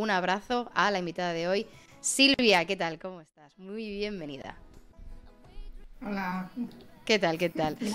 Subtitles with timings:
[0.00, 1.66] un abrazo a la invitada de hoy,
[2.00, 2.64] Silvia.
[2.64, 2.98] ¿Qué tal?
[2.98, 3.58] ¿Cómo estás?
[3.58, 4.56] Muy bienvenida.
[6.04, 6.50] Hola.
[7.04, 7.36] ¿Qué tal?
[7.38, 7.76] ¿Qué tal?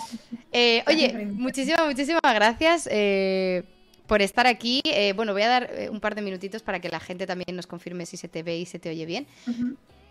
[0.57, 3.63] Eh, oye, muchísimas, muchísimas gracias eh,
[4.07, 4.81] por estar aquí.
[4.85, 7.67] Eh, bueno, voy a dar un par de minutitos para que la gente también nos
[7.67, 9.27] confirme si se te ve y se te oye bien.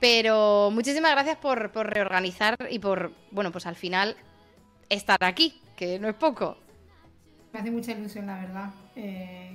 [0.00, 4.16] Pero muchísimas gracias por, por, reorganizar y por, bueno, pues al final
[4.90, 6.58] estar aquí, que no es poco.
[7.54, 8.70] Me hace mucha ilusión, la verdad.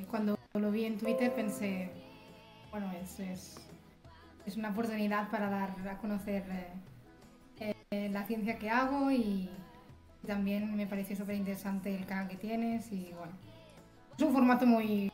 [0.09, 1.91] cuando lo vi en Twitter pensé,
[2.71, 3.19] bueno, es,
[4.45, 6.43] es, una oportunidad para dar a conocer
[7.91, 9.49] eh, la ciencia que hago y
[10.25, 13.33] también me pareció súper interesante el canal que tienes y bueno,
[14.17, 15.11] es un formato muy,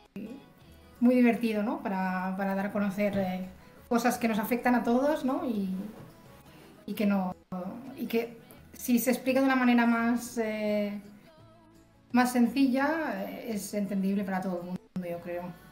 [1.00, 1.82] muy divertido, ¿no?
[1.82, 3.46] Para, dar a conocer eh,
[3.88, 5.42] cosas que nos afectan a todos, ¿no?
[5.44, 5.74] Y,
[6.94, 7.34] que no
[7.98, 8.38] y que
[8.72, 11.00] si se explica de una manera más eh,
[12.12, 15.65] más sencilla es entendible para todo el mundo, yo creo.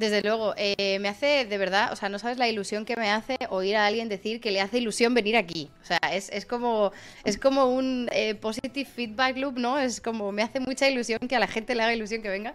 [0.00, 3.10] Desde luego, eh, me hace de verdad, o sea, no sabes la ilusión que me
[3.10, 5.70] hace oír a alguien decir que le hace ilusión venir aquí.
[5.82, 6.90] O sea, es, es como,
[7.22, 9.78] es como un eh, positive feedback loop, ¿no?
[9.78, 12.54] Es como, me hace mucha ilusión que a la gente le haga ilusión que venga,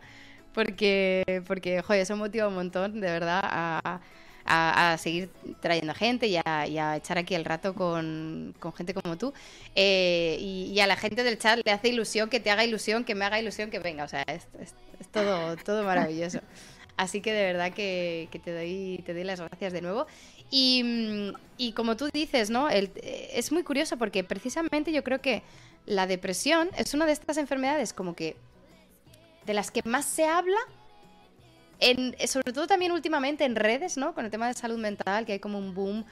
[0.55, 4.01] porque, porque joder, eso motiva un montón, de verdad, a,
[4.47, 8.95] a, seguir trayendo gente y a, y a, echar aquí el rato con, con gente
[8.95, 9.33] como tú.
[9.75, 13.13] Eh, y, a la gente del chat le hace ilusión que te haga ilusión, que
[13.13, 14.03] me haga ilusión que venga.
[14.03, 14.73] O sea, es, es
[15.11, 16.39] todo, todo maravilloso.
[16.97, 20.07] Así que de verdad que, te, doy, te doy las gracias de nuevo.
[20.49, 22.69] Y, mm, como tú dices, ¿no?
[22.69, 25.43] es muy curioso porque precisamente yo creo que
[25.85, 28.35] la depresión es una de estas enfermedades como que
[29.45, 30.57] de las que más se habla,
[31.79, 34.13] en, sobre todo también últimamente en redes, ¿no?
[34.15, 36.05] Con el tema de salud mental, que hay como un boom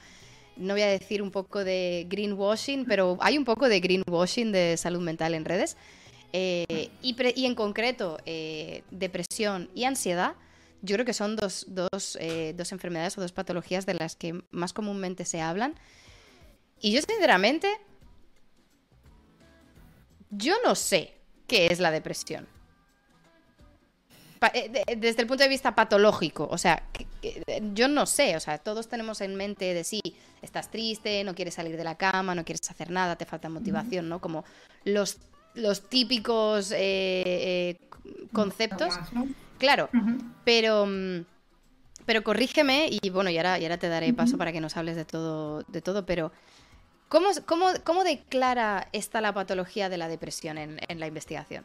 [0.56, 4.76] no voy a decir un poco de greenwashing, pero hay un poco de greenwashing de
[4.76, 5.76] salud mental en redes.
[6.32, 10.34] Eh, y, en concreto, eh, depresión y ansiedad
[10.84, 14.44] yo creo que son dos, dos, eh, dos enfermedades o dos patologías de las que
[14.50, 15.74] más comúnmente se hablan.
[16.78, 17.68] Y yo sinceramente,
[20.30, 21.14] yo no sé
[21.46, 22.46] qué es la depresión.
[24.52, 26.82] Eh, desde el punto de vista patológico, o sea,
[27.72, 30.02] yo no sé, o sea, todos tenemos en mente de sí,
[30.42, 34.10] estás triste, no quieres salir de la cama, no quieres hacer nada, te falta motivación,
[34.10, 34.20] ¿no?
[34.20, 34.44] Como
[34.84, 35.16] los,
[35.54, 37.78] los típicos eh,
[38.34, 38.92] conceptos.
[39.64, 39.88] Claro,
[40.44, 41.24] pero, mm,
[42.04, 44.94] pero corrígeme y bueno, y ahora, y ahora te daré paso para que nos hables
[44.94, 46.32] de todo, de todo pero
[47.08, 51.64] ¿cómo, cómo, cómo declara esta la patología de la depresión en, la investigación?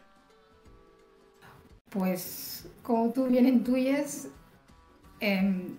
[1.90, 4.30] Pues como tú bien intuyes,
[5.20, 5.76] em,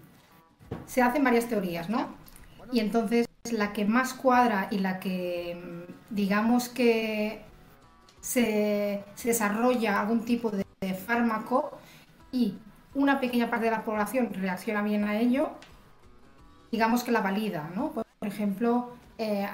[0.84, 2.14] se hacen varias teorías, ¿no?
[2.70, 7.41] Y entonces la que más cuadra y la que em, digamos que
[8.20, 11.80] se, desarrolla algún tipo de fármaco
[12.33, 12.59] y
[12.95, 15.51] una pequeña parte de la población reacciona bien a ello,
[16.73, 17.91] digamos que la valida, ¿no?
[17.91, 18.93] Por ejemplo,
[19.23, 19.47] eh,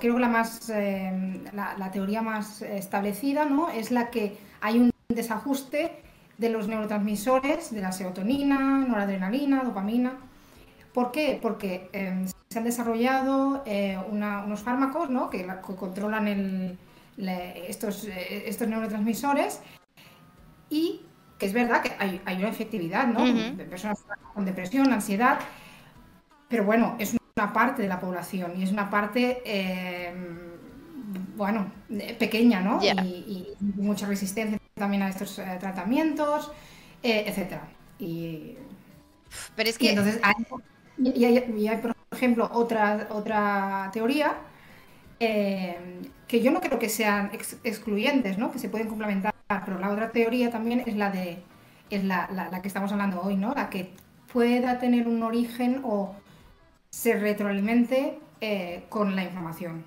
[0.00, 3.70] creo que la, más, eh, la, teoría más establecida ¿no?
[3.70, 6.02] es la que hay un desajuste
[6.36, 10.14] de los neurotransmisores, de la serotonina, noradrenalina, dopamina.
[10.92, 11.38] ¿Por qué?
[11.40, 15.30] Porque em, se han desarrollado eh, unos fármacos ¿no?
[15.30, 16.76] que, controlan
[17.16, 19.60] estos, estos neurotransmisores
[20.70, 21.02] y
[21.38, 23.24] que es verdad que hay, una efectividad, ¿no?
[23.24, 24.04] De personas
[24.34, 25.38] con depresión, ansiedad,
[26.48, 30.14] pero bueno, es una parte de la población y es una parte, eh,
[31.36, 31.70] bueno,
[32.18, 32.80] pequeña, ¿no?
[32.82, 36.50] Y, mucha resistencia también a estos eh, tratamientos,
[37.02, 37.68] eh, etcétera.
[37.98, 38.56] Y,
[39.54, 39.90] pero es que...
[39.90, 40.34] entonces hay,
[40.98, 44.34] y, hay, por ejemplo, otra, otra teoría
[45.18, 47.30] que yo no creo que sean
[47.64, 48.52] excluyentes, ¿no?
[48.52, 51.42] Que se pueden complementar pero la otra teoría también es la de
[51.88, 53.54] es la, la, que estamos hablando hoy, ¿no?
[53.54, 53.92] La que
[54.32, 56.16] pueda tener un origen o
[56.90, 59.84] se retroalimente eh, con la información.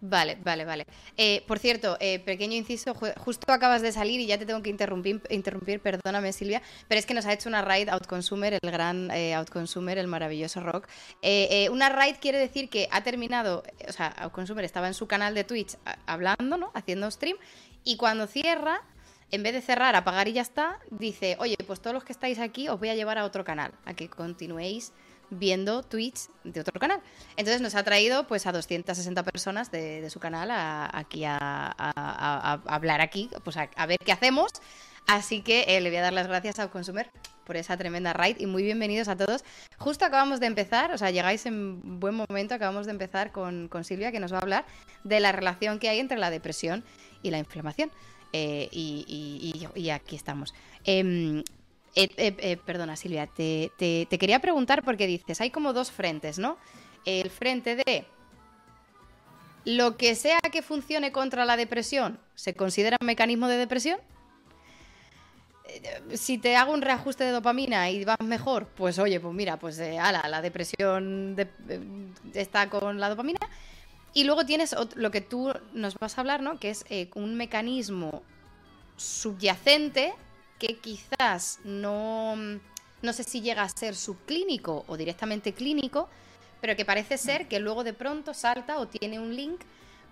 [0.00, 0.86] Vale, vale, vale.
[1.16, 4.70] Eh, por cierto, eh, pequeño inciso, justo acabas de salir y ya te tengo que
[4.70, 9.10] interrumpir, interrumpir perdóname Silvia, pero es que nos ha hecho una raid Outconsumer, el gran
[9.10, 10.88] Outconsumer, el maravilloso rock.
[11.72, 15.42] una raid quiere decir que ha terminado, o sea, Outconsumer estaba en su canal de
[15.42, 15.76] Twitch
[16.06, 16.70] hablando, ¿no?
[16.74, 17.36] Haciendo stream
[17.84, 18.82] y cuando cierra,
[19.30, 22.38] en vez de cerrar, apagar y ya está, dice, oye, pues todos los que estáis
[22.38, 24.92] aquí os voy a llevar a otro canal, a que continuéis
[25.30, 27.00] viendo Twitch de otro canal.
[27.36, 31.74] Entonces nos ha traído pues a 260 personas de, su canal aquí a,
[32.66, 34.52] hablar aquí, pues a, ver qué hacemos.
[35.06, 37.10] Así que eh, le voy a dar las gracias a Consumer
[37.44, 39.42] por esa tremenda raid y muy bienvenidos a todos.
[39.78, 43.84] Justo acabamos de empezar, o sea, llegáis en buen momento, acabamos de empezar con, con
[43.84, 44.66] Silvia que nos va a hablar
[45.04, 46.84] de la relación que hay entre la depresión
[47.22, 47.90] y la inflamación.
[48.32, 50.54] Eh, y, aquí estamos.
[50.84, 51.42] Em,
[52.64, 56.58] perdona, Silvia, te, te quería preguntar porque dices, hay como dos frentes, ¿no?
[57.04, 58.06] El frente de
[59.64, 63.98] lo que sea que funcione contra la depresión, ¿se considera un mecanismo de depresión?
[65.66, 69.58] Eh, si te hago un reajuste de dopamina y vas mejor, pues oye, pues mira,
[69.58, 71.90] pues eh, ala, la depresión eh,
[72.32, 73.40] está con la dopamina.
[74.14, 76.58] Y luego tienes lo que tú nos vas a hablar, ¿no?
[76.58, 76.84] Que es
[77.14, 78.22] un mecanismo
[78.96, 80.14] subyacente
[80.58, 86.08] que quizás no, no sé si llega a ser subclínico o directamente clínico,
[86.60, 89.60] pero que parece ser que luego de pronto salta o tiene un link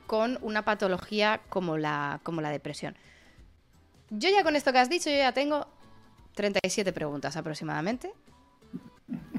[0.06, 2.96] con una patología como la, como la depresión.
[4.10, 5.66] Yo ya con esto que has dicho, yo ya tengo
[6.34, 8.12] 37 preguntas aproximadamente.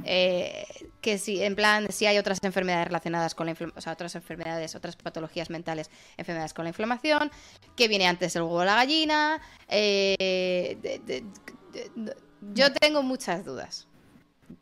[0.05, 0.65] Eh,
[1.01, 4.15] que si, en plan, si hay otras enfermedades relacionadas con la inflamación, o sea, otras
[4.15, 7.31] enfermedades, otras patologías mentales, enfermedades con la inflamación,
[7.75, 9.41] que viene antes el huevo o la gallina.
[9.69, 10.77] Eh,
[12.53, 13.87] yo tengo muchas dudas,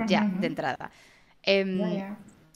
[0.07, 0.91] ya, de entrada.
[1.43, 1.79] Em,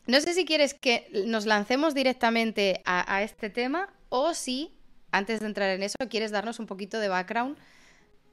[0.07, 4.71] no sé si quieres que nos lancemos directamente a, este tema o si,
[5.11, 7.57] antes de entrar en eso, quieres darnos un poquito de background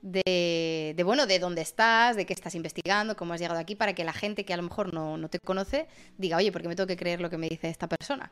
[0.03, 4.05] de, bueno, de dónde estás, de qué estás investigando, cómo has llegado aquí, para que
[4.05, 5.87] la gente que a lo mejor no, te conoce
[6.19, 8.31] diga, oye, ¿por qué me tengo que creer lo que me dice esta persona?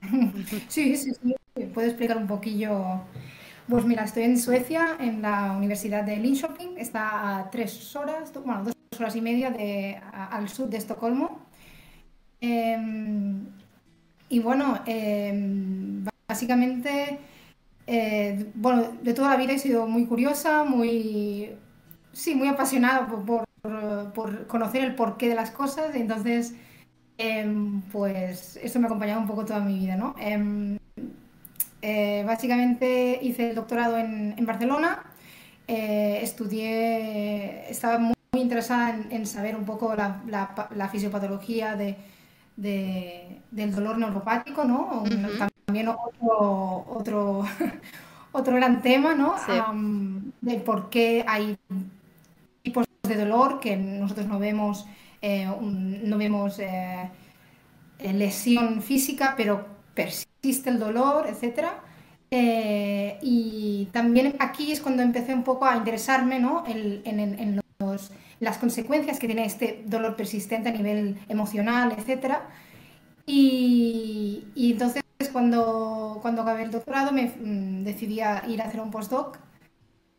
[0.68, 1.34] Sí, sí, sí.
[1.72, 3.00] Puedo explicar un poquillo.
[3.68, 6.78] Pues mira, estoy en Suecia, en la Universidad de Linköping.
[6.78, 11.46] Está a tres horas, bueno, dos horas y media de, al sur de Estocolmo.
[12.40, 13.46] Em,
[14.28, 17.18] y bueno, em, básicamente,
[17.86, 21.50] eh, bueno, de toda la vida he sido muy curiosa, muy,
[22.12, 23.46] sí, muy apasionada por,
[24.46, 25.94] conocer el porqué de las cosas.
[25.94, 26.54] Entonces,
[27.18, 30.14] em, pues eso me ha acompañado un poco toda mi vida, ¿no?
[31.82, 35.04] Eh, básicamente hice el doctorado en, Barcelona,
[35.68, 41.96] eh, estudié, estaba muy, interesada en, saber un poco la fisiopatología de
[42.56, 45.04] del dolor neuropático, ¿no?
[45.66, 47.44] También otro, otro,
[48.32, 49.34] otro gran tema, ¿no?
[50.40, 51.58] de por qué hay
[52.62, 54.86] tipos de dolor que nosotros no vemos,
[55.22, 57.10] eh, no vemos eh,
[58.00, 61.68] lesión física, pero persiste el dolor, etc.
[62.30, 66.64] Eh, y también aquí es cuando empecé un poco a interesarme ¿no?
[66.66, 68.10] en, en los
[68.40, 72.36] las consecuencias que tiene este dolor persistente a nivel emocional, etc.
[73.26, 75.02] Y, entonces
[75.32, 79.38] cuando, cuando acabé el doctorado me mm, decidí a ir a hacer un postdoc,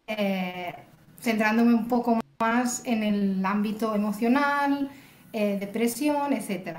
[0.07, 0.73] eh,
[1.19, 4.89] centrándome un poco más en el ámbito emocional,
[5.33, 6.77] eh, depresión, etc.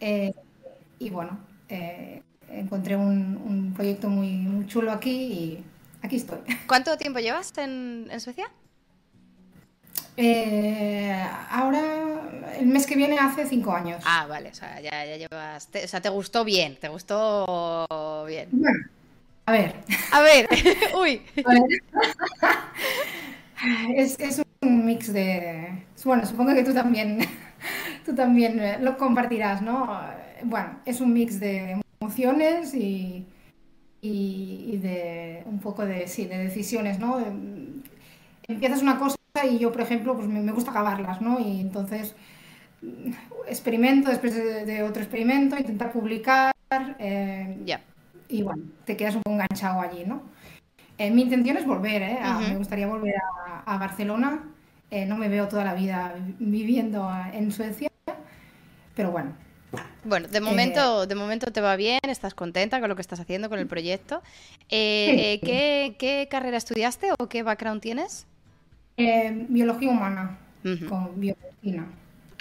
[0.00, 0.34] Eh,
[0.98, 1.38] y bueno,
[2.48, 5.64] encontré un, proyecto muy, muy, chulo aquí y
[6.02, 6.38] aquí estoy.
[6.66, 8.50] ¿Cuánto tiempo llevas en, en Suecia?
[10.22, 11.80] Eh, ahora,
[12.58, 14.02] el mes que viene hace cinco años.
[14.04, 15.70] Ah, vale, o sea, ya, llevas.
[15.82, 18.50] o sea, te gustó bien, te gustó bien.
[18.52, 18.78] Bueno,
[19.46, 19.76] a ver.
[20.12, 20.46] A ver,
[21.00, 21.22] uy.
[23.94, 25.84] Es, un mix de.
[26.04, 27.20] Bueno, supongo que tú también,
[28.06, 30.00] tú también eh, lo compartirás, ¿no?
[30.44, 33.26] Bueno, es un mix de emociones y,
[34.00, 37.22] y, de un poco de, sí, de decisiones, ¿no?
[38.48, 39.19] Empiezas una cosa
[39.50, 41.38] y yo, por ejemplo, pues me, gusta acabarlas, ¿no?
[41.40, 42.14] Y entonces
[42.82, 43.12] mm,
[43.48, 46.52] experimento después de, otro experimento, intentar publicar.
[46.98, 47.80] Eh, ya.
[48.28, 50.22] Y bueno, te quedas un poco enganchado allí, ¿no?
[50.98, 52.18] Eh, mi intención es volver, ¿eh?
[52.48, 53.14] Me gustaría volver
[53.66, 54.44] a, Barcelona.
[54.90, 57.90] Eh, no me veo toda la vida viviendo en Suecia,
[58.94, 59.32] pero bueno.
[60.04, 63.48] Bueno, de momento, de momento te va bien, estás contenta con lo que estás haciendo,
[63.48, 64.22] con el proyecto.
[64.68, 68.26] ¿qué, ¿Qué carrera estudiaste o qué background tienes?
[68.96, 70.38] Eh, biología humana,
[70.88, 71.86] con biología.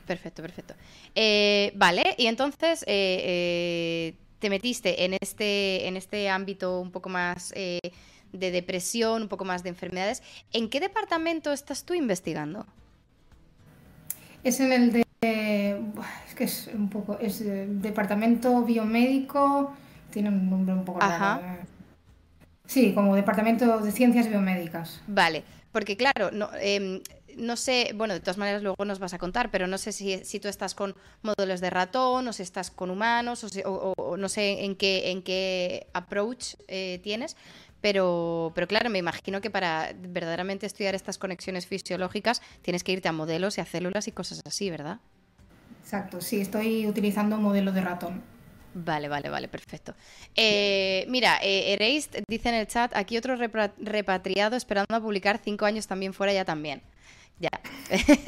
[0.06, 0.74] Perfecto, perfecto.
[1.16, 7.52] Eh, vale, y entonces eh, te metiste en este, en este ámbito un poco más
[7.52, 10.22] de depresión, un poco más de enfermedades.
[10.52, 12.66] ¿En qué departamento estás tú investigando?
[14.44, 15.06] Es en el de.
[16.28, 17.18] Es que es un poco.
[17.20, 19.74] Es departamento biomédico.
[20.12, 21.42] Tiene un nombre un poco raro.
[22.66, 25.02] Sí, como departamento de ciencias biomédicas.
[25.08, 25.44] Vale.
[25.72, 27.02] Porque claro, no, em,
[27.38, 30.24] no sé, bueno, de todas maneras luego nos vas a contar, pero no sé si,
[30.26, 34.66] si tú estás con módulos de ratón o si estás con humanos o, no sé
[34.66, 37.36] en qué, en qué approach eh, tienes,
[37.82, 43.08] pero, pero claro, me imagino que para verdaderamente estudiar estas conexiones fisiológicas tienes que irte
[43.08, 45.00] a modelos y a células y cosas así, ¿verdad?
[45.82, 48.22] Exacto, sí, estoy utilizando modelo de ratón.
[48.74, 49.94] Vale, vale, vale, perfecto.
[50.36, 51.78] Eh, mira, eh,
[52.28, 56.46] dice en el chat, aquí otro repatriado esperando a publicar cinco años también fuera ya
[56.46, 56.82] también.
[57.40, 57.50] Ya.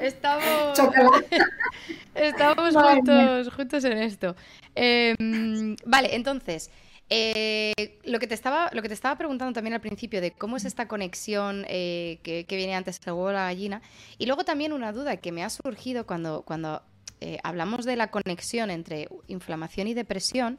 [0.00, 0.78] Estamos,
[2.14, 4.36] estamos juntos, juntos en esto.
[4.74, 6.70] Em, vale, entonces,
[7.10, 10.56] eh, lo, que te estaba, lo que te estaba preguntando también al principio de cómo
[10.56, 13.82] es esta conexión eh, que, viene antes del huevo la gallina.
[14.18, 16.82] Y luego también una duda que me ha surgido cuando, cuando
[17.22, 20.58] eh, hablamos de la conexión entre inflamación y depresión.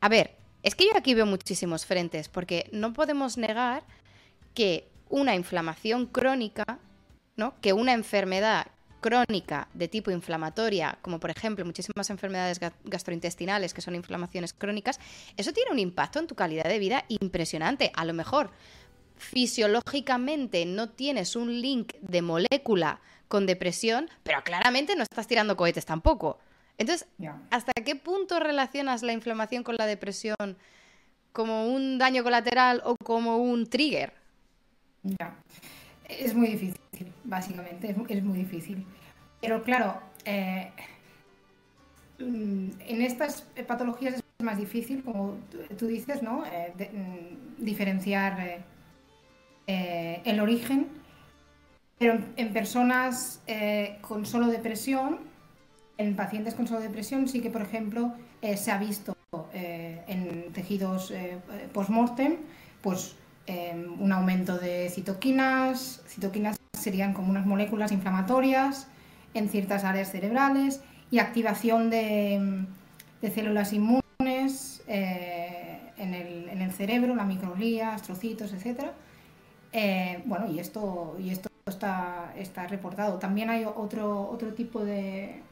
[0.00, 3.84] A ver, es que yo aquí veo muchísimos frentes, porque no podemos negar
[4.52, 6.78] que una inflamación crónica
[7.36, 7.54] ¿no?
[7.62, 8.66] que una enfermedad
[9.00, 15.00] crónica de tipo inflamatoria, como por ejemplo muchísimas enfermedades gastrointestinales que son inflamaciones crónicas,
[15.38, 17.92] eso tiene un impacto en tu calidad de vida impresionante.
[17.94, 18.50] A lo mejor
[19.16, 25.86] fisiológicamente no tienes un link de molécula con depresión, pero claramente no estás tirando cohetes
[25.86, 26.38] tampoco.
[26.78, 27.08] Entonces,
[27.50, 30.56] ¿hasta qué punto relacionas la inflamación con la depresión
[31.32, 34.12] como un daño colateral o como un trigger?
[35.02, 35.36] Ya.
[36.08, 38.84] Es muy difícil, básicamente, es, muy difícil.
[39.40, 40.70] Pero claro, eh,
[42.18, 45.36] mm, en estas patologías es más difícil, como
[45.78, 46.44] tú dices, ¿no?
[46.46, 48.64] Eh, mm, diferenciar
[49.66, 50.88] eh, el origen.
[51.98, 53.40] Pero en personas
[54.00, 55.20] con solo depresión,
[55.96, 58.12] en pacientes con solo depresión, sí que, por ejemplo,
[58.56, 59.16] se ha visto
[59.52, 61.12] en tejidos
[61.72, 62.38] post-mortem,
[62.82, 63.14] pues
[63.46, 66.02] Em, un aumento de citoquinas.
[66.06, 68.86] Citoquinas serían como unas moléculas inflamatorias
[69.34, 72.64] en ciertas áreas cerebrales y activación de,
[73.34, 78.86] células inmunes eh, en, el, cerebro, la microglía, astrocitos, etc.
[79.72, 83.18] Eh, bueno, y esto, y esto está, está reportado.
[83.18, 85.42] También hay otro, otro tipo de,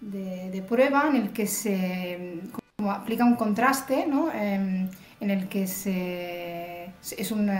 [0.00, 2.40] de, prueba en el que se
[2.78, 4.30] aplica un contraste, ¿no?
[4.32, 4.88] Em,
[5.20, 7.50] en el que se es un,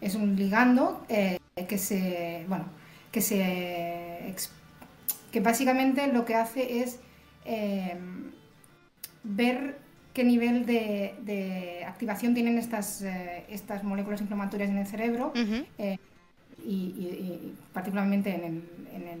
[0.00, 2.64] es un ligando eh, que se, bueno,
[3.12, 4.34] que se,
[5.30, 7.00] que básicamente lo que hace es
[7.44, 8.30] em,
[9.22, 9.78] ver
[10.14, 15.32] qué nivel de, activación tienen estas, eh, estas moléculas inflamatorias en el cerebro
[15.78, 15.98] eh,
[16.66, 19.20] y, particularmente en, el,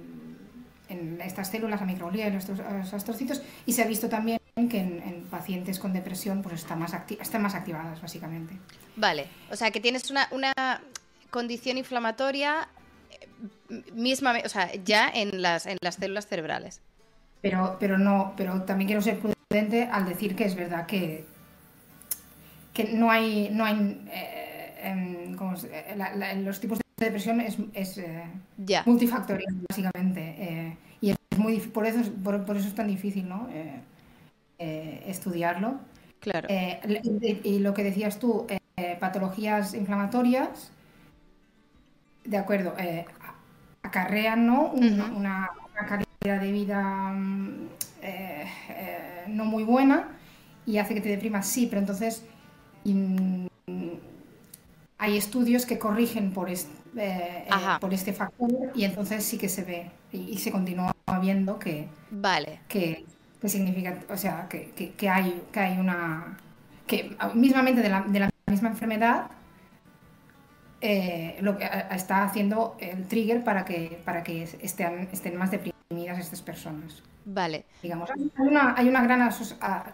[0.88, 2.48] en, estas células, la microglia y los,
[2.92, 4.38] astrocitos, y se ha visto también
[4.68, 8.54] que en, pacientes con depresión pues están más, están más activadas, básicamente.
[8.96, 10.52] Vale, o sea que tienes una, una
[11.30, 12.68] condición inflamatoria
[13.10, 16.80] eh, misma, o sea, ya en las, en las células cerebrales.
[17.42, 21.24] Pero, pero no, pero también quiero ser prudente al decir que es verdad que,
[22.72, 25.36] que no hay, no hay eh, en,
[26.44, 28.24] los tipos de depresión es, es eh,
[28.86, 33.48] multifactorial básicamente y es muy por eso por, por, eso es tan difícil, ¿no?
[34.58, 35.80] estudiarlo.
[36.20, 36.48] Claro.
[37.44, 38.46] y, lo que decías tú,
[38.78, 40.70] eh, patologías inflamatorias,
[42.26, 43.06] de acuerdo, eh,
[43.82, 44.70] acarrean ¿no?
[44.72, 45.50] una,
[45.88, 46.82] calidad de vida
[47.14, 47.68] mm,
[48.02, 50.08] eh, no muy buena
[50.66, 52.22] y hace que te deprimas, sí, pero entonces
[54.98, 56.50] hay estudios que corrigen por,
[57.80, 62.60] por este factor y entonces sí que se ve y, se continúa viendo que, vale.
[62.68, 63.04] que,
[63.44, 66.36] significa, o sea, que, que, hay, que hay una
[66.86, 69.30] que mismamente de la, de la misma enfermedad
[70.80, 76.18] eh, lo que está haciendo el trigger para que, para que estén, estén más deprimidas
[76.18, 77.02] estas personas.
[77.24, 77.64] Vale.
[77.82, 79.28] Digamos, hay una, hay una gran...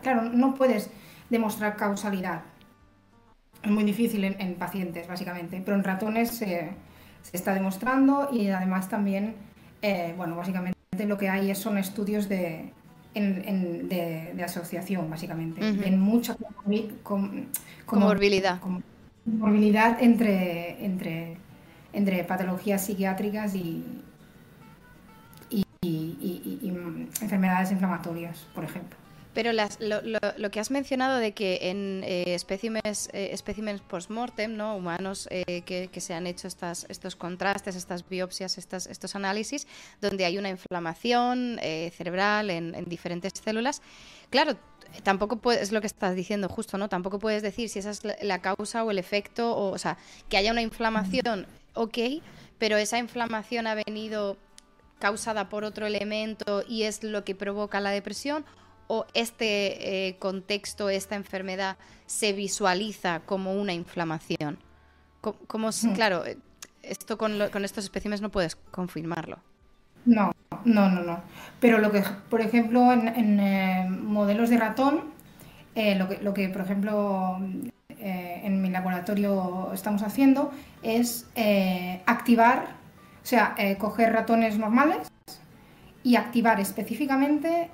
[0.02, 0.90] Claro, no puedes
[1.30, 2.42] demostrar causalidad.
[3.62, 6.42] Es muy difícil en, pacientes, básicamente, pero en ratones
[7.22, 9.34] se está demostrando y además también,
[9.80, 10.76] eh, bueno, básicamente
[11.06, 12.70] lo que hay son estudios de,
[13.14, 15.60] de, asociación, básicamente.
[15.66, 16.36] En mucha
[17.86, 18.60] comorbilidad.
[18.60, 21.36] comorbilidad entre, entre,
[21.92, 23.84] entre patologías psiquiátricas y,
[25.50, 25.64] y,
[27.20, 29.01] enfermedades inflamatorias, por ejemplo.
[29.34, 33.34] Pero las, lo, lo, que has mencionado de que en eh, especímenes, eh,
[33.88, 34.76] post-mortem, ¿no?
[34.76, 39.66] humanos eh, que, se han hecho estas, estos contrastes, estas biopsias, estas, estos análisis,
[40.02, 43.80] donde hay una inflamación eh, cerebral en, en, diferentes células,
[44.28, 44.56] claro,
[45.02, 46.90] tampoco puedes, es lo que estás diciendo justo, ¿no?
[46.90, 49.96] Tampoco puedes decir si esa es la, causa o el efecto, o, o sea,
[50.28, 51.98] que haya una inflamación, ok,
[52.58, 54.36] pero esa inflamación ha venido
[54.98, 58.44] causada por otro elemento y es lo que provoca la depresión
[58.94, 64.58] o este eh, contexto, esta enfermedad, se visualiza como una inflamación?
[65.22, 65.94] Como, mm.
[65.94, 66.36] Claro, eh,
[66.82, 69.38] esto con, estos especímenes no puedes confirmarlo.
[70.04, 70.32] No,
[70.66, 71.22] no, no, no.
[71.58, 75.04] Pero lo que, por ejemplo, en, eh, modelos de ratón,
[75.74, 77.38] lo, que, lo que, por ejemplo,
[77.88, 82.66] eh, en mi laboratorio estamos haciendo es eh, activar,
[83.22, 85.11] o sea, coger ratones normales
[86.04, 87.70] y activar específicamente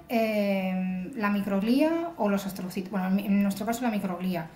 [1.15, 2.91] la microglía o los astrocitos.
[2.91, 4.51] Bueno, en nuestro caso la microglía.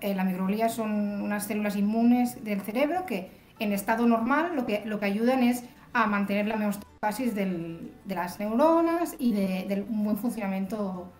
[0.00, 4.98] la microglía son unas células inmunes del cerebro que en estado normal lo que, lo
[5.00, 11.12] que ayudan es a mantener la homeostasis de las neuronas y del buen funcionamiento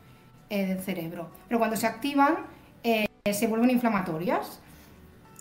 [0.51, 1.31] del cerebro.
[1.49, 2.37] Pero cuando se activan,
[2.83, 4.61] se vuelven inflamatorias.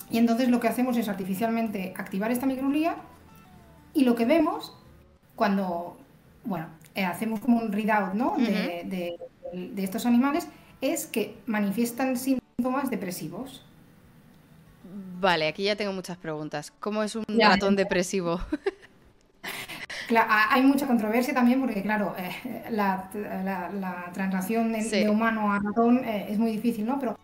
[0.09, 2.95] Y entonces lo que hacemos es artificialmente activar esta microglía
[3.93, 4.77] y lo que vemos
[5.35, 5.97] cuando,
[6.45, 8.35] bueno, eh, hacemos como un readout ¿no?
[8.37, 9.17] de,
[9.77, 10.47] estos animales
[10.81, 13.63] es que manifiestan síntomas depresivos.
[15.19, 16.71] Vale, aquí ya tengo muchas preguntas.
[16.79, 18.39] ¿Cómo es un ratón depresivo?
[20.49, 23.09] hay mucha controversia también porque, claro, eh, la,
[23.43, 26.99] la, translación de, humano a ratón eh, es muy difícil, ¿no?
[26.99, 27.17] Pero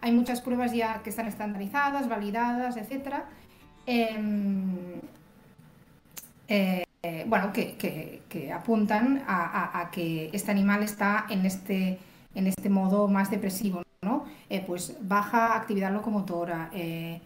[0.00, 3.24] hay muchas pruebas ya que están estandarizadas, validadas, etc.
[3.86, 4.76] Em,
[7.02, 11.98] eh, bueno, que, apuntan a, que este animal está en este,
[12.34, 14.24] en este modo más depresivo, ¿no?
[14.50, 17.20] Eh, pues baja actividad locomotora, eh,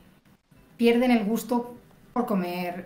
[0.76, 1.75] pierden el gusto
[2.12, 2.85] por comer,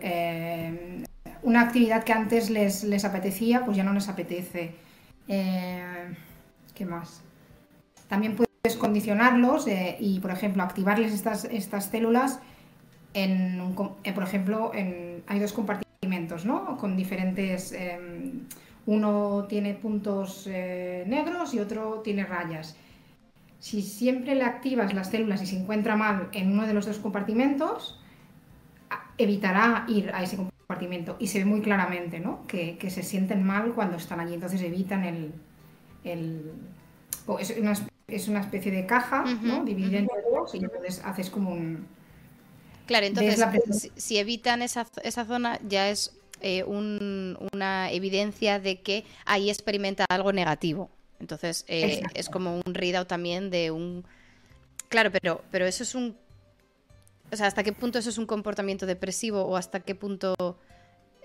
[1.42, 4.74] una actividad que antes les, les, apetecía, pues ya no les apetece.
[5.26, 7.22] ¿Qué más?
[8.08, 9.66] También puede condicionarlos
[9.98, 12.38] y, por ejemplo, activarles estas, estas células
[13.14, 15.85] en, por ejemplo, hay dos compartimentos,
[16.44, 16.76] ¿no?
[16.76, 17.72] Con diferentes...
[17.72, 18.46] Em,
[18.86, 22.76] uno tiene puntos eh, negros y otro tiene rayas.
[23.58, 26.98] Si siempre le activas las células y se encuentra mal en uno de los dos
[26.98, 28.00] compartimentos,
[29.18, 31.16] evitará ir a ese compartimento.
[31.18, 32.46] Y se ve muy claramente ¿no?
[32.46, 35.32] que, que se sienten mal cuando están allí, entonces evitan el...
[36.04, 36.52] el
[37.40, 37.74] es una
[38.08, 39.64] es una especie de caja, ¿no?
[39.64, 41.86] Dividida en dos y entonces haces como un...
[42.86, 49.50] Claro, entonces si, evitan esa, esa, zona ya es eh, una evidencia de que ahí
[49.50, 50.90] experimenta algo negativo.
[51.18, 54.04] Entonces eh, es como un readout también de un...
[54.88, 56.16] Claro, pero, pero eso es un...
[57.32, 60.36] O sea, ¿hasta qué punto eso es un comportamiento depresivo o hasta qué punto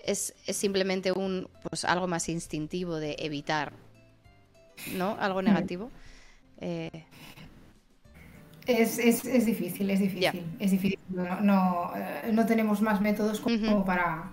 [0.03, 3.73] es, es simplemente un pues algo más instintivo de evitar,
[4.95, 5.15] ¿no?
[5.19, 5.91] Algo negativo.
[6.59, 7.05] Eh,
[8.67, 8.97] es,
[9.45, 10.99] difícil, es difícil, es difícil.
[11.09, 14.31] No, eh, no, tenemos más métodos como para,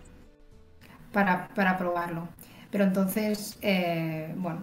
[1.12, 2.29] para, probarlo.
[2.71, 4.62] Pero entonces, eh, bueno,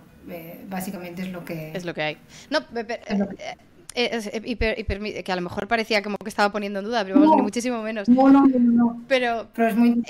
[0.70, 1.72] básicamente es lo que...
[1.74, 2.18] Es lo que hay.
[2.50, 2.60] No,
[3.96, 7.82] que a lo mejor parecía como que estaba poniendo en duda, pero vamos, ni muchísimo
[7.82, 8.08] menos.
[8.08, 10.04] No, no, no, Pero, pero es muy...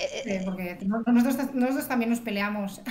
[0.44, 2.82] porque nosotros, nosotros también nos peleamos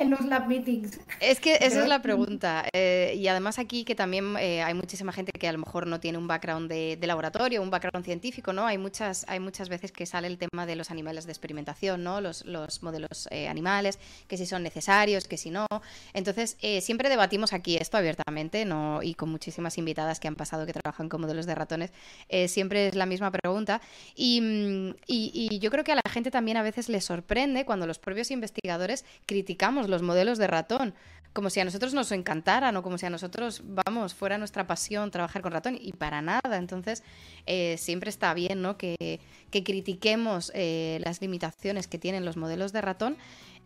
[0.00, 0.98] en los lab meetings.
[1.20, 2.64] Es que esa es la pregunta.
[2.72, 6.00] Eh, y además aquí que también eh, hay muchísima gente que a lo mejor no
[6.00, 8.66] tiene un background de, laboratorio, un background científico, ¿no?
[8.66, 12.20] Hay muchas, hay muchas veces que sale el tema de los animales de experimentación, ¿no?
[12.22, 15.66] Los, los modelos eh, animales, que si son necesarios, que si no.
[16.14, 19.02] Entonces, siempre debatimos aquí esto abiertamente, ¿no?
[19.02, 21.92] Y con muchísimas invitadas que han pasado que trabajan con modelos de ratones,
[22.46, 23.82] siempre es la misma pregunta.
[24.14, 27.66] Y, mm, y, y yo creo que a la gente también a veces le sorprende
[27.66, 30.94] cuando los propios investigadores criticamos los modelos de ratón,
[31.32, 35.10] como si a nosotros nos encantaran o como si a nosotros, vamos, fuera nuestra pasión
[35.10, 36.56] trabajar con ratón y para nada.
[36.56, 37.02] Entonces,
[37.46, 38.76] eh, siempre está bien ¿no?
[38.76, 43.16] que, critiquemos eh, las limitaciones que tienen los modelos de ratón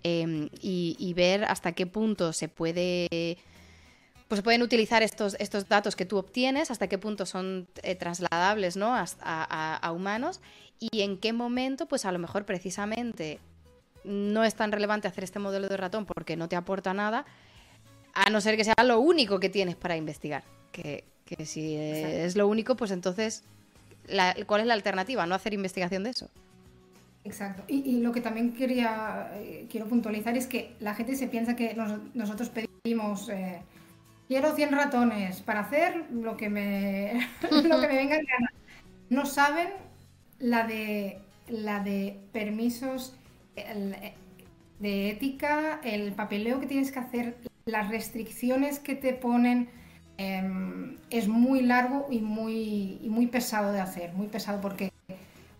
[0.02, 3.38] em, y, ver hasta qué punto se puede...
[4.26, 8.74] Pues pueden utilizar estos, estos datos que tú obtienes, hasta qué punto son eh, trasladables
[8.74, 8.94] ¿no?
[8.94, 9.04] a,
[9.74, 10.40] a humanos
[10.80, 13.38] y en qué momento, pues a lo mejor precisamente
[14.04, 17.24] no es tan relevante hacer este modelo de ratón porque no te aporta nada,
[18.12, 20.44] a no ser que sea lo único que tienes para investigar.
[20.72, 21.04] Que,
[21.44, 23.42] si es lo único, pues entonces,
[24.46, 25.26] ¿cuál es la alternativa?
[25.26, 26.28] No hacer investigación de eso.
[27.24, 27.64] Exacto.
[27.68, 31.74] Y, lo que también quería eh, quiero puntualizar es que la gente se piensa que
[32.12, 33.62] nosotros pedimos eh,
[34.28, 38.52] quiero 100 ratones para hacer lo que me lo que me venga en gana.
[39.08, 39.68] No saben
[40.38, 43.14] la de la de permisos
[44.78, 49.68] de ética, el papeleo que tienes que hacer, las restricciones que te ponen,
[50.18, 54.92] em, es muy largo y muy, muy pesado de hacer, muy pesado porque,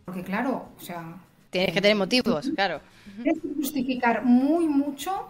[0.05, 1.17] porque claro, o sea...
[1.51, 2.81] Tienes que tener motivos, claro.
[3.23, 5.29] Tienes que justificar muy mucho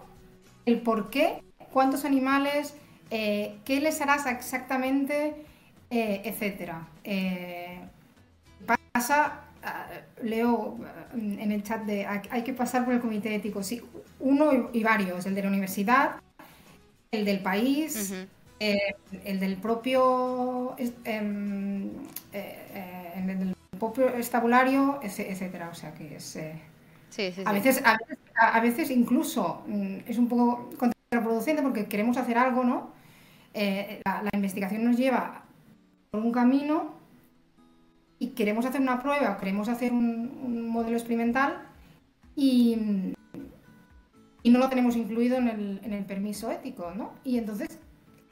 [0.65, 2.75] el por qué, cuántos animales,
[3.11, 5.35] eh, qué les harás exactamente,
[5.91, 6.87] eh, etcétera.
[7.03, 7.79] Eh,
[8.91, 9.44] pasa
[10.21, 10.77] leo
[11.13, 13.81] mm, en el chat de hay que pasar por el comité ético, sí,
[14.19, 16.15] uno y varios, el de la universidad,
[17.11, 18.13] el del país,
[18.57, 21.89] Eh, el del propio em,
[22.31, 25.67] eh, en el propio estabulario, etcétera.
[25.69, 26.37] O sea que es
[27.45, 27.83] a, Veces,
[28.35, 32.91] a, veces, incluso mm, es un poco contraproducente porque queremos hacer algo, ¿no?
[33.53, 35.43] Eh, la, investigación nos lleva
[36.11, 36.94] por un camino
[38.25, 41.61] y queremos hacer una prueba o queremos hacer un, modelo experimental
[42.35, 43.13] y,
[44.43, 47.13] y, no lo tenemos incluido en el, en el, permiso ético, ¿no?
[47.23, 47.79] Y entonces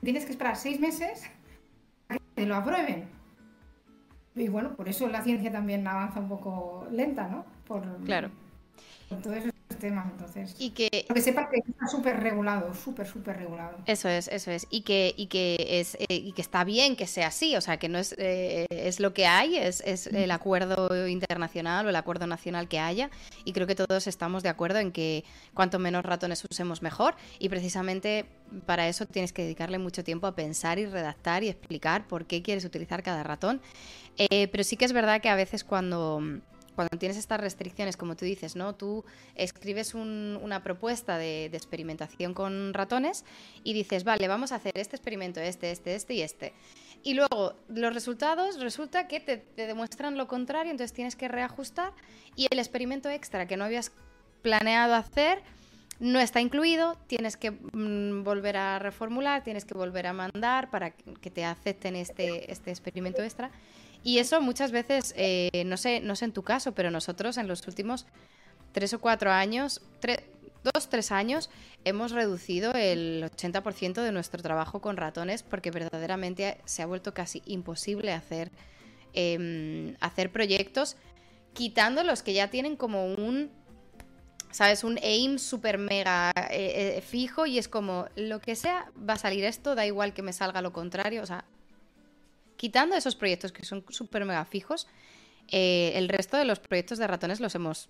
[0.02, 1.24] tienes que esperar seis meses
[2.10, 3.06] a que te lo aprueben.
[4.36, 7.46] Y bueno, por eso la ciencia también avanza un poco lenta, ¿no?
[7.68, 8.30] Por, claro
[9.10, 10.56] esos temas, entonces.
[10.60, 13.78] Y que, que sepa que está súper regulado, súper, súper regulado.
[13.86, 14.68] Eso es, eso es.
[14.70, 17.78] Y que, y que es eh, y que está bien que sea así, o sea,
[17.78, 21.96] que no es, eh, es lo que hay, es, es el acuerdo internacional o el
[21.96, 23.10] acuerdo nacional que haya.
[23.46, 27.16] Y creo que todos estamos de acuerdo en que cuanto menos ratones usemos mejor.
[27.40, 28.26] Y precisamente
[28.66, 32.42] para eso tienes que dedicarle mucho tiempo a pensar y redactar y explicar por qué
[32.42, 33.62] quieres utilizar cada ratón.
[34.18, 36.22] Eh, pero sí que es verdad que a veces cuando
[36.76, 38.76] cuando tienes estas restricciones, como tú dices, ¿no?
[38.76, 39.04] Tú
[39.36, 43.26] escribes una propuesta de, experimentación con ratones
[43.64, 46.54] y dices, vale, vamos a hacer este experimento, este, este, este y este.
[47.04, 51.94] Y luego los resultados resulta que te, demuestran lo contrario, entonces tienes que reajustar
[52.36, 53.92] y el experimento extra que no habías
[54.42, 55.42] planeado hacer
[56.00, 60.92] no está incluido, tienes que mm, volver a reformular, tienes que volver a mandar para
[60.92, 63.52] que te acepten este, este experimento extra.
[64.04, 67.48] Y eso muchas veces, eh, no, sé, no sé en tu caso, pero nosotros en
[67.48, 68.06] los últimos
[68.74, 69.82] tres o cuatro años,
[70.64, 71.50] dos, tres años,
[71.86, 77.42] hemos reducido el 80% de nuestro trabajo con ratones porque verdaderamente se ha vuelto casi
[77.46, 78.52] imposible hacer,
[79.14, 80.98] em, hacer proyectos
[81.54, 83.52] quitando los que ya tienen como un
[84.52, 84.84] ¿sabes?
[84.84, 89.18] Un aim super mega eh, eh, fijo y es como, lo que sea, va a
[89.18, 91.44] salir esto, da igual que me salga lo contrario, o sea,
[92.56, 94.88] quitando esos proyectos que son súper mega fijos,
[95.52, 97.90] eh, el resto de los proyectos de ratones los hemos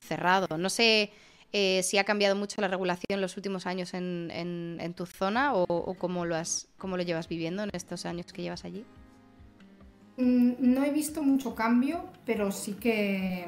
[0.00, 0.58] cerrado.
[0.58, 1.12] No sé
[1.52, 6.24] eh, si ha cambiado mucho la regulación los últimos años en, tu zona o, cómo,
[6.24, 8.84] lo has, cómo lo llevas viviendo en estos años que llevas allí.
[10.16, 13.46] Mm, no he visto mucho cambio, pero sí que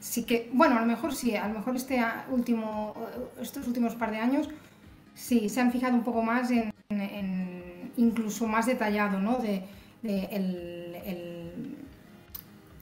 [0.00, 2.94] sí que, bueno, a lo mejor sí, a lo mejor este último,
[3.40, 4.48] estos últimos par de años
[5.14, 6.72] sí se han fijado un poco más en
[7.98, 9.38] incluso más detallado, ¿no?
[9.38, 9.64] De,
[10.02, 11.76] el,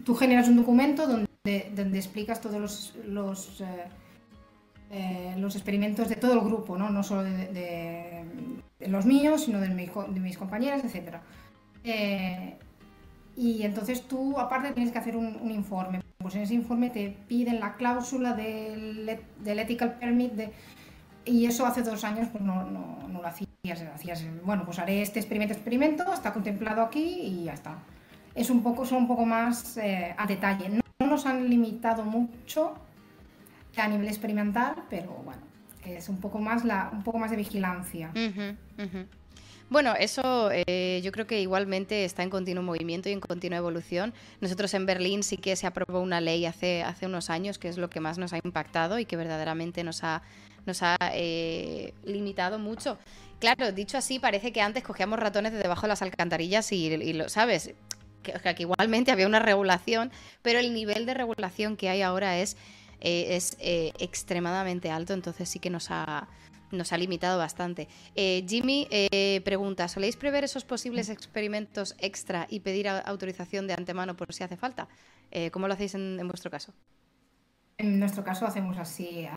[0.04, 3.64] tú generas un documento donde, explicas todos los, los, eh,
[4.90, 8.24] eh, los, experimentos de todo el grupo, no, solo de,
[8.86, 11.16] los míos, sino de, de mis compañeras, etc.
[11.82, 12.54] Eh,
[13.36, 16.02] y entonces tú, aparte, tienes que hacer un, informe.
[16.18, 20.52] Pues en ese informe te piden la cláusula del, del ethical permit de,
[21.26, 25.02] y eso hace dos años pues no, no, no lo hacías, hacías, bueno, pues haré
[25.02, 27.78] este experimento, experimento, está contemplado aquí y ya está.
[28.34, 30.68] Es un poco, son un poco más eh, a detalle.
[30.68, 32.74] No, nos han limitado mucho
[33.76, 35.42] a nivel experimental, pero bueno,
[35.84, 38.12] es un poco más, la, un poco más de vigilancia.
[39.68, 44.14] Bueno, eso eh, yo creo que igualmente está en continuo movimiento y en continua evolución.
[44.40, 47.76] Nosotros en Berlín sí que se aprobó una ley hace, hace unos años que es
[47.76, 50.22] lo que más nos ha impactado y que verdaderamente nos ha
[50.66, 52.98] nos ha eh, limitado mucho.
[53.38, 57.28] Claro, dicho así, parece que antes cogíamos ratones de debajo de las alcantarillas y, lo
[57.28, 57.74] sabes.
[58.22, 60.10] Que, que, igualmente había una regulación,
[60.42, 62.56] pero el nivel de regulación que hay ahora es,
[63.00, 66.28] eh, es eh, extremadamente alto, entonces sí que nos ha,
[66.72, 67.86] nos ha limitado bastante.
[68.16, 68.88] Jimmy
[69.44, 74.56] pregunta, ¿soléis prever esos posibles experimentos extra y pedir autorización de antemano por si hace
[74.56, 74.88] falta?
[75.52, 76.72] ¿Cómo lo hacéis en, en, vuestro caso?
[77.78, 79.28] En nuestro caso hacemos así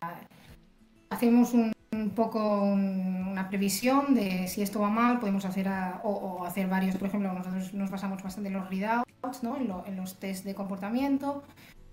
[1.10, 1.74] hacemos un,
[2.16, 5.68] poco una previsión de si esto va mal, podemos hacer
[6.04, 9.58] o, hacer varios, por ejemplo, nosotros nos basamos bastante en los readouts, ¿no?
[9.58, 11.44] en, los test de comportamiento,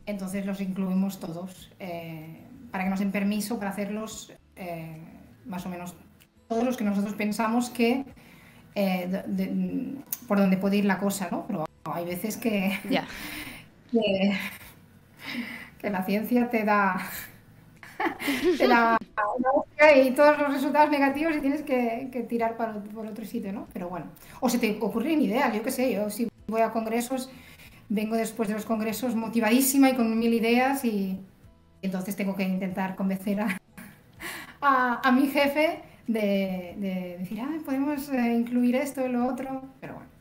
[0.05, 5.03] entonces los incluimos todos eh, para que nos den permiso para hacerlos eh,
[5.47, 5.95] más o menos
[6.49, 8.05] todos los que nosotros pensamos que
[8.75, 9.95] eh,
[10.29, 11.47] por donde puede ir la cosa, ¿no?
[11.47, 12.79] Pero hay veces que,
[15.81, 17.01] que la ciencia te da
[18.67, 18.99] la,
[19.97, 23.67] y todos los resultados negativos y tienes que, tirar para, por otro sitio, ¿no?
[23.73, 24.07] Pero bueno,
[24.41, 27.31] o se te ocurren ideas, yo qué sé, yo si voy a congresos,
[27.89, 31.19] vengo después de los congresos motivadísima y con mil ideas y,
[31.83, 33.61] entonces tengo que intentar convencer a,
[34.61, 40.16] a, mi jefe de, decir, ah, podemos eh, incluir esto lo otro, pero bueno.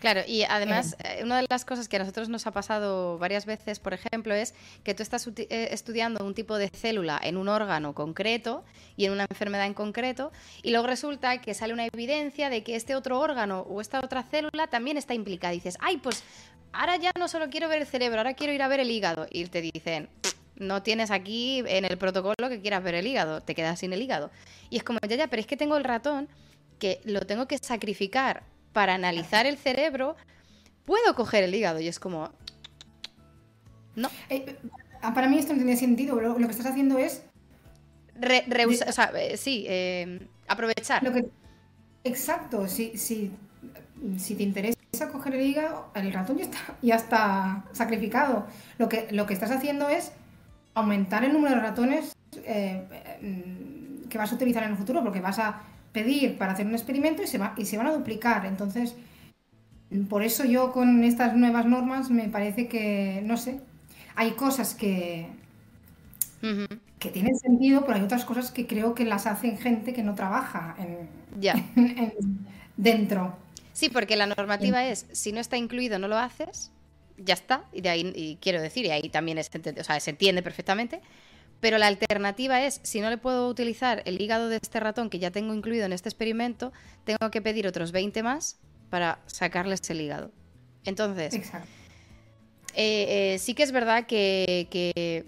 [0.00, 3.44] Claro, y además, eh, una de las cosas que a nosotros nos ha pasado varias
[3.44, 7.48] veces, por ejemplo, es que tú estás eh, estudiando un tipo de célula en un
[7.48, 8.64] órgano concreto
[8.96, 10.32] y en una enfermedad en concreto,
[10.62, 14.22] y luego resulta que sale una evidencia de que este otro órgano o esta otra
[14.22, 15.52] célula también está implicada.
[15.52, 16.24] Y dices, ay, pues
[16.72, 19.26] ahora ya no solo quiero ver el cerebro, ahora quiero ir a ver el hígado.
[19.30, 20.08] Y te dicen,
[20.56, 24.00] no tienes aquí en el protocolo que quieras ver el hígado, te quedas sin el
[24.00, 24.30] hígado.
[24.70, 26.26] Y es como, ya, ya, pero es que tengo el ratón
[26.78, 30.16] que lo tengo que sacrificar para analizar el cerebro,
[30.84, 31.80] puedo coger el hígado.
[31.80, 32.30] Y es como,
[33.96, 34.08] no.
[34.28, 34.56] Eh,
[35.02, 36.20] ah, para mí esto no tiene sentido.
[36.20, 37.22] Lo, que estás haciendo es...
[38.16, 41.02] o sea, eh, sí, eh, aprovechar.
[41.02, 41.26] Lo que...
[42.02, 43.30] Exacto, si, si,
[44.16, 44.78] si te interesa
[45.12, 48.46] coger el hígado, el ratón ya está, ya está sacrificado.
[48.78, 50.12] Lo que, lo que estás haciendo es
[50.74, 55.62] aumentar el número de ratones que vas a utilizar en el futuro, porque vas a
[55.92, 58.46] pedir para hacer un experimento y se, va, y se van a duplicar.
[58.46, 58.94] Entonces,
[60.08, 63.60] por eso yo con estas nuevas normas me parece que, no sé,
[64.14, 65.28] hay cosas que,
[66.98, 70.14] que tienen sentido, pero hay otras cosas que creo que las hacen gente que no
[70.14, 71.08] trabaja en,
[72.76, 73.36] dentro.
[73.72, 76.70] Sí, porque la normativa es, si no está incluido, no lo haces,
[77.16, 80.10] ya está, y de ahí, y quiero decir, y ahí también es, o sea, se
[80.10, 81.00] entiende perfectamente,
[81.60, 85.18] pero la alternativa es, si no le puedo utilizar el hígado de este ratón que
[85.18, 86.72] ya tengo incluido en este experimento,
[87.04, 90.32] tengo que pedir otros 20 más para sacarles el hígado.
[90.84, 91.34] Entonces,
[92.74, 95.26] eh, eh, sí que es verdad que,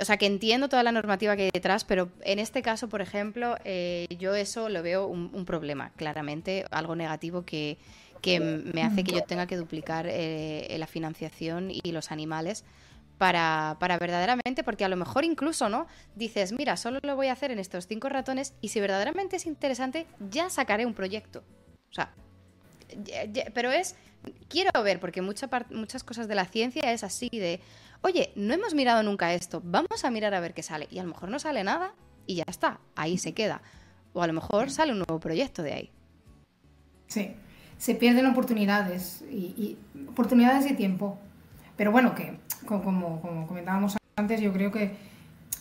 [0.00, 3.02] o sea, que entiendo toda la normativa que hay detrás, pero en este caso, por
[3.02, 7.76] ejemplo, eh, yo eso lo veo un, problema, claramente, algo negativo que,
[8.22, 12.64] que me hace que yo tenga que duplicar la financiación y los animales
[13.20, 15.86] para, para, verdaderamente, porque a lo mejor incluso, ¿no?
[16.16, 19.44] Dices, mira, solo lo voy a hacer en estos cinco ratones y si verdaderamente es
[19.44, 21.44] interesante, ya sacaré un proyecto.
[21.90, 22.14] O sea,
[23.52, 23.94] pero es,
[24.48, 27.60] quiero ver, porque mucha muchas cosas de la ciencia es así de,
[28.00, 30.88] oye, no hemos mirado nunca esto, vamos a mirar a ver qué sale.
[30.90, 31.92] Y a lo mejor no sale nada
[32.24, 33.60] y ya está, ahí se queda.
[34.14, 35.90] O a lo mejor sale un nuevo proyecto de ahí.
[37.06, 37.34] Sí,
[37.76, 39.78] se pierden oportunidades y, y
[40.08, 41.18] oportunidades y tiempo.
[41.80, 44.96] Pero bueno, que como, comentábamos antes, yo creo que,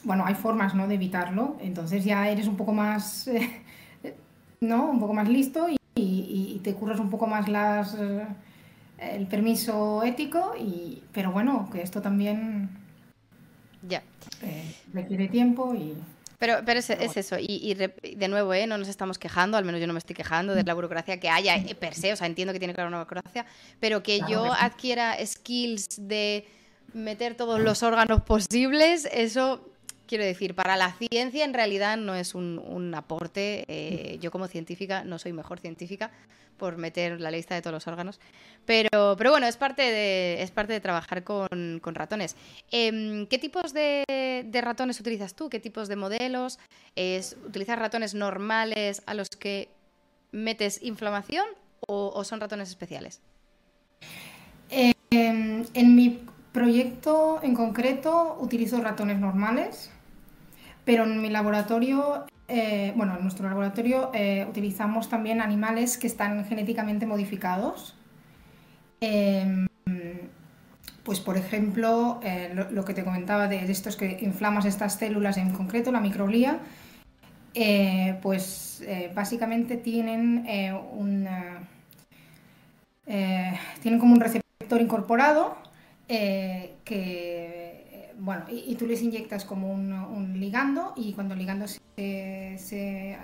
[0.04, 0.86] bueno, hay formas, ¿no?
[0.86, 1.56] De evitarlo.
[1.62, 3.64] Entonces ya eres un poco más, eh,
[4.60, 4.90] ¿no?
[4.90, 8.28] Un poco más listo y, te curras un poco más las, eh,
[8.98, 10.56] el permiso ético.
[10.60, 12.70] Y, pero bueno, que esto también
[13.88, 14.04] ya.
[14.42, 15.96] Eh, requiere tiempo y...
[16.40, 18.66] Pero, pero es, eso, y, de nuevo, ¿eh?
[18.66, 21.30] no nos estamos quejando, al menos yo no me estoy quejando de la burocracia que
[21.30, 23.46] haya eh, per se, o sea, entiendo que tiene que haber una burocracia,
[23.82, 26.48] pero que yo adquiera skills de
[26.94, 29.69] meter todos los órganos posibles, eso
[30.10, 33.64] quiero decir, para la ciencia en realidad no es un, aporte.
[33.68, 36.10] Eh, yo como científica no soy mejor científica
[36.58, 38.20] por meter la lista de todos los órganos.
[38.66, 42.36] Pero, pero bueno, es parte de, es parte de trabajar con, ratones.
[42.72, 44.04] Em, ¿Qué tipos de,
[44.52, 45.48] ratones utilizas tú?
[45.48, 46.58] ¿Qué tipos de modelos?
[46.96, 49.70] ¿Es, ¿Utilizas ratones normales a los que
[50.32, 51.46] metes inflamación
[51.88, 53.22] o, son ratones especiales?
[54.72, 56.20] Em, en mi
[56.52, 59.92] proyecto en concreto utilizo ratones normales
[60.90, 66.44] pero en mi laboratorio, eh, bueno, en nuestro laboratorio eh, utilizamos también animales que están
[66.46, 67.96] genéticamente modificados.
[69.00, 69.68] Em,
[71.04, 75.52] pues por ejemplo, eh, lo, que te comentaba de, estos que inflamas estas células en
[75.52, 76.58] concreto, la microglía,
[78.24, 80.44] pues básicamente tienen
[83.84, 85.56] tienen como un receptor incorporado
[86.08, 87.69] que
[88.20, 91.80] bueno, y, tú les inyectas como un, ligando y cuando el ligando se,
[92.58, 93.18] se,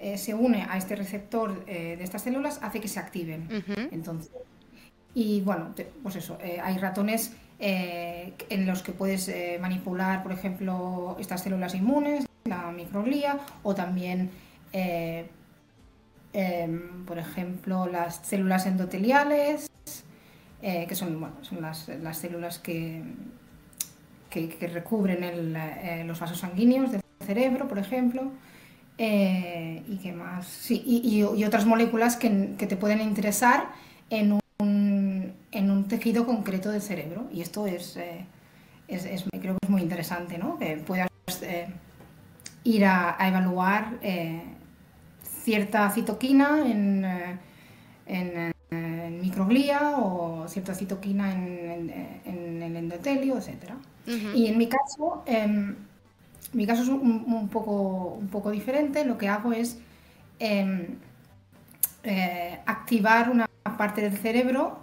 [0.00, 3.48] eh, une a este receptor eh, de estas células hace que se activen.
[3.92, 4.32] Entonces,
[5.14, 9.30] y bueno, pues eso, eh, hay ratones en los que puedes
[9.60, 14.30] manipular, por ejemplo, estas células inmunes, la microglía, o también,
[14.72, 15.28] em,
[17.06, 19.70] por ejemplo, las células endoteliales,
[20.60, 23.02] que son, bueno, son las, las células que
[24.34, 28.32] que, recubren eh, los vasos sanguíneos del cerebro, por ejemplo.
[28.98, 30.46] Eh, y qué más.
[30.46, 33.68] Sí, y, otras moléculas que, te pueden interesar
[34.10, 37.28] en un, en un, tejido concreto del cerebro.
[37.32, 38.24] Y esto es, eh,
[38.88, 40.58] es, creo que es muy interesante, ¿no?
[40.58, 41.08] Que puedas
[42.64, 43.98] ir a, evaluar
[45.22, 47.04] cierta citoquina en,
[49.22, 51.90] microglía o cierta citoquina en,
[52.24, 53.76] en el endotelio, etcétera.
[54.06, 55.76] Y en mi caso, em,
[56.52, 59.04] mi caso es un, poco, un poco diferente.
[59.04, 59.78] Lo que hago es
[60.38, 60.96] em,
[62.02, 64.78] eh, activar una parte del cerebro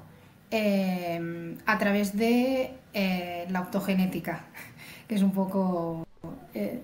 [0.49, 4.45] eh, a través de eh, la optogenética,
[5.07, 6.05] que es un poco...
[6.53, 6.81] eh,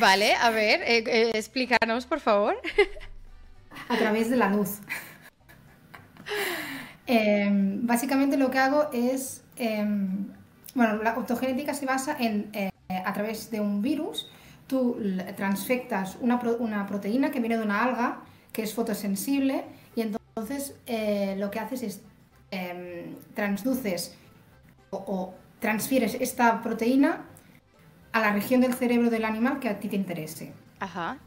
[0.00, 0.80] Vale, a ver,
[1.36, 2.56] explícanos, por favor.
[3.88, 4.80] a través de la luz.
[7.06, 7.46] Eh,
[7.82, 9.84] básicamente lo que hago es, eh,
[10.74, 12.70] bueno, la autogenética se basa en, eh,
[13.04, 14.30] a través de un virus,
[14.66, 14.96] tú
[15.36, 18.20] transfectas una, pro- una proteína que viene de una alga
[18.52, 22.00] que es fotosensible y entonces eh, lo que haces es
[22.50, 24.16] eh, transduces
[24.88, 27.26] o, o transfieres esta proteína
[28.12, 30.54] a la región del cerebro del animal que a ti te interese.
[30.80, 31.18] Ajá.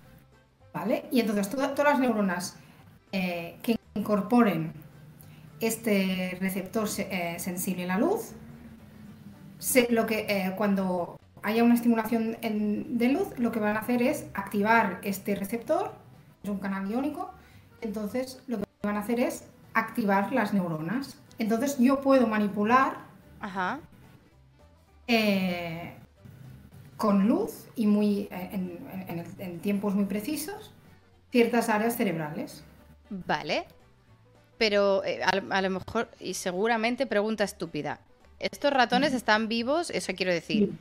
[0.74, 1.06] ¿Vale?
[1.12, 2.56] Y entonces toda- todas las neuronas
[3.12, 4.74] eh, que incorporen
[5.60, 8.34] este receptor eh, sensible a la luz,
[9.60, 13.80] se- lo que, eh, cuando haya una estimulación en- de luz, lo que van a
[13.80, 15.94] hacer es activar este receptor,
[16.44, 17.32] es un canal iónico,
[17.82, 21.18] entonces lo que van a hacer es activar las neuronas.
[21.40, 22.98] Entonces yo puedo manipular
[23.40, 23.80] Ajá.
[25.08, 25.94] eh,
[26.98, 30.74] con luz y muy, en, en- en- en tiempos muy precisos
[31.32, 32.64] ciertas áreas cerebrales.
[33.10, 33.66] Vale.
[34.58, 38.00] Pero eh, a, a lo mejor, y seguramente pregunta estúpida.
[38.40, 39.90] ¿Estos ratones están vivos?
[39.90, 40.74] Eso quiero decir.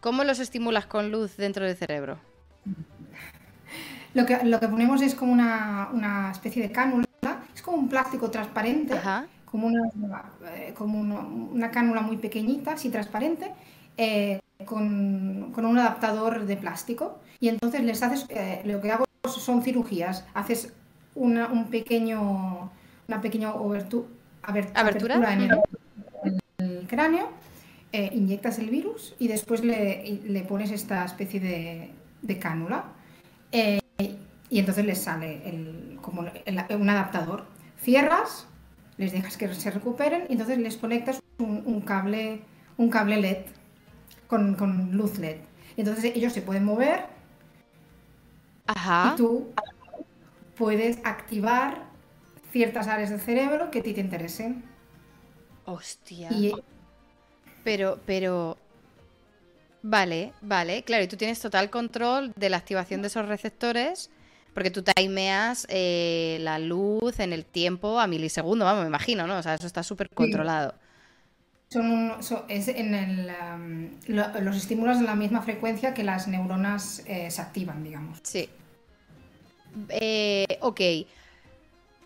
[0.00, 2.18] ¿Cómo los estimulas con luz dentro del cerebro?
[4.14, 7.04] Lo que, lo que ponemos es como una, una especie de cánula,
[7.54, 9.26] es como un plástico transparente, Ajá.
[9.44, 9.82] como, una,
[10.54, 13.52] eh, como una, una cánula muy pequeñita, así transparente,
[13.96, 17.18] eh, con, con un adaptador de plástico.
[17.40, 20.72] Y entonces les haces, eh, lo que hago son cirugías, haces
[21.14, 22.70] una, un pequeño,
[23.08, 23.50] una pequeña
[24.42, 25.32] ¿Abertura?
[25.32, 25.60] en el,
[26.24, 27.30] en el cráneo,
[27.92, 31.90] eh, inyectas el virus y después le, le pones esta especie de,
[32.20, 32.84] de cánula.
[33.50, 33.80] Eh,
[34.50, 37.46] y entonces les sale el- como el- un adaptador.
[37.80, 38.46] Cierras,
[38.98, 42.42] les dejas que se recuperen y entonces les conectas un, un cable,
[42.76, 43.38] un cable LED
[44.26, 45.38] con, con luz LED.
[45.78, 47.06] Entonces ellos se pueden mover
[48.66, 49.12] Ajá.
[49.14, 49.48] y tú
[50.58, 51.87] puedes activar
[52.52, 54.64] ciertas áreas del cerebro que a ti te interesen.
[55.64, 56.30] Hostia.
[56.32, 56.52] Y
[57.64, 58.56] Pero, pero.
[59.82, 60.82] Vale, vale.
[60.82, 64.10] Claro, y tú tienes total control de la activación de esos receptores.
[64.54, 69.38] Porque tú timeas eh, la luz en el tiempo a milisegundos, vamos, me imagino, ¿no?
[69.38, 70.74] O sea, eso está súper controlado.
[71.70, 72.12] son un-
[72.48, 77.30] es en el, um, lo- los estímulos de la misma frecuencia que las neuronas eh,
[77.30, 78.18] se activan, digamos.
[78.22, 78.48] Sí.
[79.90, 80.80] Eh, ok.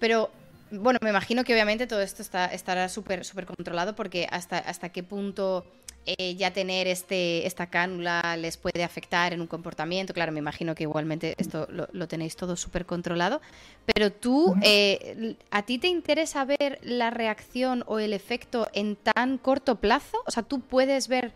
[0.03, 0.31] Pero,
[0.73, 4.89] bueno, me imagino que obviamente todo esto está, estará súper súper controlado porque hasta, hasta
[4.89, 5.65] qué punto
[6.07, 10.13] eh, ya tener este, esta cánula les puede afectar en un comportamiento.
[10.13, 13.41] Claro, me imagino que igualmente esto lo, lo tenéis todo súper controlado.
[13.87, 19.39] Pero tú, eh, ¿a ti te interesa ver la reacción o el efecto en tan
[19.39, 20.19] corto plazo?
[20.27, 21.33] O sea, ¿tú puedes ver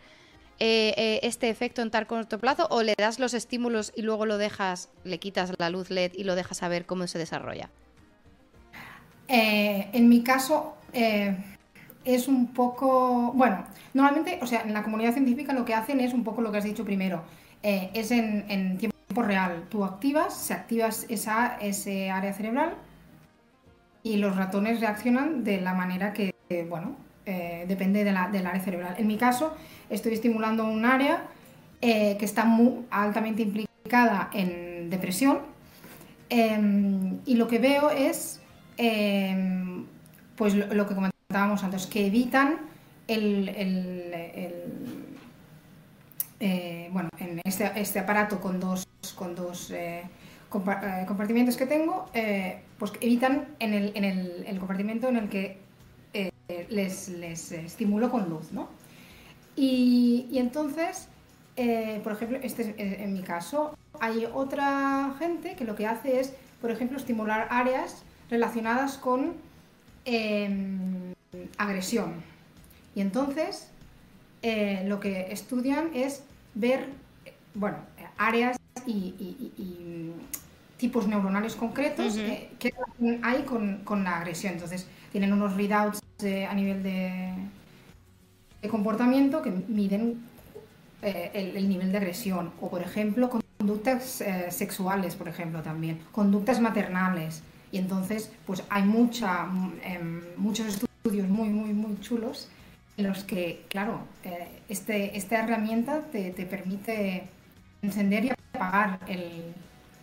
[0.58, 4.26] eh, eh, este efecto en tan corto plazo o le das los estímulos y luego
[4.26, 7.70] lo dejas, le quitas la luz LED y lo dejas a ver cómo se desarrolla?
[9.28, 11.36] Eh, en mi caso eh,
[12.04, 16.12] es un poco, bueno, normalmente, o sea, en la comunidad científica lo que hacen es
[16.12, 17.22] un poco lo que has dicho primero,
[17.62, 19.64] eh, es en, tiempo real.
[19.68, 22.74] Tú activas, se activas esa, ese área cerebral
[24.02, 26.34] y los ratones reaccionan de la manera que,
[26.68, 28.94] bueno, depende de la, del área cerebral.
[28.98, 29.56] En mi caso,
[29.90, 31.24] estoy estimulando un área
[31.80, 35.38] que está muy altamente implicada en depresión
[36.28, 38.40] Em, y lo que veo es,
[38.76, 39.86] em,
[40.36, 42.58] pues lo, que comentábamos antes, que evitan
[43.08, 43.48] el,
[46.40, 52.10] eh, bueno, en este, este aparato con dos, con dos eh, eh, compartimentos que tengo,
[52.78, 55.58] pues evitan en el, en el, compartimento en el que
[56.68, 58.68] les, les estimulo con luz, ¿no?
[59.56, 61.08] Y, y entonces,
[62.02, 66.34] por ejemplo, este es en mi caso, hay otra gente que lo que hace es,
[66.60, 69.34] por ejemplo, estimular áreas relacionadas con
[70.04, 71.12] em,
[71.58, 72.14] agresión.
[72.94, 73.68] Y entonces,
[74.42, 76.22] eh, lo que estudian es
[76.54, 76.88] ver,
[77.24, 77.78] eh, bueno,
[78.16, 80.12] áreas y, y- y- y
[80.76, 82.72] tipos neuronales concretos eh, que
[83.22, 84.54] hay con, con la agresión.
[84.54, 87.32] Entonces, tienen unos readouts de- a nivel de,
[88.62, 90.20] de comportamiento que miden
[91.02, 92.52] eh, el, el nivel de agresión.
[92.60, 96.00] O, por ejemplo, conductas eh, sexuales, por ejemplo, también.
[96.12, 97.42] Conductas maternales.
[97.72, 99.46] Y entonces, pues hay mucha,
[99.82, 102.48] em, muchos estudios muy, muy, muy chulos
[102.96, 107.28] en los que, claro, eh, este, esta herramienta te, te permite
[107.82, 109.52] encender y apagar el...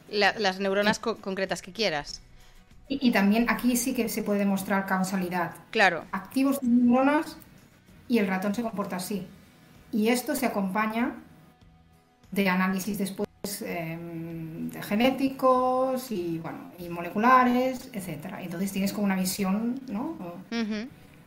[0.09, 2.21] La- las neuronas co- concretas que quieras.
[2.89, 5.51] Y, también aquí sí que se puede demostrar causalidad.
[5.71, 6.03] Claro.
[6.11, 7.37] Activos neuronas
[8.07, 9.25] y el ratón se comporta así.
[9.91, 11.13] Y esto se acompaña
[12.31, 13.27] de análisis después
[13.61, 14.32] em,
[14.73, 18.33] de genéticos y, bueno, y moleculares, etc.
[18.41, 20.17] Entonces tienes como una visión ¿no?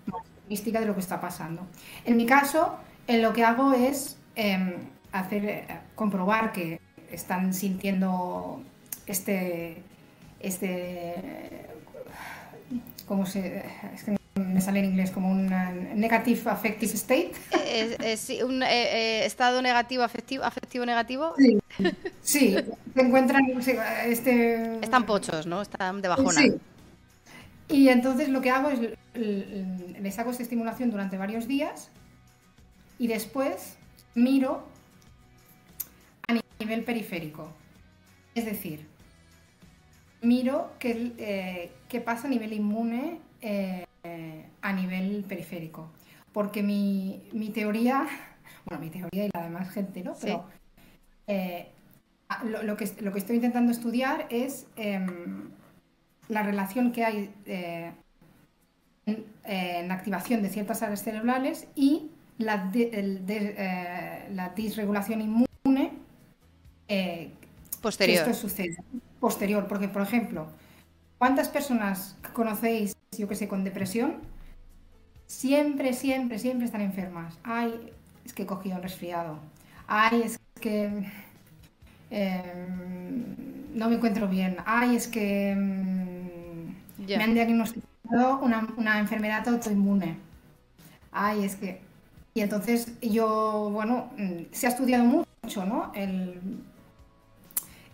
[0.06, 1.66] más mística de lo que está pasando.
[2.04, 2.76] En mi caso,
[3.06, 4.74] en lo que hago es em,
[5.12, 6.80] hacer, eh, comprobar que
[7.10, 8.62] están sintiendo
[9.06, 9.82] este,
[10.40, 11.66] este,
[13.06, 15.46] ¿cómo se, es que me sale en inglés como un
[15.94, 17.32] negative affective state.
[17.66, 21.34] Es, un eh, eh, estado negativo afectivo, afectivo negativo.
[21.38, 21.58] Sí,
[22.22, 22.64] se
[22.94, 23.42] encuentran
[24.06, 25.62] este están pochos, ¿no?
[25.62, 26.40] Están de bajona.
[26.40, 26.54] Sí.
[27.68, 28.80] Y entonces lo que hago es
[29.14, 31.90] les hago esta estimulación durante varios días
[32.98, 33.76] y después
[34.14, 34.64] miro
[36.28, 37.50] a nivel periférico.
[38.34, 38.86] Es decir,
[40.22, 43.86] miro qué, eh, qué pasa a nivel inmune eh,
[44.62, 45.88] a nivel periférico.
[46.32, 48.06] Porque mi, mi, teoría,
[48.66, 50.14] bueno, mi teoría y la demás gente, ¿no?
[50.20, 50.44] Pero
[51.26, 51.68] eh,
[52.44, 55.50] lo, que, lo que estoy intentando estudiar es em,
[56.28, 57.30] la relación que hay
[59.06, 62.72] en, la activación de ciertas áreas cerebrales y la,
[64.32, 65.92] la disregulación inmune
[67.80, 68.24] posterior.
[68.24, 68.76] Que esto sucede
[69.20, 70.46] posterior, porque por ejemplo,
[71.18, 74.16] ¿cuántas personas conocéis, yo que sé, con depresión?
[75.26, 77.38] Siempre, siempre, siempre están enfermas.
[77.42, 77.92] Ay,
[78.24, 79.38] es que he cogido un resfriado.
[79.86, 81.06] Ay, es que
[82.10, 83.36] em,
[83.74, 84.56] no me encuentro bien.
[84.64, 86.74] Ay, es que em,
[87.14, 90.16] me han diagnosticado una, una enfermedad autoinmune.
[91.12, 91.80] Ay, es que...
[92.34, 95.92] Y entonces yo, bueno, mm, se ha estudiado mucho, ¿no?
[95.94, 96.40] El,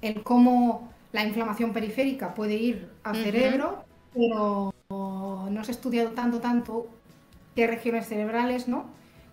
[0.00, 3.84] el cómo la inflamación periférica puede ir al cerebro,
[4.14, 6.88] pero no se ha estudiado tanto, tanto
[7.54, 8.86] qué regiones cerebrales, ¿no?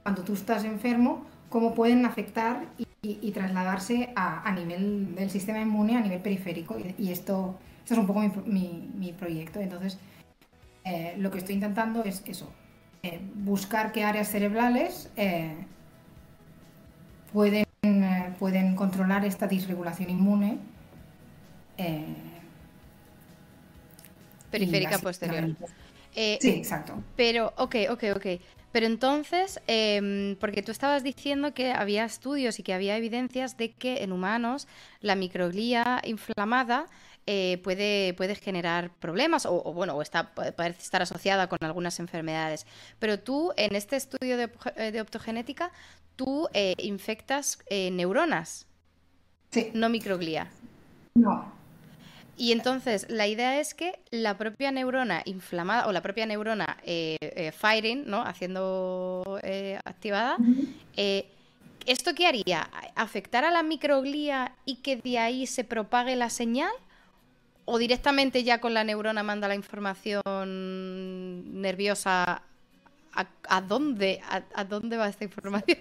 [0.03, 2.68] Cuando tú estás enfermo, cómo pueden afectar
[3.02, 6.78] y, trasladarse a, nivel del sistema inmune, a nivel periférico.
[6.97, 9.60] Y, esto, esto, es un poco mi, proyecto.
[9.60, 9.97] Entonces,
[10.86, 12.52] eh, lo que estoy intentando es eso,
[13.04, 15.56] eh, buscar qué áreas cerebrales eh,
[17.32, 17.66] pueden,
[18.38, 20.58] pueden controlar esta disregulación inmune
[24.52, 25.56] Periférica posterior.
[26.14, 27.02] Sí, exacto.
[27.16, 28.26] Pero, ok, ok, ok.
[28.72, 33.72] Pero entonces, em, porque tú estabas diciendo que había estudios y que había evidencias de
[33.72, 34.68] que en humanos
[35.02, 36.86] la microglía inflamada
[37.26, 42.66] eh, puede, puede generar problemas o, bueno, o está, parece estar asociada con algunas enfermedades.
[43.00, 44.48] Pero tú, en este estudio de,
[44.92, 45.72] de optogenética,
[46.16, 46.48] tú
[46.78, 48.68] infectas neuronas,
[49.52, 49.72] sí.
[49.74, 50.50] no microglía.
[51.16, 51.59] No,
[52.40, 57.18] y entonces la idea es que la propia neurona inflamada o la propia neurona eh,
[57.20, 58.24] eh, firing, ¿no?
[58.24, 60.38] Haciendo eh, activada,
[61.86, 62.70] ¿esto qué haría?
[62.96, 66.72] ¿Afectar a la microglía y que de ahí se propague la señal?
[67.66, 72.44] ¿O directamente ya con la neurona manda la información nerviosa?
[73.50, 74.22] ¿A, dónde,
[74.56, 75.80] a, dónde va esta información?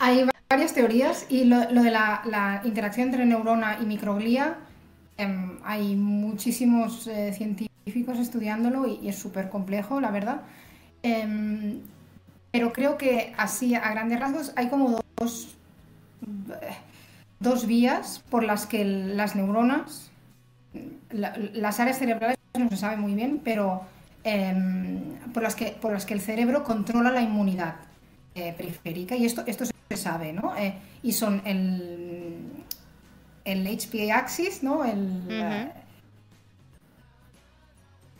[0.00, 4.58] Hay varias teorías y lo, de la, interacción entre neurona y microglía,
[5.16, 10.42] em, hay muchísimos eh, científicos estudiándolo y, es súper complejo, la verdad.
[11.02, 11.80] Em,
[12.50, 15.56] pero creo que así, a grandes rasgos, hay como dos,
[17.40, 20.10] dos vías por las que las neuronas,
[21.10, 23.86] las áreas cerebrales no se sabe muy bien, pero
[24.22, 27.76] em, por, las que, por las que el cerebro controla la inmunidad
[28.34, 29.16] eh, periférica.
[29.16, 30.56] Y esto, esto se sabe, ¿no?
[30.56, 32.38] Eh, y son el,
[33.44, 34.84] el HPA axis, ¿no?
[34.84, 35.72] El, eh,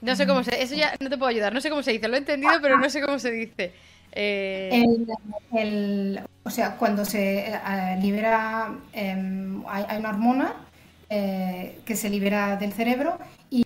[0.01, 0.61] no sé cómo se...
[0.61, 1.53] Eso ya no te puedo ayudar.
[1.55, 2.09] No sé cómo se dice.
[2.09, 3.73] Lo he entendido, pero no sé cómo se dice.
[4.11, 4.85] Eh,
[5.55, 7.59] el, o sea, cuando se
[8.01, 8.75] libera...
[8.93, 10.55] Em, hay, una hormona
[11.09, 13.19] que se libera del cerebro
[13.51, 13.65] y,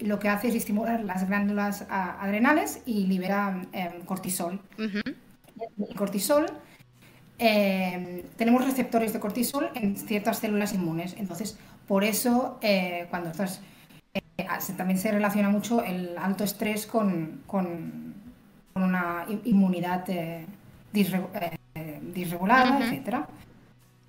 [0.00, 4.60] lo que hace es estimular las glándulas adrenales y libera em, cortisol.
[4.78, 6.46] El cortisol
[7.38, 11.14] eh, tenemos receptores de cortisol en ciertas células inmunes.
[11.18, 13.60] Entonces, por eso, eh, cuando estás.
[14.12, 14.22] Eh,
[14.76, 17.42] también se relaciona mucho el alto estrés con,
[18.74, 20.04] una inmunidad
[20.92, 23.24] disregulada, etc.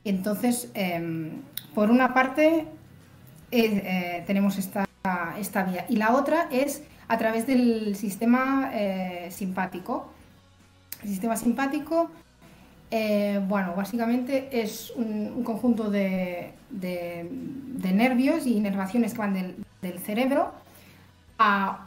[0.03, 1.41] Entonces, em,
[1.73, 2.67] por una parte,
[3.49, 4.88] tenemos esta,
[5.39, 5.86] esta vía.
[5.89, 8.71] Y la otra es a través del sistema
[9.30, 10.11] simpático.
[11.01, 12.11] El sistema simpático
[12.91, 16.53] eh, bueno, básicamente es un, conjunto de,
[17.93, 20.53] nervios y inervaciones que van del, del cerebro
[21.37, 21.85] a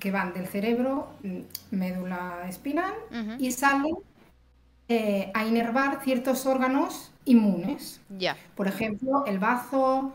[0.00, 2.92] que van del cerebro, mm, médula espinal,
[3.38, 3.96] y salen
[4.88, 8.00] eh, a inervar ciertos órganos inmunes.
[8.54, 10.12] Por ejemplo, el bazo,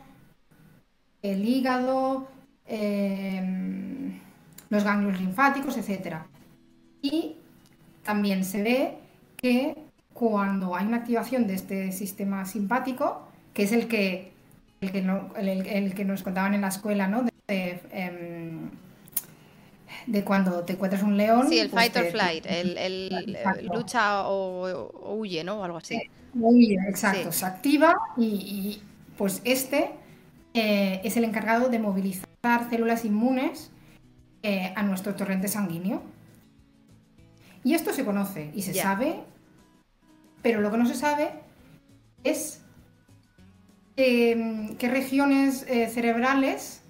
[1.22, 2.28] el hígado,
[2.66, 4.20] em,
[4.70, 6.18] los ganglios linfáticos, etc.
[7.02, 7.36] Y
[8.04, 8.98] también se ve
[9.38, 9.76] que
[10.14, 14.32] cuando hay una activación de este sistema simpático, que es el que,
[14.82, 15.00] el que,
[15.38, 17.24] el, que nos contaban en la escuela, ¿no?
[17.48, 18.70] De, em,
[20.08, 21.48] de cuando te encuentras un león.
[21.50, 23.10] Sí, el pues fight or flight, el,
[23.74, 25.60] lucha o, huye, ¿no?
[25.60, 26.02] O algo así.
[26.34, 27.32] Huye, exacto.
[27.32, 28.82] Se activa y,
[29.18, 29.92] pues este
[30.54, 33.72] eh, es el encargado de movilizar células inmunes
[34.44, 36.02] eh, a nuestro torrente sanguíneo.
[37.64, 39.20] Y esto se conoce y se sabe,
[40.42, 41.32] pero lo que no se sabe
[42.24, 42.62] es
[43.98, 46.82] eh, qué regiones cerebrales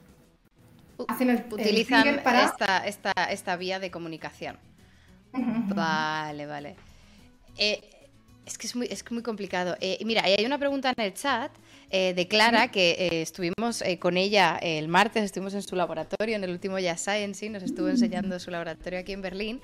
[1.52, 4.58] utilizan esta, esta, esta, vía de comunicación.
[5.34, 6.76] Vale, vale.
[7.58, 7.82] Eh,
[8.46, 9.78] es que es muy, es muy complicado.
[9.80, 11.52] Eh, mira, hay una pregunta en el chat
[11.90, 16.50] eh, de Clara, que estuvimos con ella el martes, estuvimos en su laboratorio, en el
[16.50, 19.62] último Ya Science, nos estuvo enseñando su laboratorio aquí en Berlín,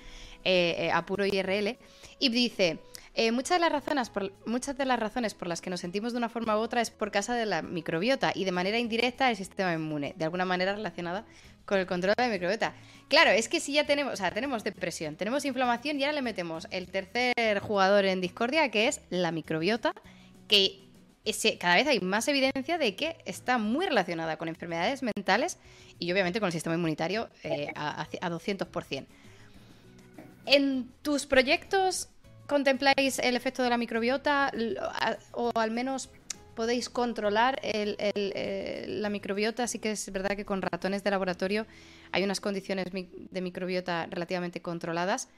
[0.93, 1.77] a puro IRL,
[2.19, 2.79] y dice,
[3.19, 6.13] eh, muchas, de las razones por, muchas de las razones por las que nos sentimos
[6.13, 9.31] de una forma u otra es por causa de la microbiota y de manera indirecta
[9.31, 11.25] el sistema inmune, de alguna manera relacionada
[11.65, 12.75] con el control de la microbiota.
[13.07, 16.21] Claro, es que si ya tenemos, o sea, tenemos depresión, tenemos inflamación y ahora le
[16.21, 19.93] metemos el tercer jugador en discordia, que es la microbiota,
[20.47, 20.87] que
[21.59, 25.57] cada vez hay más evidencia de que está muy relacionada con enfermedades mentales
[25.97, 29.07] y obviamente con el sistema inmunitario eh, a, a 200%.
[30.45, 32.09] En tus proyectos
[32.47, 34.51] contempláis el efecto de la microbiota
[35.31, 36.09] o al menos
[36.55, 39.67] podéis controlar la microbiota?
[39.67, 41.67] Sí que es verdad que con ratones de laboratorio
[42.11, 45.29] hay unas condiciones de microbiota relativamente controladas.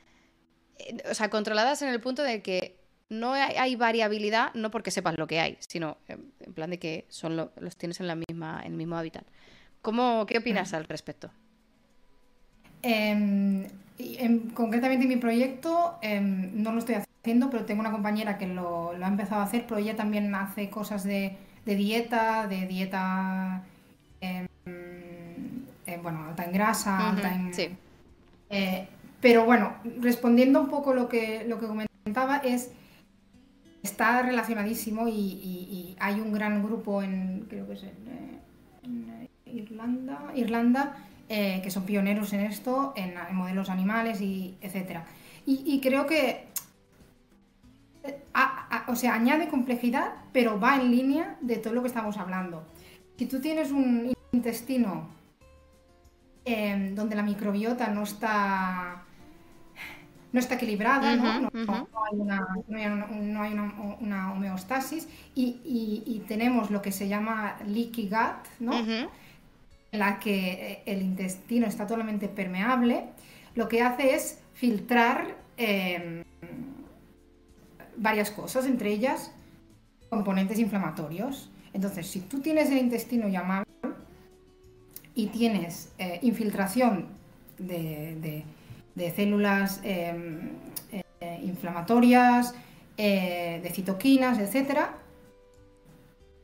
[0.78, 2.80] Eh, o sea, controladas en el punto de que
[3.10, 7.36] no hay, variabilidad, no porque sepas lo que hay, sino en plan de que son
[7.36, 9.26] los tienes en, la misma, en el mismo hábitat.
[9.82, 11.32] ¿Cómo, ¿Qué opinas al respecto?
[12.84, 13.68] Em,
[14.54, 18.92] concretamente en mi proyecto em, no lo estoy haciendo, pero tengo una compañera que lo,
[18.92, 23.64] ha empezado a hacer, pero ella también hace cosas de, dieta, de dieta,
[24.22, 27.54] em, eh, bueno, alta en grasa, alta en...
[27.54, 27.70] Sí.
[28.50, 28.88] Eh,
[29.22, 32.72] pero bueno, respondiendo un poco lo que, lo que comentaba es
[33.84, 40.96] está relacionadísimo y, hay un gran grupo en creo que es en, Irlanda Irlanda
[41.32, 45.06] eh, que son pioneros en esto, en, modelos animales y etcétera.
[45.46, 46.48] Y, creo que,
[48.04, 48.24] eh,
[48.88, 52.68] o sea, añade complejidad, pero va en línea de todo lo que estamos hablando.
[53.18, 55.10] Si tú tienes un intestino
[56.46, 59.04] em, donde la microbiota no está
[60.32, 61.50] no está equilibrada, ¿no?
[62.04, 63.54] hay,
[64.02, 68.74] una, homeostasis y, tenemos lo que se llama leaky gut, ¿no?
[69.92, 73.06] En la que eh, el intestino está totalmente permeable,
[73.56, 76.24] lo que hace es filtrar em,
[77.98, 79.32] varias cosas, entre ellas
[80.10, 81.50] componentes inflamatorios.
[81.74, 83.66] Entonces, si tú tienes el intestino llamado
[85.14, 87.08] y tienes eh, infiltración
[87.58, 88.44] de,
[89.16, 90.50] células em,
[90.92, 92.54] eh, inflamatorias,
[92.98, 94.90] de citoquinas, etc.,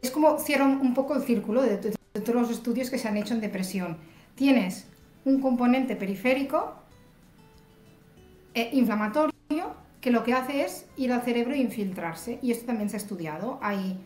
[0.02, 3.18] es como cierra un poco el círculo de, de todos los estudios que se han
[3.18, 3.98] hecho en depresión.
[4.36, 4.88] Tienes
[5.26, 6.74] un componente periférico
[8.54, 9.34] e inflamatorio
[10.00, 12.40] que lo que hace es ir al cerebro e infiltrarse.
[12.42, 13.60] Y esto también se ha estudiado.
[13.62, 14.00] Hay,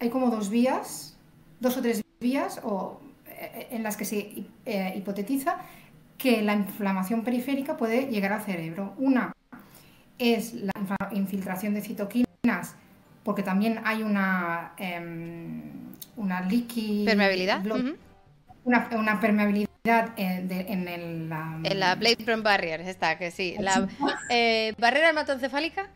[0.00, 1.18] hay como dos vías,
[1.60, 5.58] dos o tres vías o, eh, en las que se eh, hipotetiza
[6.16, 8.94] que la inflamación periférica puede llegar al cerebro.
[8.96, 9.34] Una
[10.18, 10.72] es la
[11.12, 12.76] infiltración de citoquinas,
[13.22, 14.72] porque también hay una...
[14.76, 15.62] Em,
[16.16, 17.04] una leaky...
[17.06, 17.64] ¿Permeabilidad?
[18.64, 21.28] una, permeabilidad en, en el...
[21.28, 23.56] La, en la Blade Barrier, está, que sí.
[23.58, 23.88] La
[24.30, 25.88] eh, barrera hematoencefálica.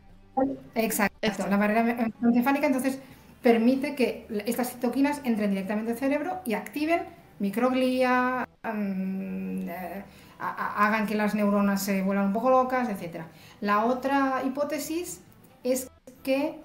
[0.75, 2.99] Exacto, la barrera hematoencefálica entonces
[3.43, 7.03] permite que estas citoquinas entren directamente al cerebro y activen
[7.39, 10.05] microglia, mm, eh,
[10.39, 13.25] hagan que las neuronas se vuelvan un poco locas, etc.
[13.61, 15.21] La otra hipótesis
[15.63, 15.91] es
[16.23, 16.59] que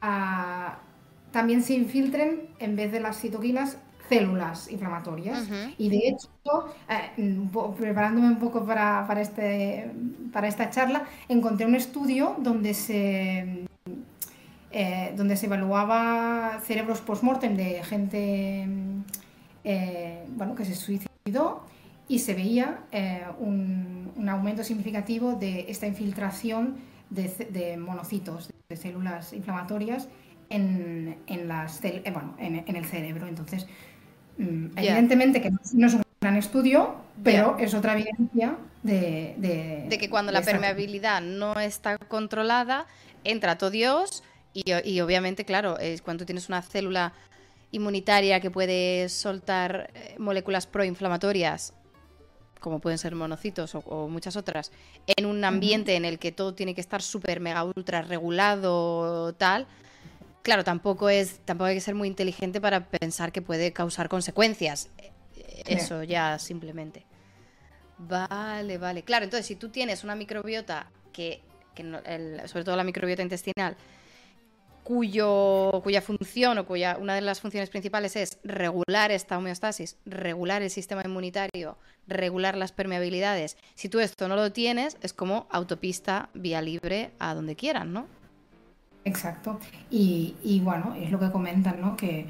[0.00, 3.78] también se infiltren, en vez de las citoquinas,
[4.08, 5.48] células inflamatorias.
[5.76, 6.28] Y de hecho,
[6.88, 7.38] eh,
[7.78, 9.90] preparándome un poco para, este,
[10.32, 13.66] para esta charla, encontré un estudio donde se,
[14.70, 18.66] eh, donde se evaluaba cerebros post-mortem de gente
[19.64, 21.64] eh, bueno, que se suicidó
[22.08, 22.84] y se veía
[23.38, 26.76] un, aumento significativo de esta infiltración
[27.10, 30.08] de, monocitos, de células inflamatorias
[30.50, 33.26] en, las, bueno, en, el cerebro.
[33.26, 33.66] Entonces,
[34.38, 39.34] mm, evidentemente que no es un gran estudio, pero es otra evidencia de,
[39.88, 42.86] de, que cuando la permeabilidad no está controlada,
[43.24, 44.22] entra todo Dios
[44.54, 47.12] y, obviamente, claro, es cuando tienes una célula
[47.70, 51.74] inmunitaria que puede soltar eh, moléculas proinflamatorias,
[52.58, 54.72] como pueden ser monocitos o, muchas otras,
[55.06, 59.66] en un ambiente en el que todo tiene que estar súper, mega, ultra regulado, tal.
[60.42, 64.88] Claro, tampoco es, tampoco hay que ser muy inteligente para pensar que puede causar consecuencias.
[65.66, 67.04] Eso ya simplemente.
[67.98, 69.02] Vale, vale.
[69.02, 71.42] Claro, entonces si tú tienes una microbiota que,
[72.46, 73.76] sobre todo la microbiota intestinal,
[74.88, 80.62] cuyo, cuya función o cuya una de las funciones principales es regular esta homeostasis, regular
[80.62, 81.76] el sistema inmunitario,
[82.06, 83.58] regular las permeabilidades.
[83.74, 88.06] Si tú esto no lo tienes, es como autopista vía libre a donde quieran, ¿no?
[89.04, 89.60] Exacto.
[89.90, 91.94] Y, y bueno, es lo que comentan, ¿no?
[91.94, 92.26] Que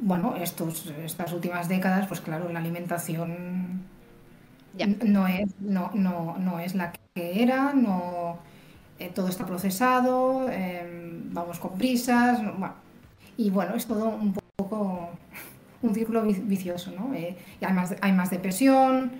[0.00, 3.84] bueno, estos, estas últimas décadas, pues claro, la alimentación
[5.02, 8.38] no es, no, no, no es la que era, no
[8.98, 12.40] eh, todo está procesado, em, vamos con prisas,
[13.36, 15.10] y bueno, es todo un poco
[15.82, 17.14] un círculo vicioso, ¿no?
[17.14, 19.12] Eh, y hay más, hay más depresión,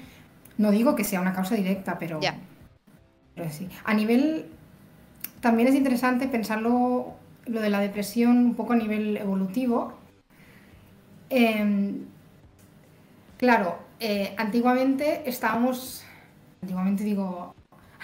[0.56, 2.20] no digo que sea una causa directa, pero,
[3.34, 3.68] pero sí.
[3.84, 4.46] A nivel,
[5.40, 7.14] también es interesante pensarlo,
[7.46, 9.94] lo de la depresión un poco a nivel evolutivo,
[11.30, 12.06] Em,
[13.38, 16.04] claro, eh, antiguamente estábamos,
[16.62, 17.54] antiguamente digo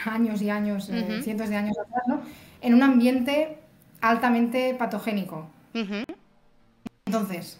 [0.05, 2.22] años y años, eh, cientos de años atrás, ¿no?
[2.61, 3.59] En un ambiente
[4.01, 5.48] altamente patogénico.
[7.07, 7.59] Entonces,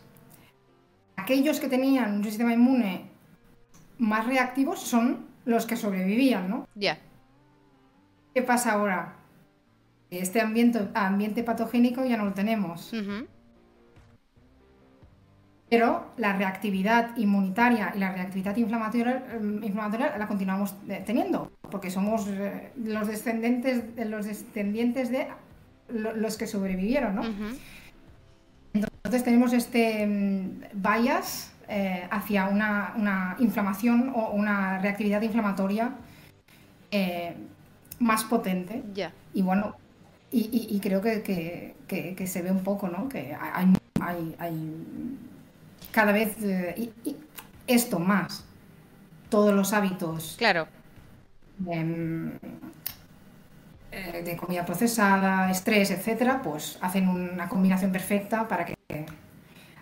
[1.17, 3.03] aquellos que tenían un sistema inmune
[3.99, 6.69] más reactivo son los que sobrevivían, ¿no?
[6.75, 6.99] Ya.
[8.35, 9.17] ¿Qué pasa ahora?
[10.11, 12.93] Este ambiente, ambiente patogénico ya no lo tenemos
[15.71, 21.91] pero la reactividad inmunitaria y la reactividad inflamatoria, em, inflamatoria la continuamos eh, teniendo, porque
[21.91, 25.29] somos eh, los descendientes, los descendientes de
[25.89, 27.23] los que sobrevivieron, ¿no?
[28.75, 35.93] Entonces tenemos este em, bias eh, hacia una, inflamación o una reactividad inflamatoria
[38.01, 38.83] más potente.
[39.35, 39.77] Y bueno,
[40.33, 43.09] y, creo que, se ve un poco, ¿no?
[43.09, 44.77] Que hay, hay
[45.91, 46.91] cada vez eh,
[47.67, 48.45] esto más,
[49.29, 50.35] todos los hábitos.
[50.39, 50.69] Claro.
[51.69, 52.33] Em,
[53.93, 58.75] eh, de, comida procesada, estrés, etcétera, pues hacen una combinación perfecta para que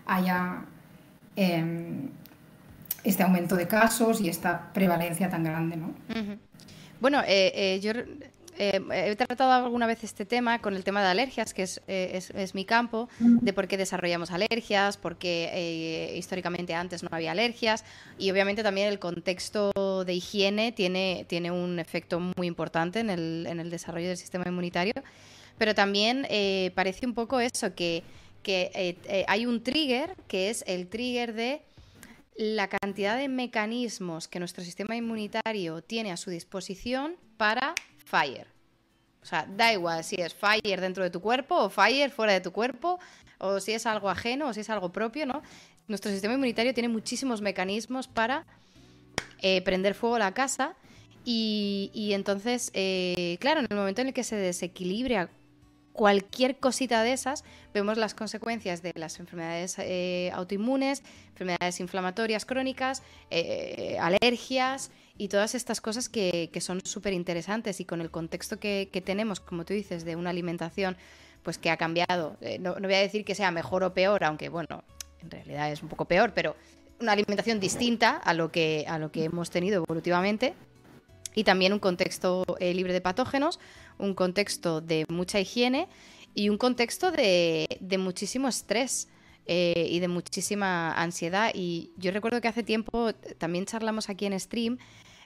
[0.07, 0.65] haya
[1.37, 2.09] em,
[3.05, 5.93] este aumento de casos y esta prevalencia tan grande, ¿no?
[7.01, 7.93] Bueno, eh, yo
[8.59, 12.21] eh, he tratado alguna vez este tema con el tema de alergias, que es, eh,
[12.35, 17.31] es, mi campo, de por qué desarrollamos alergias, por qué eh, históricamente antes no había
[17.31, 17.85] alergias
[18.19, 19.73] y obviamente también el contexto
[20.05, 24.45] de higiene tiene, tiene un efecto muy importante en el, en el desarrollo del sistema
[24.49, 24.95] inmunitario,
[25.57, 26.27] pero también
[26.75, 28.03] parece un poco eso, que,
[28.43, 31.63] que hay un trigger, que es el trigger de
[32.37, 37.75] la cantidad de mecanismos que nuestro sistema inmunitario tiene a su disposición para
[38.09, 38.47] fire.
[39.23, 42.41] O sea, da igual si es fire dentro de tu cuerpo o fire fuera de
[42.41, 42.99] tu cuerpo,
[43.39, 45.43] o si es algo ajeno o si es algo propio, ¿no?
[45.87, 48.47] Nuestro sistema inmunitario tiene muchísimos mecanismos para
[49.41, 50.75] eh, prender fuego a la casa
[51.25, 55.29] y, entonces, eh, claro, en el momento en el que se desequilibra
[55.93, 57.45] cualquier cosita de esas,
[57.75, 63.03] vemos las consecuencias de las enfermedades eh, autoinmunes, enfermedades inflamatorias crónicas,
[64.01, 69.41] alergias y todas estas cosas que, son súper interesantes y con el contexto que, tenemos,
[69.41, 70.97] como tú dices, de una alimentación
[71.43, 72.37] pues que ha cambiado.
[72.41, 74.85] Eh, no, voy a decir que sea mejor o peor, aunque bueno,
[75.21, 76.57] en realidad es un poco peor, pero
[77.01, 80.55] una alimentación distinta a lo que, a lo que hemos tenido evolutivamente.
[81.35, 83.61] Y también un contexto eh, libre de patógenos,
[83.99, 85.89] un contexto de mucha higiene
[86.35, 89.09] y un contexto de, de muchísimo estrés.
[89.51, 91.51] Eh, y de muchísima ansiedad.
[91.55, 94.77] Y yo recuerdo que hace tiempo también charlamos aquí en stream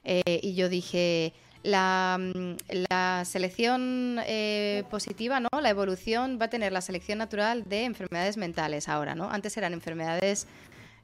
[0.05, 1.33] eh, y yo dije,
[1.65, 5.49] la, mm, la selección eh, positiva, ¿no?
[5.61, 9.29] La evolución va a tener la selección natural de enfermedades mentales ahora, ¿no?
[9.29, 10.47] Antes eran enfermedades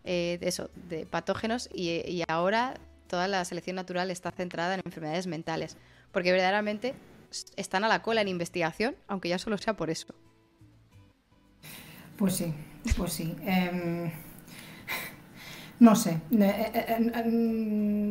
[0.05, 5.27] de eso, de patógenos y, y, ahora toda la selección natural está centrada en enfermedades
[5.27, 5.77] mentales,
[6.13, 6.95] porque verdaderamente
[7.57, 10.15] están a la cola en investigación, aunque ya solo sea por eso.
[12.17, 12.55] Pues sí,
[12.95, 13.35] pues sí.
[13.43, 14.11] Em,
[15.81, 16.21] No sé.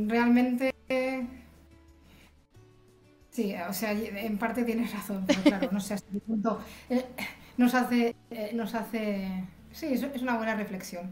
[0.07, 0.73] Realmente.
[3.31, 6.59] Sí, o sea, en parte tienes razón, pero claro, no sé hasta qué punto.
[7.57, 8.15] Nos hace.
[8.53, 9.43] Nos hace.
[9.71, 11.11] Sí, es una buena reflexión.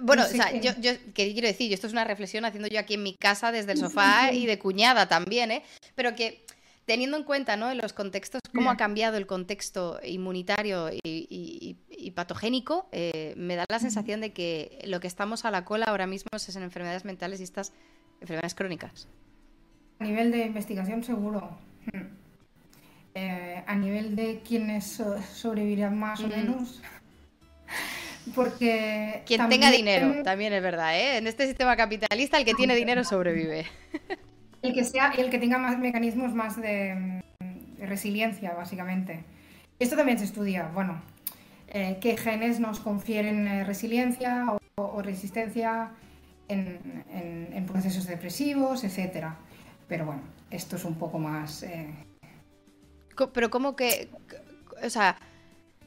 [0.00, 1.72] Bueno, o sea, yo, yo, ¿qué quiero decir?
[1.72, 4.58] Esto es una reflexión haciendo yo aquí en mi casa desde el sofá y de
[4.58, 5.62] cuñada también, ¿eh?
[5.94, 6.44] Pero que
[6.88, 7.72] teniendo en cuenta, ¿no?
[7.74, 11.76] Los contextos, cómo ha cambiado el contexto inmunitario y,
[12.14, 16.06] patogénico, eh, me da la sensación de que lo que estamos a la cola ahora
[16.06, 17.74] mismo es en enfermedades mentales y estas
[18.22, 19.06] enfermedades crónicas.
[19.98, 21.58] A nivel de investigación, seguro.
[21.92, 22.06] Hmm.
[23.14, 25.02] Eh, a nivel de quienes
[25.34, 26.80] sobrevivirán más o menos.
[28.34, 29.22] Porque.
[29.26, 31.18] Quien tenga dinero, también es verdad, ¿eh?
[31.18, 33.66] En este sistema capitalista, el que tiene dinero sobrevive.
[34.62, 37.22] El que sea, el que tenga más mecanismos más de,
[37.80, 39.24] resiliencia, básicamente.
[39.78, 41.00] Esto también se estudia, bueno,
[41.68, 44.46] eh, qué genes nos confieren eh, resiliencia
[44.76, 45.90] o, resistencia
[46.48, 49.36] en, procesos depresivos, etcétera.
[49.86, 51.64] Pero bueno, esto es un poco más.
[53.32, 54.08] Pero, ¿cómo que.?
[54.82, 55.16] O sea,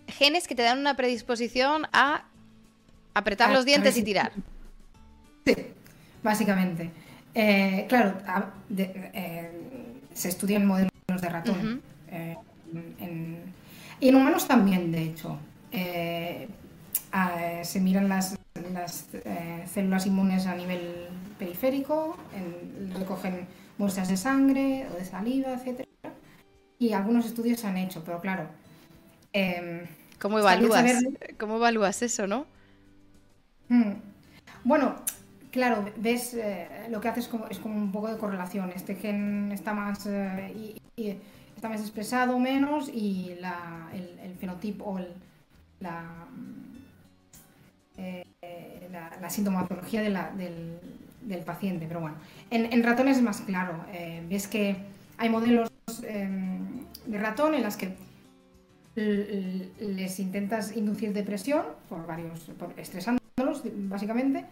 [0.07, 2.25] genes que te dan una predisposición a
[3.13, 4.31] Apretar los dientes y tirar.
[5.45, 5.55] Sí,
[6.23, 6.89] básicamente.
[7.33, 8.17] Eh, claro,
[8.77, 9.49] eh,
[10.13, 11.81] se estudian modelos de ratón.
[12.09, 12.35] Eh,
[13.99, 15.37] y en humanos también, de hecho.
[15.71, 18.37] se miran las,
[19.71, 21.07] células inmunes a nivel
[21.39, 22.17] periférico,
[22.97, 25.85] recogen muestras de sangre o de saliva, etc.
[26.79, 28.47] Y algunos estudios se han hecho, pero claro.
[30.19, 31.03] ¿Cómo evalúas,
[31.39, 32.45] ¿Cómo evalúas eso, no?
[33.69, 33.93] Mm.
[34.63, 34.95] Bueno,
[35.51, 38.71] claro, ves, eh, lo que haces es como un poco de correlación.
[38.75, 41.19] Este gen está más, eh,
[41.55, 44.99] está más expresado menos y el, fenotipo o
[45.79, 46.03] la,
[47.97, 48.25] eh,
[48.91, 51.85] la, la, sintomatología del, paciente.
[51.87, 52.15] Pero bueno,
[52.49, 53.85] en, ratones es más claro.
[54.27, 54.75] ves que
[55.17, 55.69] hay modelos
[56.03, 57.95] em, de ratón en las que
[58.95, 63.21] les intentas inducir depresión por varios, estresando
[63.87, 64.45] básicamente,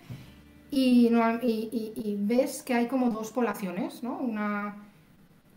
[0.71, 4.17] y, ves que hay como dos poblaciones, ¿no?
[4.17, 4.75] Una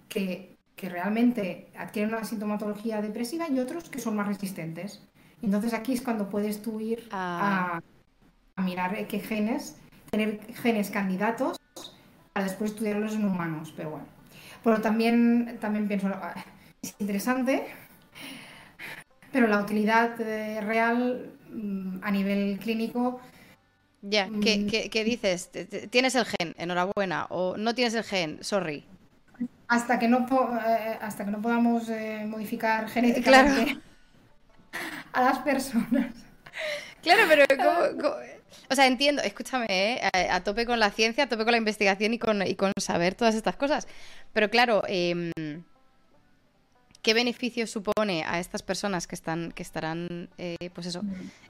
[0.09, 0.51] que,
[0.83, 5.01] realmente adquieren una sintomatología depresiva y otros que son más resistentes.
[5.41, 7.81] Entonces aquí es cuando puedes tú ir a,
[8.57, 8.63] ah.
[8.63, 9.77] mirar qué genes,
[10.11, 11.57] tener genes candidatos
[12.33, 14.07] para después estudiarlos en humanos, pero bueno.
[14.65, 16.35] Pero también, también pienso, ah,
[16.83, 17.65] es interesante,
[19.31, 23.21] pero la utilidad eh, real mm, a nivel clínico
[24.03, 24.41] ya, mm.
[24.41, 25.51] ¿qué, dices?
[25.91, 26.55] ¿Tienes el gen?
[26.59, 27.27] Enhorabuena.
[27.31, 28.43] ¿O no tienes el gen?
[28.43, 28.85] Sorry.
[29.69, 30.27] Hasta que no,
[30.67, 33.79] eh, hasta que no podamos eh, modificar genéticamente
[35.13, 36.13] a las personas.
[37.01, 37.45] Claro, pero
[38.71, 42.13] O sea, entiendo, escúchame, eh, a, tope con la ciencia, a tope con la investigación
[42.13, 43.87] y con, y con saber todas estas cosas.
[44.33, 45.33] Pero claro, eh,
[47.03, 51.03] ¿Qué beneficio supone a estas personas que están que estarán eh, pues eso,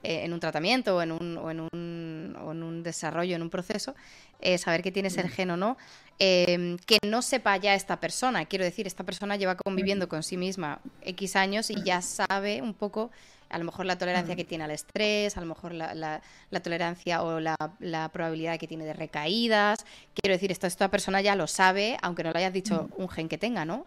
[0.03, 3.43] eh, en un tratamiento o en un, o en un, o en un desarrollo, en
[3.43, 3.95] un proceso,
[4.41, 5.77] eh, saber que tienes el gen o no,
[6.19, 8.47] em, que no sepa ya esta persona?
[8.47, 12.73] Quiero decir, esta persona lleva conviviendo con sí misma X años y ya sabe un
[12.73, 13.11] poco
[13.51, 17.23] a lo mejor la tolerancia que tiene al estrés, a lo mejor la, la, tolerancia
[17.23, 19.85] o la, la, probabilidad que tiene de recaídas.
[20.15, 23.29] Quiero decir, esto esta persona ya lo sabe, aunque no le hayas dicho un gen
[23.29, 23.85] que tenga, ¿no?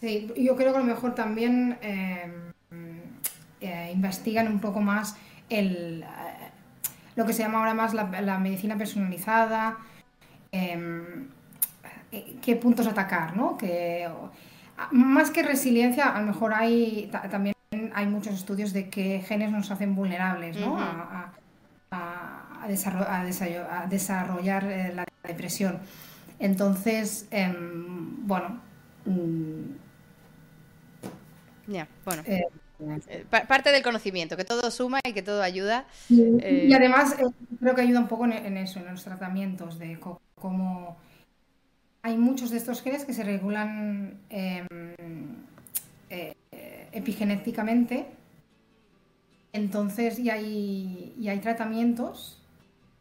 [0.00, 2.32] Sí, yo creo que a lo mejor también eh,
[3.60, 5.16] eh, investigan un poco más
[5.50, 6.06] el, eh,
[7.16, 9.76] lo que se llama ahora más la, medicina personalizada,
[10.52, 11.28] em,
[12.40, 13.58] qué puntos atacar, ¿no?
[13.58, 14.08] Que,
[14.90, 17.54] más que resiliencia, a lo mejor hay también
[17.94, 20.78] hay muchos estudios de qué genes nos hacen vulnerables ¿no?
[20.80, 21.32] a,
[22.68, 25.78] desarrollar, la depresión.
[26.38, 28.60] Entonces, em, bueno,
[29.04, 29.89] mm,
[31.70, 32.22] ya, bueno.
[32.26, 32.42] Eh,
[33.08, 35.86] eh, parte del conocimiento, que todo suma y que todo ayuda.
[36.08, 37.16] Y, eh, además
[37.60, 39.98] creo que ayuda un poco en, eso, en los tratamientos, de
[40.34, 40.96] cómo
[42.02, 44.66] hay muchos de estos genes que se regulan em,
[46.92, 48.06] epigenéticamente.
[49.52, 52.42] Entonces, y hay, y hay tratamientos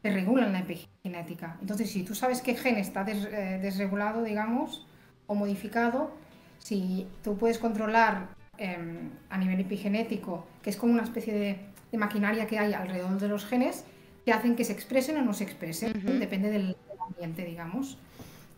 [0.03, 1.57] que regulan la epigenética.
[1.61, 4.86] Entonces, si tú sabes qué gen está desregulado, digamos,
[5.28, 6.11] o modificado,
[6.57, 12.45] si tú puedes controlar Em, a nivel epigenético, que es como una especie de, maquinaria
[12.45, 13.86] que hay alrededor de los genes
[14.26, 17.97] que hacen que se expresen o no se expresen, depende del, ambiente, digamos.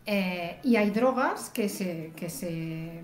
[0.08, 3.02] Eh, y hay drogas que, se, que, se,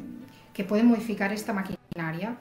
[0.53, 2.35] que pueden modificar esta maquinaria.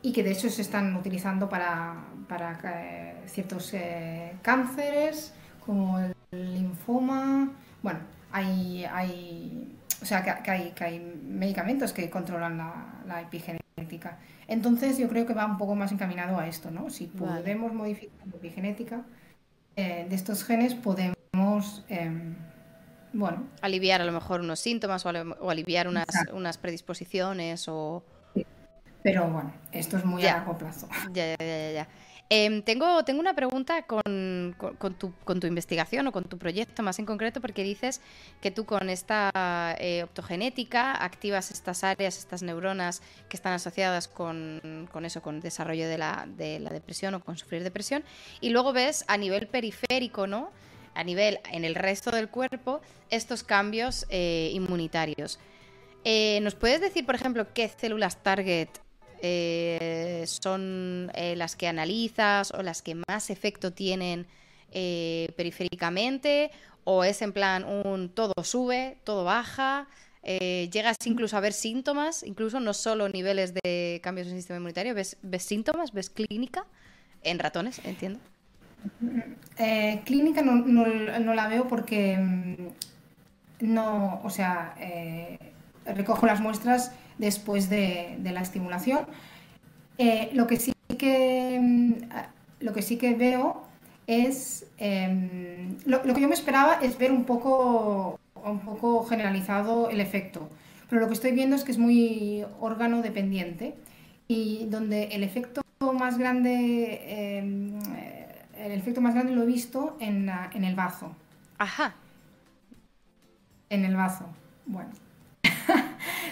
[0.00, 1.94] y que de hecho se están utilizando para,
[2.26, 7.52] para eh, ciertos eh, cánceres como el linfoma.
[7.82, 8.00] Bueno,
[8.32, 13.63] hay, hay o sea, que, hay, que hay medicamentos que controlan la, epigenética.
[14.48, 16.90] Entonces yo creo que va un poco más encaminado a esto, ¿no?
[16.90, 19.04] Si podemos modificar la epigenética
[19.76, 22.34] eh, de estos genes, podemos, em,
[23.12, 23.44] bueno...
[23.62, 25.08] Aliviar a lo mejor unos síntomas o,
[25.48, 28.02] aliviar unas, unas predisposiciones o...
[29.02, 30.88] Pero bueno, esto es muy a largo plazo.
[31.12, 31.88] Ya, ya, ya, ya.
[32.30, 34.56] Em, tengo, tengo una pregunta con,
[34.98, 38.00] tu, con, tu, investigación o con tu proyecto más en concreto, porque dices
[38.40, 39.30] que tú con esta
[39.78, 45.42] eh, optogenética activas estas áreas, estas neuronas que están asociadas con, con eso, con el
[45.42, 48.02] desarrollo de la, de la, depresión o con sufrir depresión,
[48.40, 50.50] y luego ves a nivel periférico, ¿no?
[50.94, 55.38] A nivel en el resto del cuerpo, estos cambios eh, inmunitarios.
[56.04, 58.68] Eh, ¿Nos puedes decir, por ejemplo, qué células target
[59.22, 64.26] eh, son eh, las que analizas o las que más efecto tienen
[64.72, 66.50] eh, periféricamente
[66.84, 69.86] o es en plan un todo sube, todo baja,
[70.22, 74.94] llegas incluso a ver síntomas, incluso no solo niveles de cambios en el sistema inmunitario,
[74.94, 76.66] ves, ves síntomas, ves clínica
[77.22, 78.20] en ratones, entiendo.
[80.04, 82.54] clínica no, no, la veo porque mm,
[83.60, 84.74] no, o sea,
[85.86, 89.06] recojo las muestras después de, la estimulación.
[89.98, 91.92] Eh, lo, que sí que, mm,
[92.60, 93.62] lo que sí que veo
[94.06, 100.00] es, em, lo, que yo me esperaba es ver un poco, un poco generalizado el
[100.00, 100.48] efecto,
[100.88, 103.74] pero lo que estoy viendo es que es muy órgano dependiente
[104.28, 105.62] y donde el efecto
[105.92, 107.78] más grande, em,
[108.56, 111.14] el efecto más grande lo he visto en, en el bazo.
[111.58, 111.94] Ajá.
[113.70, 114.26] En el bazo.
[114.66, 114.90] Bueno,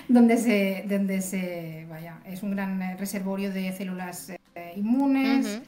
[0.08, 5.60] donde se, donde se, vaya, es un gran eh, reservorio de células eh, inmunes.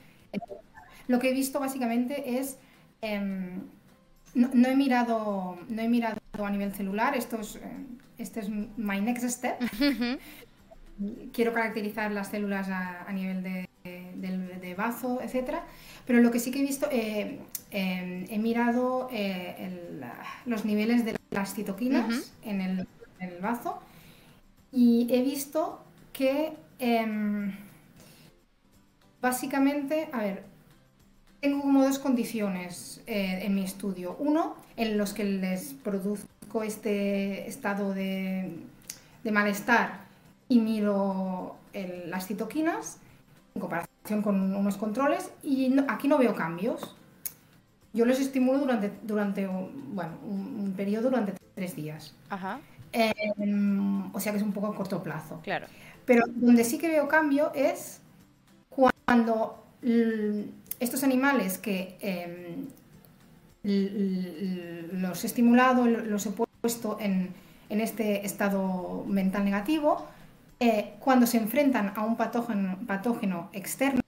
[1.06, 2.58] Lo que he visto básicamente es,
[3.02, 3.60] em,
[4.34, 7.60] no, he mirado, no he mirado a nivel celular, esto es, eh,
[8.18, 9.58] este es my next step.
[11.32, 15.64] Quiero caracterizar las células a, nivel de, de, bazo, etcétera.
[16.06, 17.38] Pero lo que sí que he visto, em,
[17.70, 19.10] he mirado
[20.46, 22.86] los niveles de las citoquinas en el
[23.20, 23.80] en el bazo
[24.74, 25.80] y he visto
[26.12, 27.52] que em,
[29.22, 30.42] básicamente, a ver,
[31.40, 34.16] tengo como dos condiciones eh, en mi estudio.
[34.18, 38.50] Uno, en los que les produzco este estado de,
[39.30, 40.04] malestar
[40.48, 41.56] y miro
[42.06, 42.98] las citoquinas
[43.54, 46.94] en comparación con unos controles y aquí no veo cambios.
[47.92, 52.12] Yo los estimulo durante, durante bueno, un, un periodo durante tres días.
[52.28, 52.60] Ajá.
[52.94, 55.40] Em, o sea que es un poco a corto plazo.
[55.42, 55.66] Claro.
[56.06, 58.00] Pero donde sí que veo cambio es
[58.68, 59.64] cuando
[60.78, 62.66] estos animales que em,
[64.92, 66.30] los he estimulado, los he
[66.60, 67.34] puesto en,
[67.68, 70.06] este estado mental negativo,
[70.60, 74.02] eh, cuando se enfrentan a un patógeno, patógeno, externo,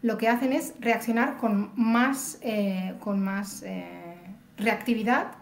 [0.00, 4.16] lo que hacen es reaccionar con más, eh, con más eh,
[4.56, 5.32] reactividad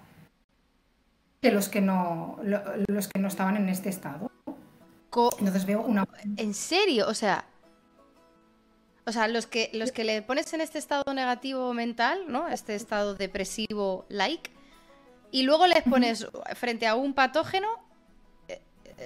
[1.42, 2.38] que los que no,
[2.86, 4.30] los que no estaban en este estado.
[5.38, 6.06] Entonces veo una...
[6.36, 7.08] ¿En serio?
[7.08, 7.44] O sea...
[9.04, 12.46] O sea, los que, los que le pones en este estado negativo mental, ¿no?
[12.46, 14.52] Este estado depresivo like,
[15.32, 17.66] y luego les pones frente a un patógeno,
[18.46, 18.62] eh,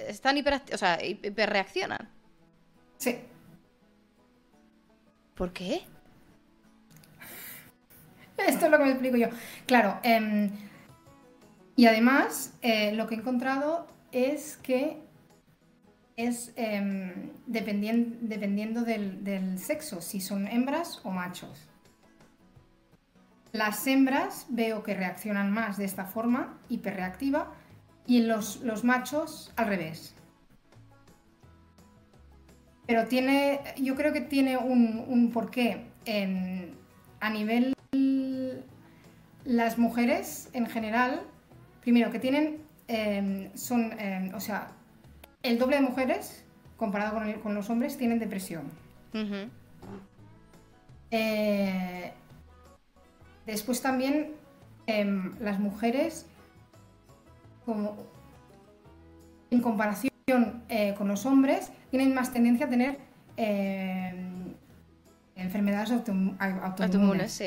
[0.07, 2.07] están hiper, o sea, hiperreaccionan.
[2.99, 3.17] Sí.
[5.33, 5.81] ¿Por qué?
[8.37, 9.29] Esto es lo que me explico yo.
[9.65, 10.51] Claro, eh,
[11.77, 14.99] y además, eh, lo que he encontrado es que
[16.15, 21.69] es em, dependiendo del, sexo, si son hembras o machos.
[23.51, 27.53] Las hembras veo que reaccionan más de esta forma, hiperreactiva,
[28.07, 30.15] y los, los machos al revés.
[32.87, 35.85] Pero tiene, yo creo que tiene un, un porqué.
[37.19, 37.75] a nivel
[39.45, 41.21] las mujeres en general
[41.87, 42.57] primero, que tienen,
[42.89, 44.71] em, son, em, o sea,
[45.41, 46.43] el doble de mujeres,
[46.75, 48.63] comparado con, los hombres, tienen depresión.
[51.11, 52.11] Eh,
[53.45, 54.33] después también
[54.85, 56.25] em, las mujeres,
[57.65, 57.95] como,
[59.49, 60.11] en comparación
[60.67, 62.97] eh, con los hombres, tienen más tendencia a tener
[65.37, 67.41] enfermedades autoinmunes.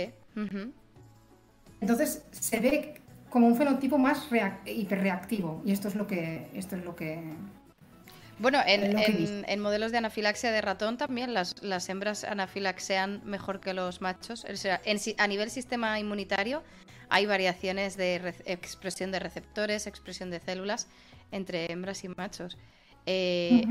[1.82, 2.99] Entonces se ve
[3.30, 4.28] como un fenotipo más
[4.66, 5.62] hiperreactivo.
[5.64, 6.48] Y esto es lo que.
[6.54, 7.34] Esto es lo que.
[8.38, 14.00] Bueno, en, modelos de anafilaxia de ratón también las, las hembras anafilaxean mejor que los
[14.00, 14.46] machos.
[14.46, 16.62] a nivel sistema inmunitario
[17.10, 20.88] hay variaciones de expresión de receptores, expresión de células
[21.32, 22.56] entre hembras y machos.
[23.04, 23.66] Eh,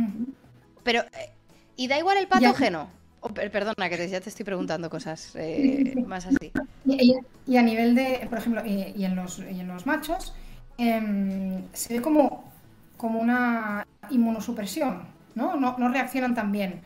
[0.83, 1.31] pero, eh,
[1.75, 2.91] ¿y da igual el patógeno?
[3.21, 6.51] Oh, perdona, que ya te estoy preguntando cosas eh, más así.
[6.85, 10.33] Y, a nivel de, por ejemplo, y, en, los, en los machos,
[10.77, 12.51] em, se ve como,
[12.97, 15.03] como una inmunosupresión,
[15.35, 15.55] ¿no?
[15.55, 15.77] ¿no?
[15.77, 16.81] No reaccionan tan bien.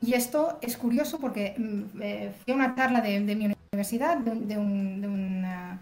[0.00, 1.98] Y esto es curioso porque mm,
[2.44, 5.78] fui a una charla de, mi universidad de, un,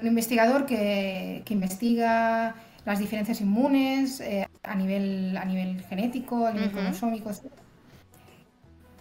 [0.00, 6.70] investigador que, que investiga las diferencias inmunes eh, a, nivel, a nivel genético, a nivel
[6.70, 7.30] cromosómico,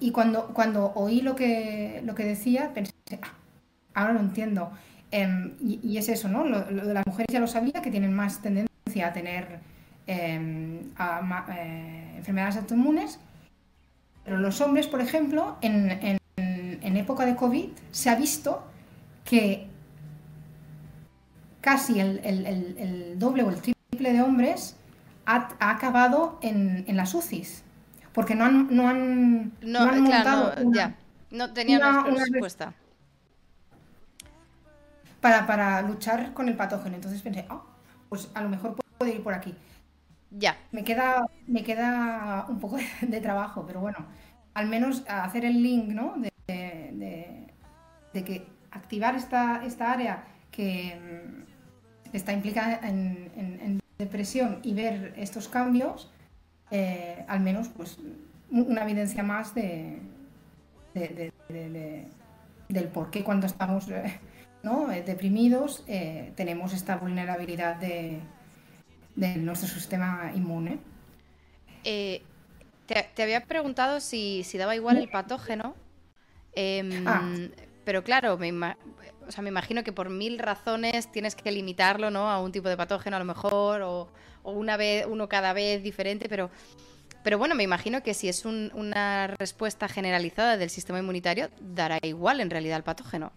[0.01, 2.91] Y cuando, cuando oí lo que, lo que decía, pensé,
[3.21, 3.33] ah,
[3.93, 4.71] ahora lo entiendo.
[5.11, 6.43] Em, y, es eso, ¿no?
[6.43, 9.59] Lo, de las mujeres ya lo sabía, que tienen más tendencia a tener
[10.07, 10.79] em,
[11.55, 13.19] eh, enfermedades autoinmunes.
[14.25, 16.19] Pero los hombres, por ejemplo, en, en,
[16.81, 18.63] en época de COVID se ha visto
[19.23, 19.71] que
[21.61, 24.75] casi el, doble o el triple de hombres
[25.25, 27.63] ha, acabado en, las UCIs.
[28.13, 30.95] Porque no han, no han, no, montado ya.
[31.29, 32.73] No tenían una, respuesta.
[35.21, 36.95] Para, para, luchar con el patógeno.
[36.95, 37.61] Entonces pensé, ah,
[38.09, 39.55] pues a lo mejor puedo ir por aquí.
[40.31, 40.57] Ya.
[40.71, 44.05] Me queda, me queda un poco de, trabajo, pero bueno,
[44.53, 46.15] al menos hacer el link, ¿no?
[46.17, 46.31] De,
[48.13, 50.99] de, que activar esta, esta área que,
[52.13, 56.11] está implicada en, depresión y ver estos cambios,
[56.71, 57.97] eh, al menos pues
[58.49, 59.99] una evidencia más de,
[60.93, 64.19] del por qué cuando estamos eh,
[64.63, 65.85] eh, deprimidos
[66.35, 68.21] tenemos esta vulnerabilidad de,
[69.15, 70.79] nuestro sistema inmune.
[71.83, 75.75] Te, había preguntado si, daba igual el patógeno,
[76.53, 77.33] em, ah.
[77.85, 78.51] pero claro, me,
[79.27, 82.29] o sea, me imagino que por mil razones tienes que limitarlo, ¿no?
[82.29, 84.09] A un tipo de patógeno a lo mejor, o,
[84.43, 86.49] una vez, uno cada vez diferente, pero,
[87.23, 92.39] pero bueno, me imagino que si es una respuesta generalizada del sistema inmunitario, dará igual
[92.41, 93.31] en realidad el patógeno.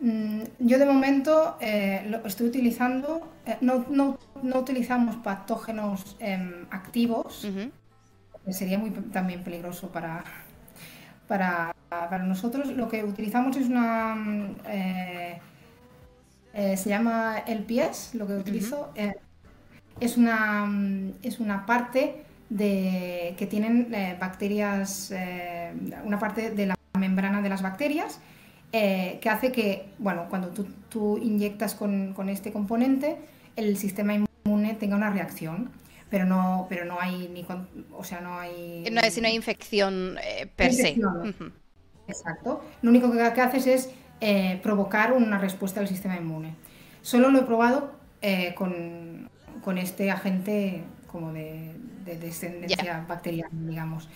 [0.00, 6.66] Mm, yo de momento eh, lo estoy utilizando, eh, no, no, no, utilizamos patógenos em,
[6.70, 7.46] activos,
[8.48, 10.24] sería muy también peligroso para,
[11.28, 11.74] para,
[12.24, 12.68] nosotros.
[12.68, 14.14] Lo que utilizamos es una...
[14.14, 14.56] Mm,
[16.52, 18.90] eh, se llama LPS, lo que utilizo.
[18.94, 19.14] Eh,
[20.00, 25.12] es, una, mm, es una parte de, que tienen bacterias,
[26.04, 28.20] una parte de la membrana de las bacterias
[28.72, 33.18] que hace que, bueno, cuando tú, tú inyectas con, con, este componente,
[33.54, 35.70] el sistema inmune tenga una reacción
[36.10, 37.46] pero no, pero no hay ni,
[37.96, 38.84] o sea, no hay...
[38.90, 40.96] No, si no hay infección eh, per se.
[42.08, 42.64] Exacto.
[42.82, 43.90] Lo único que, haces es
[44.20, 46.56] eh, provocar una respuesta del sistema inmune.
[47.00, 48.54] Solo lo he probado eh,
[49.62, 54.08] con, este agente como de, descendencia bacteriana, digamos.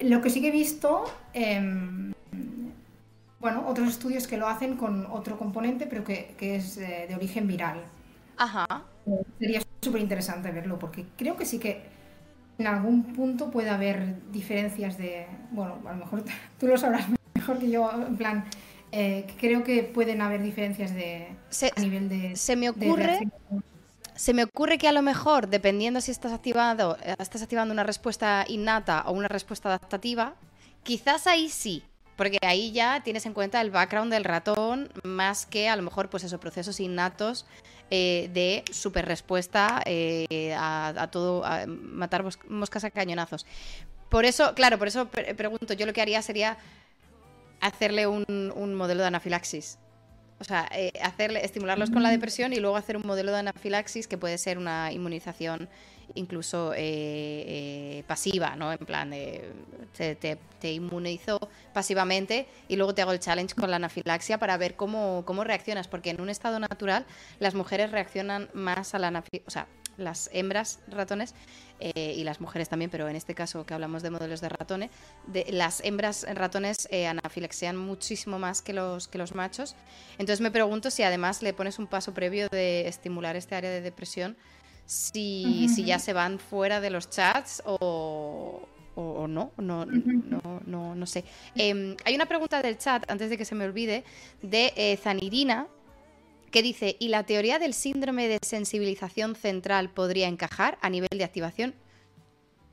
[0.00, 2.12] Lo que sí que he visto, em,
[3.40, 7.46] bueno, otros estudios que lo hacen con otro componente, pero que, que es de origen
[7.46, 7.82] viral.
[8.36, 8.66] Ajá.
[9.38, 11.82] Sería súper interesante verlo, porque creo que sí que
[12.58, 16.24] en algún punto puede haber diferencias de, bueno, a lo mejor
[16.58, 18.44] tú lo sabrás mejor que yo, en plan,
[18.92, 21.28] eh, creo que pueden haber diferencias de
[21.76, 22.36] a nivel de...
[22.36, 23.20] Se me ocurre...
[24.16, 27.82] se me ocurre que a lo mejor, dependiendo si estás activando, eh, estás activando una
[27.82, 30.34] respuesta innata o una respuesta adaptativa,
[30.82, 31.82] quizás ahí sí,
[32.16, 36.10] porque ahí ya tienes en cuenta el background del ratón más que a lo mejor
[36.10, 37.46] pues esos procesos innatos
[37.90, 43.46] eh, de super respuesta eh, a, todo, a matar moscas a cañonazos.
[44.08, 46.56] Por eso, claro, por eso pregunto, yo lo que haría sería
[47.60, 49.78] hacerle un modelo de anafilaxis
[50.38, 54.08] o sea, eh, hacerle, estimularlos con la depresión y luego hacer un modelo de anafilaxis
[54.08, 55.68] que puede ser una inmunización
[56.14, 58.72] incluso eh, eh, pasiva, ¿no?
[58.72, 61.38] En plan, te, te, inmunizo
[61.72, 65.88] pasivamente y luego te hago el challenge con la anafilaxia para ver cómo, cómo reaccionas,
[65.88, 67.06] porque en un estado natural
[67.38, 69.66] las mujeres reaccionan más a la anafilaxia, o sea,
[69.96, 71.34] las hembras ratones
[71.86, 74.90] eh, y las mujeres también, pero en este caso que hablamos de modelos de ratones,
[75.26, 79.76] de, las hembras ratones eh, anafilaxean muchísimo más que los, que los machos.
[80.12, 83.82] Entonces me pregunto si además le pones un paso previo de estimular este área de
[83.82, 84.34] depresión,
[84.86, 90.94] si, si ya se van fuera de los chats o, o, no, no, no, no,
[90.94, 91.24] no, sé.
[91.54, 94.04] Em, hay una pregunta del chat, antes de que se me olvide,
[94.40, 95.66] de eh, Zanirina,
[96.54, 101.24] que dice, ¿y la teoría del síndrome de sensibilización central podría encajar a nivel de
[101.24, 101.74] activación?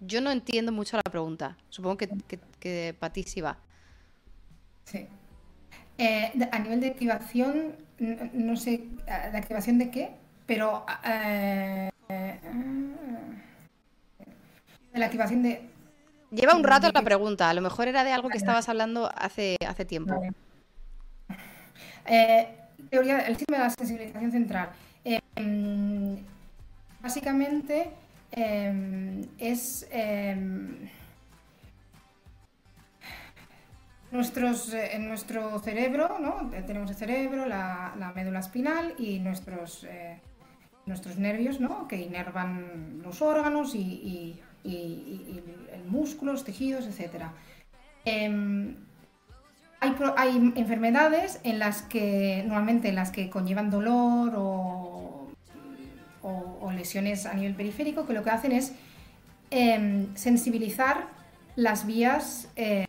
[0.01, 1.57] Yo no entiendo mucho la pregunta.
[1.69, 2.09] Supongo que,
[2.59, 3.57] que, para ti sí va.
[4.83, 5.07] Sí.
[5.97, 7.75] Eh, a nivel de activación,
[8.33, 10.11] no, sé, ¿de activación de qué?
[10.45, 10.85] Pero...
[11.03, 12.39] Eh, de
[14.99, 15.59] la activación de...
[16.29, 19.57] Lleva un rato la pregunta, a lo mejor era de algo que estabas hablando hace,
[19.67, 20.21] hace tiempo.
[22.05, 24.69] Eh, teoría, el síndrome de la sensibilización central.
[25.35, 26.17] Em,
[27.01, 27.91] básicamente
[28.31, 30.89] em, es em,
[34.11, 36.49] nuestros, eh, en nuestro cerebro, ¿no?
[36.67, 40.19] tenemos el cerebro, la, médula espinal y nuestros, eh,
[40.85, 41.87] nuestros nervios ¿no?
[41.87, 45.41] que inervan los órganos y, y,
[45.73, 47.25] el músculos, tejidos, etc.
[49.81, 55.27] Hay, enfermedades en las que, normalmente en las que conllevan dolor o,
[56.75, 58.73] lesiones a nivel periférico, que lo que hacen es
[59.51, 61.07] em, sensibilizar
[61.55, 62.87] las vías eh,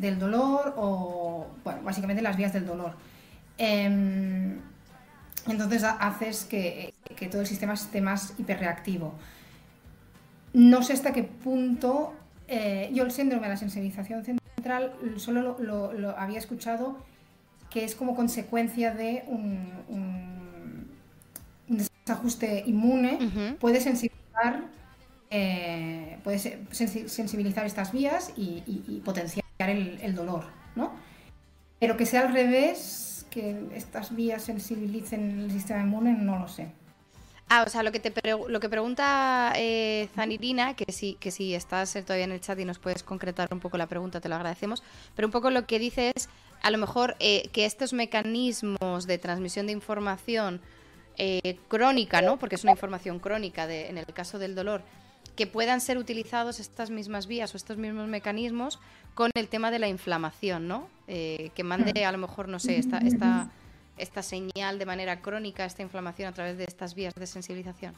[0.00, 2.94] del dolor o, bueno, básicamente las vías del dolor.
[3.58, 4.58] Em,
[5.46, 6.94] entonces haces que,
[7.30, 9.12] todo el sistema esté más hiperreactivo.
[10.52, 12.14] No sé hasta qué punto
[12.48, 14.24] eh, yo el síndrome de la sensibilización
[14.58, 16.98] central solo lo, había escuchado
[17.70, 20.88] que es como consecuencia de un,
[21.68, 24.64] desajuste inmune, puede sensibilizar
[25.30, 30.44] eh, puede sensibilizar estas vías y, potenciar el, dolor,
[30.74, 30.92] ¿no?
[31.78, 36.72] Pero que sea al revés, que estas vías sensibilicen el sistema inmune, no lo sé.
[37.50, 41.54] Ah, o sea, lo que te lo que pregunta eh, Zanirina, que si, que si
[41.54, 44.34] estás todavía en el chat y nos puedes concretar un poco la pregunta, te lo
[44.34, 44.82] agradecemos.
[45.16, 46.28] Pero un poco lo que dice es,
[46.60, 50.60] a lo mejor, eh, que estos mecanismos de transmisión de información
[51.16, 52.38] eh, crónica, ¿no?
[52.38, 54.82] Porque es una información crónica de, en el caso del dolor,
[55.34, 58.78] que puedan ser utilizados estas mismas vías o estos mismos mecanismos
[59.14, 60.88] con el tema de la inflamación, ¿no?
[61.06, 63.50] Eh, que mande a lo mejor, no sé, esta, esta
[63.98, 67.94] esta señal de manera crónica, esta inflamación a través de estas vías de sensibilización?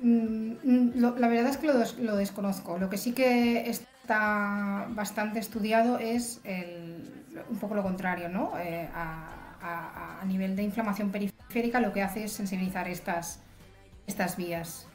[0.00, 2.78] Mm, mm, la verdad es que lo, desconozco.
[2.78, 6.40] Lo que sí que está bastante estudiado es
[7.48, 8.52] un poco lo contrario, ¿no?
[8.58, 9.40] Eh, a,
[10.26, 13.40] nivel de inflamación periférica lo que hace es sensibilizar estas,
[14.06, 14.86] estas vías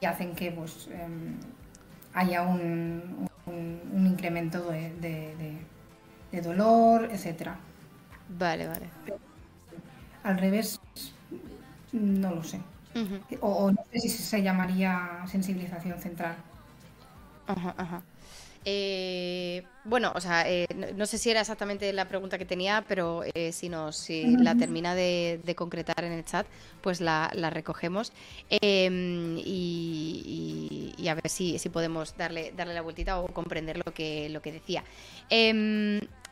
[0.00, 1.38] y hacen que pues, em,
[2.12, 3.26] haya un,
[3.94, 4.92] incremento de,
[6.30, 7.56] de dolor, etcétera.
[8.28, 8.86] Vale, vale.
[10.22, 10.80] Al revés,
[11.92, 12.60] no lo sé.
[13.40, 16.36] o, no sé si se llamaría sensibilización central.
[17.46, 18.02] Ajá, ajá.
[18.68, 20.66] Eh, bueno, o sea, eh,
[20.96, 24.56] no, sé si era exactamente la pregunta que tenía, pero eh, si, nos, si la
[24.56, 26.48] termina de, concretar en el chat,
[26.80, 28.12] pues la, recogemos
[28.50, 34.28] em, y, a ver si, si podemos darle, darle la vueltita o comprender lo que,
[34.30, 34.82] lo que decía.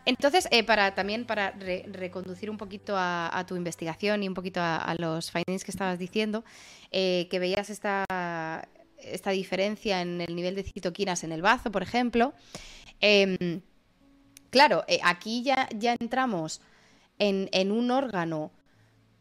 [0.06, 4.94] Entonces, eh, para también para reconducir un poquito a, tu investigación y un poquito a,
[4.98, 6.44] los findings que estabas diciendo,
[6.90, 8.04] eh, que veías esta,
[8.98, 12.34] esta diferencia en el nivel de citoquinas en el bazo, por ejemplo.
[13.00, 13.62] Em,
[14.50, 15.68] claro, eh, aquí ya,
[16.00, 16.60] entramos
[17.18, 18.50] en, en un órgano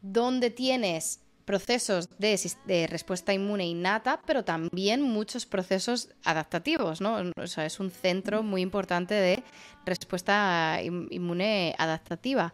[0.01, 7.17] donde tienes procesos de, respuesta inmune innata, pero también muchos procesos adaptativos, ¿no?
[7.37, 9.43] O sea, es un centro muy importante de
[9.85, 12.53] respuesta inmune adaptativa.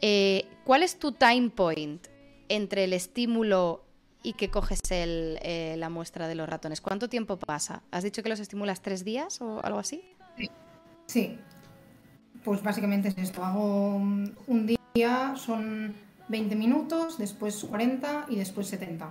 [0.00, 2.06] Eh, ¿Cuál es tu time point
[2.48, 3.84] entre el estímulo
[4.22, 6.80] y que coges eh, la muestra de los ratones?
[6.80, 7.82] ¿Cuánto tiempo pasa?
[7.90, 10.02] ¿Has dicho que los estimulas tres días o algo así?
[11.06, 11.38] Sí.
[12.44, 13.44] Pues básicamente es esto.
[13.44, 15.94] Hago un día, son
[16.28, 19.10] 20 minutos, después 40 y después 70.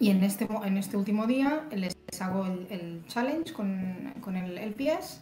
[0.00, 5.20] Y en este, en este último día les hago el, challenge con, con, el LPS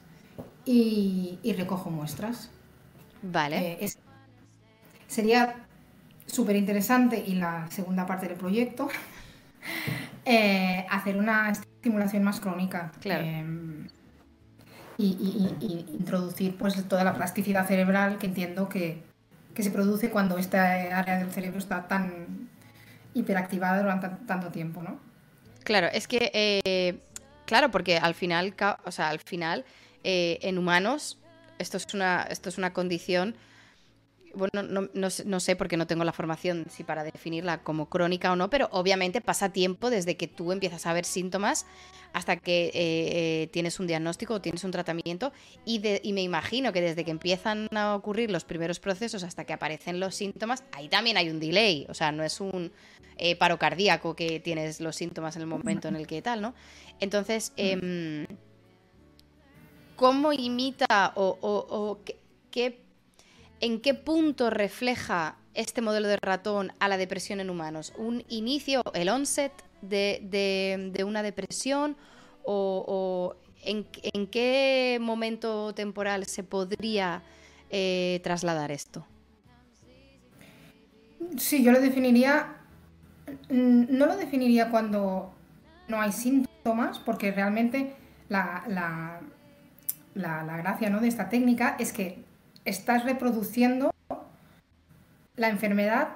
[0.65, 2.51] y, y recojo muestras.
[3.23, 3.79] Vale.
[3.81, 3.91] Eh,
[5.07, 5.67] sería
[6.27, 8.89] súper interesante y la segunda parte del proyecto
[10.25, 12.93] eh, hacer una estimulación más crónica.
[13.01, 13.25] Claro.
[13.25, 13.89] Em,
[14.99, 19.03] y, y, introducir pues toda la plasticidad cerebral que entiendo que,
[19.57, 22.51] que se produce cuando esta área del cerebro está tan
[23.15, 25.01] hiperactivada durante tanto tiempo, ¿no?
[25.65, 26.99] Claro, es que, eh,
[27.47, 28.55] claro, porque al final,
[28.85, 29.65] o sea, al final,
[30.05, 31.19] eh, en humanos,
[31.59, 33.35] esto es una, esto es una condición
[34.37, 38.37] bueno, no, no, sé porque no tengo la formación si para definirla como crónica o
[38.37, 41.67] no, pero obviamente pasa tiempo desde que tú empiezas a ver síntomas
[42.13, 45.33] hasta que eh, eh, tienes un diagnóstico o tienes un tratamiento.
[45.65, 49.53] Y, y, me imagino que desde que empiezan a ocurrir los primeros procesos hasta que
[49.53, 52.73] aparecen los síntomas, ahí también hay un delay, o sea, no es un
[53.19, 56.55] eh, paro cardíaco que tienes los síntomas en el momento en el que tal, ¿no?
[57.01, 58.27] Entonces, eh,
[59.97, 62.01] ¿cómo imita o, o
[62.51, 62.86] qué
[63.61, 67.95] ¿En qué punto refleja este modelo de ratón a la depresión en humanos?
[67.97, 71.97] ¿Un inicio, el onset de, una depresión?
[72.45, 73.35] ¿O,
[73.65, 73.87] en,
[74.27, 77.23] qué momento temporal se podría
[77.71, 79.07] eh, trasladar esto?
[81.39, 82.59] Sí, yo lo definiría,
[83.49, 85.33] no lo definiría cuando
[85.89, 87.95] no hay síntomas, porque realmente
[88.29, 88.65] la,
[90.15, 91.01] la gracia ¿no?
[91.01, 92.26] de esta técnica es que
[92.67, 93.95] estás reproduciendo
[95.37, 96.09] la enfermedad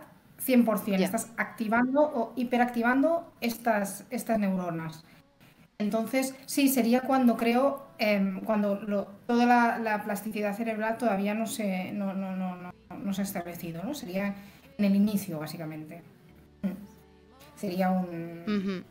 [0.45, 5.05] 100%, estás activando o hiperactivando estas, estas neuronas.
[5.79, 8.79] Entonces, sí, sería cuando creo, em, cuando
[9.27, 13.95] toda la, plasticidad cerebral todavía no se, no, no, no, no, se ha establecido, ¿no?
[13.95, 14.35] Sería
[14.77, 16.03] en el inicio, básicamente.
[17.57, 18.85] Sería un...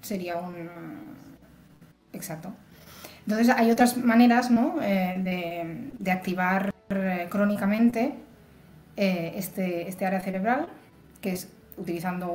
[0.00, 0.68] Sería un...
[2.12, 2.52] Exacto.
[3.26, 4.50] Entonces hay otras maneras
[4.82, 8.14] eh, de, activar eh, crónicamente
[8.96, 10.68] eh, este, este, área cerebral,
[11.20, 12.28] que es utilizando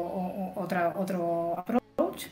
[0.56, 2.28] otra, otro approach.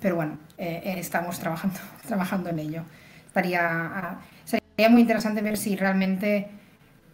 [0.00, 2.82] pero bueno, estamos trabajando, trabajando en ello.
[3.28, 6.48] Estaría, sería muy interesante ver si realmente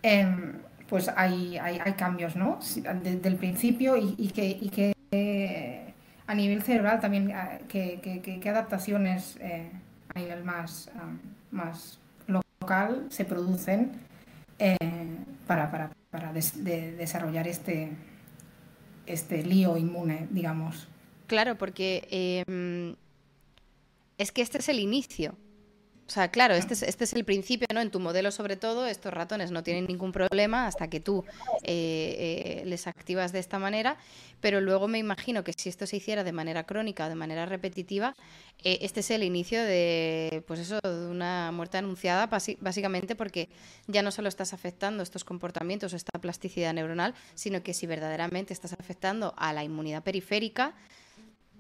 [0.03, 0.55] em,
[0.89, 2.59] pues hay, hay, cambios ¿no?
[3.03, 5.92] desde el principio y, que, y que
[6.27, 9.71] a nivel cerebral también, ah, ¿qué, adaptaciones eh,
[10.15, 11.11] a nivel más, ah,
[11.51, 13.93] más local se producen
[14.59, 14.77] eh,
[15.47, 15.91] para,
[16.57, 17.91] desarrollar este,
[19.07, 20.87] este lío inmune, digamos?
[21.27, 22.07] Claro, porque
[22.47, 22.95] em,
[24.19, 25.35] es que este es el inicio.
[26.07, 27.81] O sea, claro, este es, este es el principio, ¿no?
[27.81, 31.25] En tu modelo, sobre todo, estos ratones no tienen ningún problema hasta que tú
[31.63, 33.97] eh, eh, les activas de esta manera,
[34.41, 37.47] pero luego me imagino que si esto se hiciera de manera crónica o de manera
[37.47, 38.15] repetitiva,
[38.65, 43.49] eh, este es el inicio de, pues eso, de una muerte anunciada, básicamente porque
[43.87, 48.73] ya no solo estás afectando estos comportamientos, esta plasticidad neuronal, sino que si verdaderamente estás
[48.73, 50.75] afectando a la inmunidad periférica,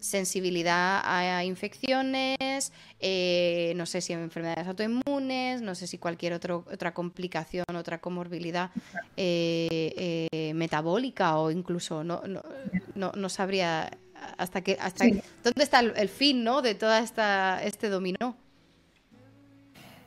[0.02, 6.92] sensibilidad a infecciones, eh, no sé si enfermedades autoinmunes, no sé si cualquier otro, otra
[6.92, 8.70] complicación, otra comorbilidad
[9.16, 13.90] eh, eh, metabólica o incluso no, no, no, sabría
[14.38, 15.04] hasta que hasta
[15.42, 16.62] dónde está el, fin ¿no?
[16.62, 18.36] de toda esta este dominó.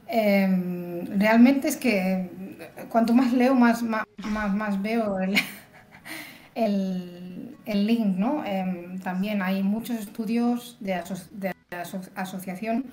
[0.08, 2.30] Em, realmente es que
[2.90, 5.36] cuanto más leo, más, más, más, veo el,
[6.56, 8.44] el link, ¿no?
[8.46, 11.02] Em, también hay muchos estudios de,
[12.16, 12.86] asociación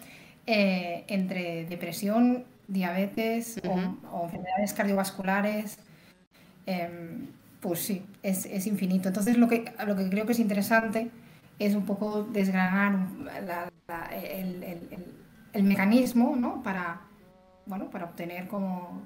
[0.46, 5.78] eh, entre depresión, diabetes o, enfermedades cardiovasculares.
[6.66, 7.28] Em,
[7.60, 9.08] pues sí, es, infinito.
[9.08, 11.10] Entonces lo que, lo que creo que es interesante
[11.60, 12.96] es un poco desgranar
[15.52, 16.62] el, mecanismo ¿no?
[16.64, 17.02] para,
[17.66, 19.02] bueno, para obtener como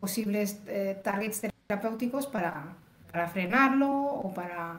[0.00, 2.76] posibles eh, targets terapéuticos para,
[3.18, 4.78] para frenarlo o para,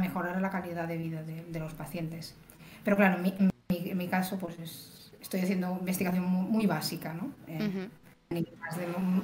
[0.00, 2.34] mejorar la calidad de vida de, los pacientes.
[2.82, 7.28] Pero claro, en mi, caso, pues estoy haciendo investigación muy, básica, ¿no?
[7.46, 7.88] Eh,
[8.30, 8.46] de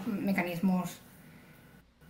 [0.07, 1.01] mecanismos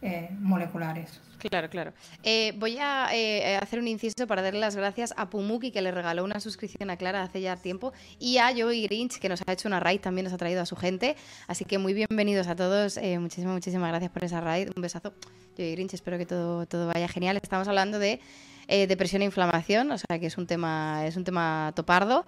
[0.03, 1.21] eh, moleculares.
[1.39, 1.93] Claro, claro.
[2.23, 5.91] Eh, voy a eh, hacer un inciso para darle las gracias a Pumuki, que le
[5.93, 9.53] regaló una suscripción a Clara hace ya tiempo, y a Joey Grinch, que nos ha
[9.53, 11.16] hecho una raid, también nos ha traído a su gente.
[11.47, 12.99] Así que muy bienvenidos a todos.
[13.19, 14.71] muchísimas, muchísimas gracias por esa raid.
[14.75, 15.12] Un besazo.
[15.57, 17.39] Joey Grinch, espero que todo, todo vaya genial.
[17.43, 18.21] Estamos hablando de
[18.66, 22.27] depresión e inflamación, o sea que es un tema, es un tema topardo.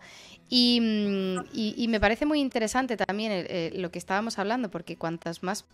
[0.48, 3.46] Y, mm, me parece muy interesante también
[3.80, 5.64] lo que estábamos hablando, porque cuantas más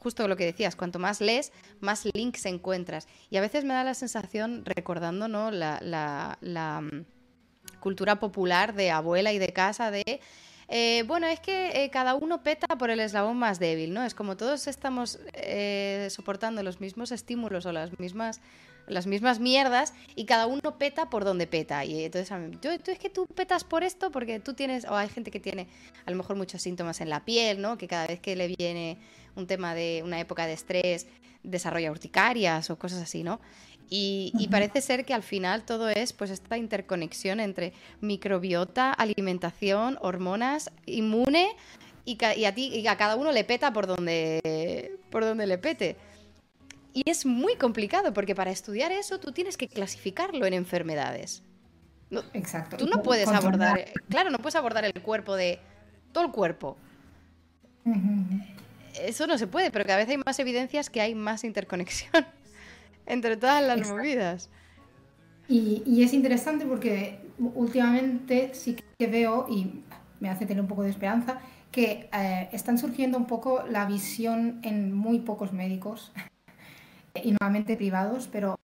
[0.00, 3.08] justo lo que decías, cuanto más lees, más links encuentras.
[3.30, 5.50] Y a veces me da la sensación, recordando ¿no?
[5.50, 7.04] la, la, mm,
[7.80, 10.20] cultura popular de abuela y de casa, de
[10.68, 14.02] eh, bueno, es que eh, cada uno peta por el eslabón más débil, ¿no?
[14.02, 18.40] Es como todos estamos eh, soportando los mismos estímulos o las mismas
[18.86, 21.84] las mismas mierdas y cada uno peta por donde peta.
[21.84, 25.30] Y entonces, tú, es que tú petas por esto porque tú tienes, o hay gente
[25.30, 25.68] que tiene
[26.04, 27.76] a lo mejor muchos síntomas en la piel, ¿no?
[27.78, 28.98] Que cada vez que le viene
[29.36, 31.06] un tema de una época de estrés
[31.42, 33.40] desarrolla urticarias o cosas así, ¿no?
[33.88, 39.96] Y, y, parece ser que al final todo es pues esta interconexión entre microbiota, alimentación,
[40.00, 41.54] hormonas, inmune
[42.06, 45.96] y, a ti y a cada uno le peta por donde, por donde le pete.
[46.94, 51.42] Y es muy complicado porque para estudiar eso tú tienes que clasificarlo en enfermedades.
[52.32, 52.76] Exacto.
[52.76, 55.58] Tú no puedes abordar, claro, no puedes abordar el cuerpo de
[56.12, 56.76] todo el cuerpo.
[59.02, 62.26] Eso no se puede, pero cada vez hay más evidencias que hay más interconexión
[63.06, 64.50] entre todas las movidas.
[65.48, 69.82] Y, es interesante porque últimamente sí que veo, y
[70.20, 71.38] me hace tener un poco de esperanza,
[71.70, 76.12] que eh, están surgiendo un poco la visión en muy pocos médicos,
[77.22, 78.58] y nuevamente privados, pero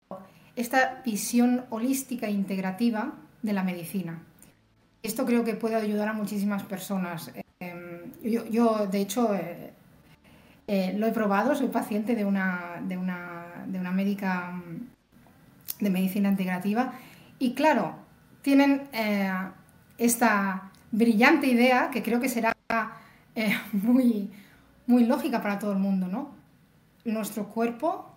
[0.57, 4.23] esta visión holística e integrativa de la medicina.
[5.03, 7.33] Esto creo que puede ayudar a muchísimas personas.
[7.61, 8.13] Em,
[8.51, 9.72] yo, de hecho, eh,
[10.67, 14.61] eh, lo he probado, soy paciente de una, de una, de una médica
[15.81, 16.93] de medicina integrativa
[17.39, 17.97] y claro,
[18.43, 19.31] tienen eh,
[19.99, 22.53] esta brillante idea que creo que será
[23.73, 24.31] muy,
[24.87, 26.31] muy lógica para todo el mundo, ¿no?
[27.05, 28.09] Nuestro cuerpo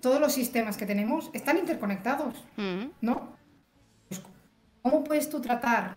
[0.00, 2.86] todos los sistemas que tenemos están interconectados, mm.
[3.00, 3.36] ¿no?
[4.82, 5.96] ¿Cómo puedes tú tratar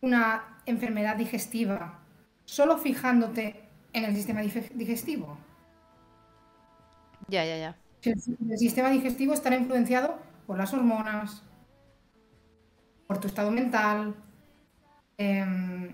[0.00, 1.98] una enfermedad digestiva
[2.44, 5.38] solo fijándote en el sistema digestivo?
[7.28, 7.76] Ya, ya, ya.
[8.02, 11.42] El sistema digestivo estará influenciado por las hormonas,
[13.06, 14.14] por tu estado mental,
[15.16, 15.90] em,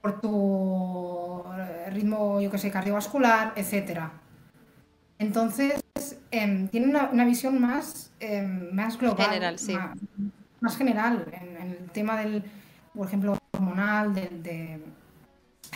[0.00, 1.44] por tu
[1.88, 4.12] ritmo, yo que sé, cardiovascular, etcétera.
[5.18, 5.82] Entonces,
[6.30, 9.26] eh, tiene una, visión más, em, más global.
[9.26, 9.76] General, sí.
[10.60, 12.44] Más, general en, el tema del,
[12.94, 14.80] por ejemplo, hormonal, de,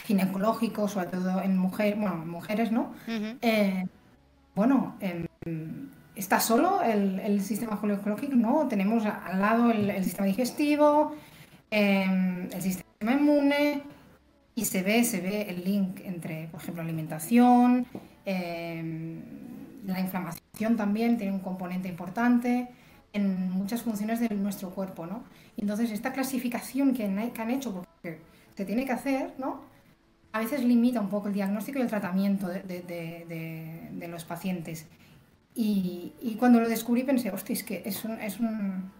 [0.06, 2.92] ginecológico, sobre todo en mujeres, bueno, mujeres, ¿no?
[3.08, 3.86] Eh,
[4.54, 8.68] bueno, em, está solo el, sistema ginecológico, ¿no?
[8.68, 11.14] Tenemos al lado el, sistema digestivo,
[11.70, 13.82] em, el sistema inmune,
[14.54, 17.86] y se ve, se ve el link entre, por ejemplo, alimentación,
[19.86, 22.68] la inflamación también tiene un componente importante
[23.12, 25.22] en muchas funciones de nuestro cuerpo, ¿no?
[25.56, 28.18] Entonces, esta clasificación que, han hecho, porque
[28.54, 29.60] se tiene que hacer, ¿no?
[30.36, 34.86] A veces limita un poco el diagnóstico y el tratamiento de, los pacientes.
[35.54, 38.92] Y, cuando lo descubrí pensé, hostia, es que es un, es un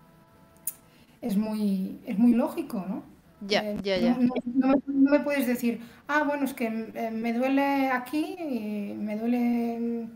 [1.20, 3.02] es muy, es muy lógico, ¿no?
[3.42, 4.18] Ya, eh, ya, ya.
[4.54, 10.08] No, me puedes decir, ah, bueno, es que me duele aquí, y me duele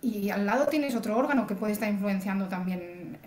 [0.00, 3.18] y, al lado tienes otro órgano que puede estar influenciando también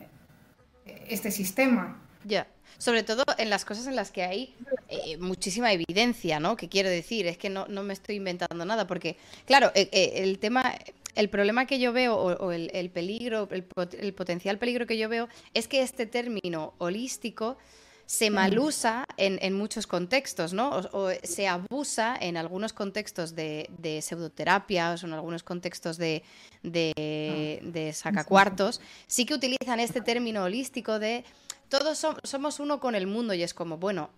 [0.86, 1.98] eh, este sistema.
[2.24, 2.48] Ya.
[2.78, 4.54] Sobre todo en las cosas en las que hay
[4.90, 6.56] eh, muchísima evidencia, ¿no?
[6.56, 10.76] Que quiero decir, es que no, me estoy inventando nada, porque, claro, eh, el tema,
[11.16, 13.66] el problema que yo veo, o, el, peligro, el,
[14.00, 17.58] el, potencial peligro que yo veo, es que este término holístico
[18.06, 20.70] se malusa en, en muchos contextos, ¿no?
[20.92, 26.24] O, se abusa en algunos contextos de, de pseudoterapias o en algunos contextos de,
[26.62, 27.66] de, ah.
[27.66, 28.80] de sacacuartos.
[29.08, 31.24] Sí que utilizan este término holístico de
[31.70, 34.10] todos somos uno con el mundo y es como, bueno,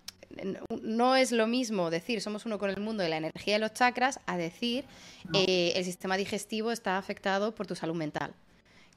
[0.81, 3.73] no es lo mismo decir somos uno con el mundo de la energía de los
[3.73, 4.85] chakras a decir
[5.33, 8.33] eh, el sistema digestivo está afectado por tu salud mental.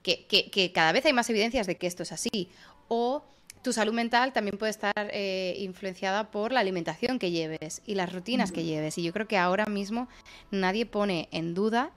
[0.02, 2.48] Que, que, que, cada vez hay más evidencias de que esto es así.
[2.88, 3.22] O
[3.62, 8.12] tu salud mental también puede estar eh, influenciada por la alimentación que lleves y las
[8.12, 8.96] rutinas que lleves.
[8.96, 10.08] Y yo creo que ahora mismo
[10.50, 11.90] nadie pone en duda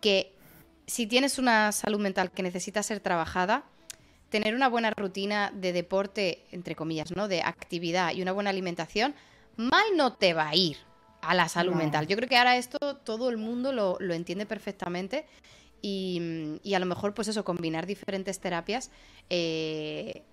[0.00, 0.32] que
[0.86, 3.64] si tienes una salud mental que necesita ser trabajada,
[4.34, 7.28] tener una buena rutina de deporte, entre comillas, ¿no?
[7.28, 9.14] De actividad y una buena alimentación,
[9.54, 10.76] mal no te va a ir
[11.20, 12.08] a la salud mental.
[12.08, 15.24] Yo creo que ahora esto todo el mundo lo, lo entiende perfectamente
[15.82, 18.90] y, a lo mejor, pues eso, combinar diferentes terapias
[19.30, 20.24] eh,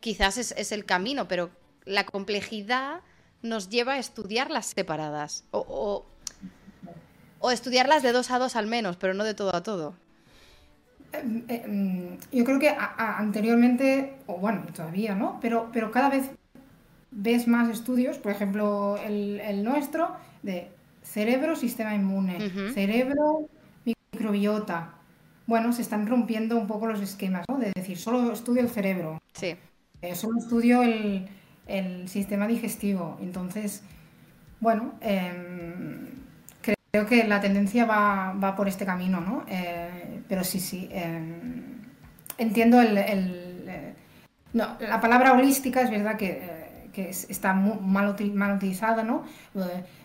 [0.00, 1.52] quizás es, el camino, pero
[1.84, 3.02] la complejidad
[3.42, 6.04] nos lleva a estudiarlas separadas o,
[7.38, 9.94] o, estudiarlas de dos a dos al menos, pero no de todo a todo.
[11.20, 15.38] Em, em, yo creo que anteriormente, o bueno, todavía, ¿no?
[15.40, 16.30] Pero, pero cada vez
[17.10, 20.68] ves más estudios, por ejemplo, el, nuestro, de
[21.02, 23.48] cerebro, sistema inmune, cerebro,
[23.84, 24.94] microbiota.
[25.46, 27.58] Bueno, se están rompiendo un poco los esquemas, ¿no?
[27.58, 29.20] De decir, solo estudio el cerebro.
[29.34, 29.56] Sí.
[30.02, 31.28] Eh, solo estudio el,
[32.08, 33.18] sistema digestivo.
[33.22, 33.82] Entonces,
[34.60, 36.13] bueno, em,
[36.94, 39.44] creo que la tendencia va, por este camino, ¿no?
[39.48, 40.88] Eh, pero sí, sí.
[40.92, 41.80] Em,
[42.38, 43.94] entiendo el, eh,
[44.52, 46.40] no, la palabra holística es verdad que,
[47.28, 49.24] está mal, mal utilizada, ¿no?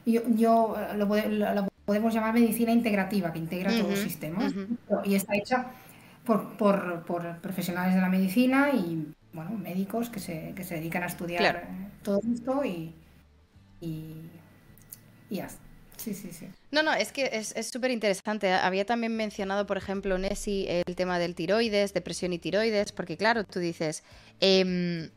[0.03, 4.52] Yo, yo lo, lo, podemos llamar medicina integrativa, que integra todos los sistemas,
[5.06, 5.68] y está hecha
[6.26, 11.06] por, por, profesionales de la medicina y bueno, médicos que se, que se dedican a
[11.06, 11.68] estudiar
[12.02, 12.95] todo esto y,
[13.80, 14.16] y,
[15.30, 15.40] y
[16.00, 16.48] Sí, sí, sí.
[16.72, 18.52] No, no, es que es súper interesante.
[18.54, 23.44] Había también mencionado, por ejemplo, Nessie, el tema del tiroides, depresión y tiroides, porque claro,
[23.44, 24.04] tú dices,
[24.40, 25.10] eh,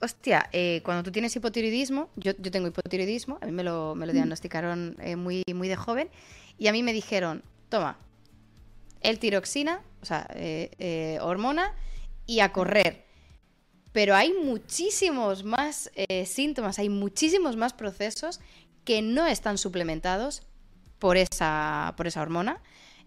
[0.00, 4.06] hostia, eh, cuando tú tienes hipotiroidismo, yo, yo, tengo hipotiroidismo, a mí me lo, me
[4.06, 4.16] lo mm.
[4.16, 6.08] diagnosticaron eh, muy, muy de joven,
[6.58, 7.98] y a mí me dijeron, toma,
[9.00, 11.72] el tiroxina, o sea, eh, hormona,
[12.26, 13.04] y a correr.
[13.92, 15.90] Pero hay muchísimos más
[16.26, 18.40] síntomas, hay muchísimos más procesos
[18.86, 20.42] que no están suplementados
[20.98, 22.62] por esa, por esa hormona.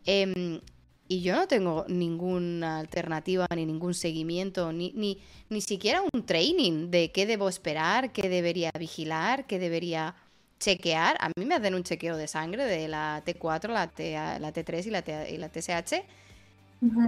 [0.05, 0.61] Em,
[1.07, 5.17] y yo no tengo ninguna alternativa, ni ningún seguimiento, ni, ni,
[5.49, 10.13] ni siquiera un training de qué debo esperar, qué debería vigilar, qué debería
[10.59, 11.17] chequear.
[11.19, 14.85] A mí me hacen un chequeo de sangre de la T4, la, T, la T3
[14.85, 16.03] y la, T, y la TSH.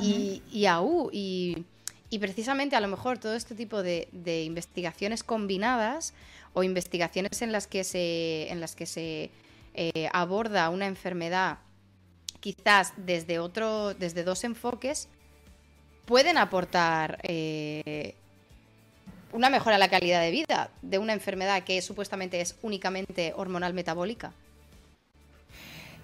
[0.02, 0.66] Y, y
[1.12, 1.66] y,
[2.10, 6.14] y, precisamente a lo mejor todo este tipo de, de investigaciones combinadas
[6.54, 9.32] o investigaciones en las que se, en las que se
[9.74, 11.60] eh, aborda una enfermedad
[12.40, 15.08] quizás desde otro, desde dos enfoques,
[16.06, 18.16] pueden aportar eh,
[19.32, 23.74] una mejora a la calidad de vida de una enfermedad que supuestamente es únicamente hormonal
[23.74, 24.34] metabólica.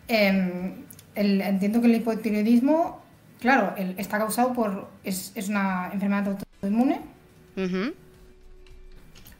[0.07, 3.01] Em, entiendo que el hipotiroidismo,
[3.41, 4.87] claro, está causado por.
[5.03, 7.01] Es, una enfermedad autoinmune.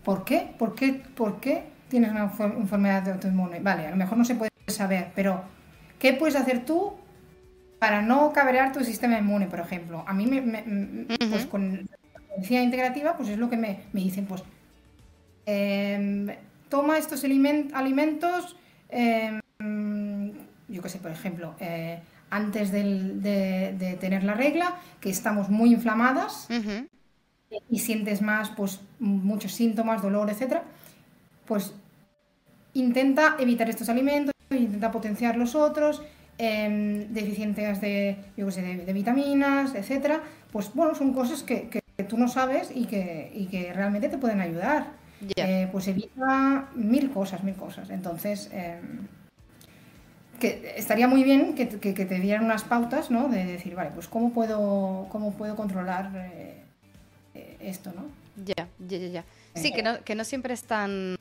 [0.08, 0.48] ¿Por qué?
[0.58, 0.94] ¿Por qué?
[0.94, 3.60] ¿Por qué tienes una enfermedad de autoinmune?
[3.60, 5.44] Vale, a lo mejor no se puede saber, pero
[6.00, 6.94] ¿qué puedes hacer tú
[7.78, 10.06] para no cabrear tu sistema inmune, por ejemplo?
[10.08, 14.46] A mí, me, pues con la medicina integrativa, pues es lo que me, dicen, pues
[15.46, 16.30] em,
[16.70, 18.56] toma estos alimentos,
[18.88, 20.32] em,
[20.70, 26.48] yo qué sé, por ejemplo, eh, antes de, tener la regla, que estamos muy inflamadas,
[27.70, 30.64] y sientes más, pues, muchos síntomas, dolor, etcétera,
[31.46, 31.74] pues
[32.74, 36.02] intenta evitar estos alimentos, intenta potenciar los otros,
[36.38, 40.22] eh, deficientes de, yo sé, de, vitaminas, etcétera,
[40.52, 44.88] pues bueno, son cosas que, tú no sabes y que, que, realmente te pueden ayudar.
[45.36, 47.90] Eh, pues evita mil cosas, mil cosas.
[47.90, 49.08] Entonces, em,
[50.40, 53.28] que estaría muy bien que, te dieran unas pautas, ¿no?
[53.28, 56.57] De decir, vale, pues cómo puedo, cómo puedo controlar eh,
[57.60, 58.06] esto, ¿no?
[58.46, 59.26] Ya, ya, ya, ya.
[59.56, 61.16] Sí, que no, que no siempre es tan,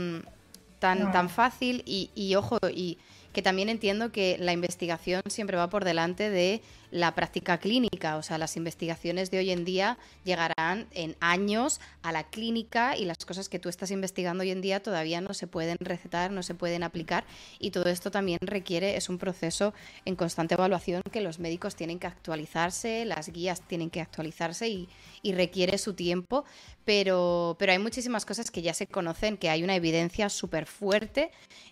[0.78, 2.98] tan, tan fácil y, y ojo, y
[3.32, 8.22] que también entiendo que la investigación siempre va por delante de la práctica clínica, o
[8.22, 13.24] sea, las investigaciones de hoy en día llegarán en años a la clínica y las
[13.24, 16.54] cosas que tú estás investigando hoy en día todavía no se pueden recetar, no se
[16.54, 17.24] pueden aplicar.
[17.58, 21.98] Y todo esto también requiere, es un proceso en constante evaluación que los médicos tienen
[21.98, 24.88] que actualizarse, las guías tienen que actualizarse y,
[25.22, 26.44] y requiere su tiempo,
[26.84, 31.30] pero, pero hay muchísimas cosas que ya se conocen, que hay una evidencia súper fuerte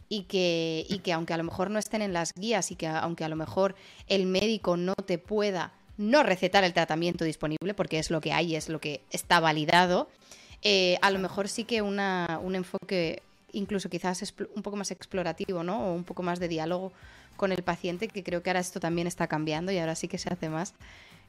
[0.09, 2.87] y que, y que aunque a lo mejor no estén en las guías y que
[2.87, 3.75] aunque a lo mejor
[4.09, 8.57] el médico no te pueda no recetar el tratamiento disponible, porque es lo que hay,
[8.57, 10.09] es lo que está validado,
[10.63, 13.23] eh, a lo mejor sí que una, un enfoque
[13.53, 15.91] incluso quizás un poco más explorativo, ¿no?
[15.91, 16.91] O un poco más de diálogo
[17.37, 20.19] con el paciente, que creo que ahora esto también está cambiando y ahora sí que
[20.19, 20.75] se hace más.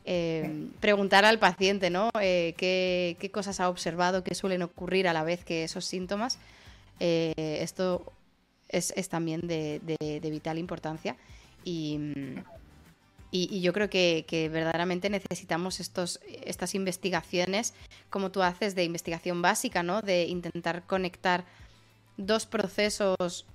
[0.06, 2.10] Eh, preguntar al paciente, ¿no?
[2.20, 6.40] Eh, qué, cosas ha observado, qué suelen ocurrir a la vez que esos síntomas.
[7.00, 8.14] esto
[8.70, 11.18] es, también de, de vital importancia.
[11.66, 12.00] Y,
[13.44, 17.74] y, yo creo que, verdaderamente necesitamos estos, estas investigaciones,
[18.10, 20.02] como tú haces, de investigación básica, ¿no?
[20.02, 21.44] De intentar conectar
[22.18, 23.46] dos procesos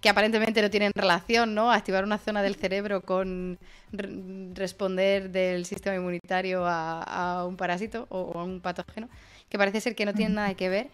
[0.00, 1.72] que aparentemente no tienen relación, ¿no?
[1.72, 3.58] Activar una zona del cerebro con
[3.92, 9.08] responder del sistema inmunitario a, un parásito o, a un patógeno,
[9.48, 10.88] que parece ser que no tienen nada que ver.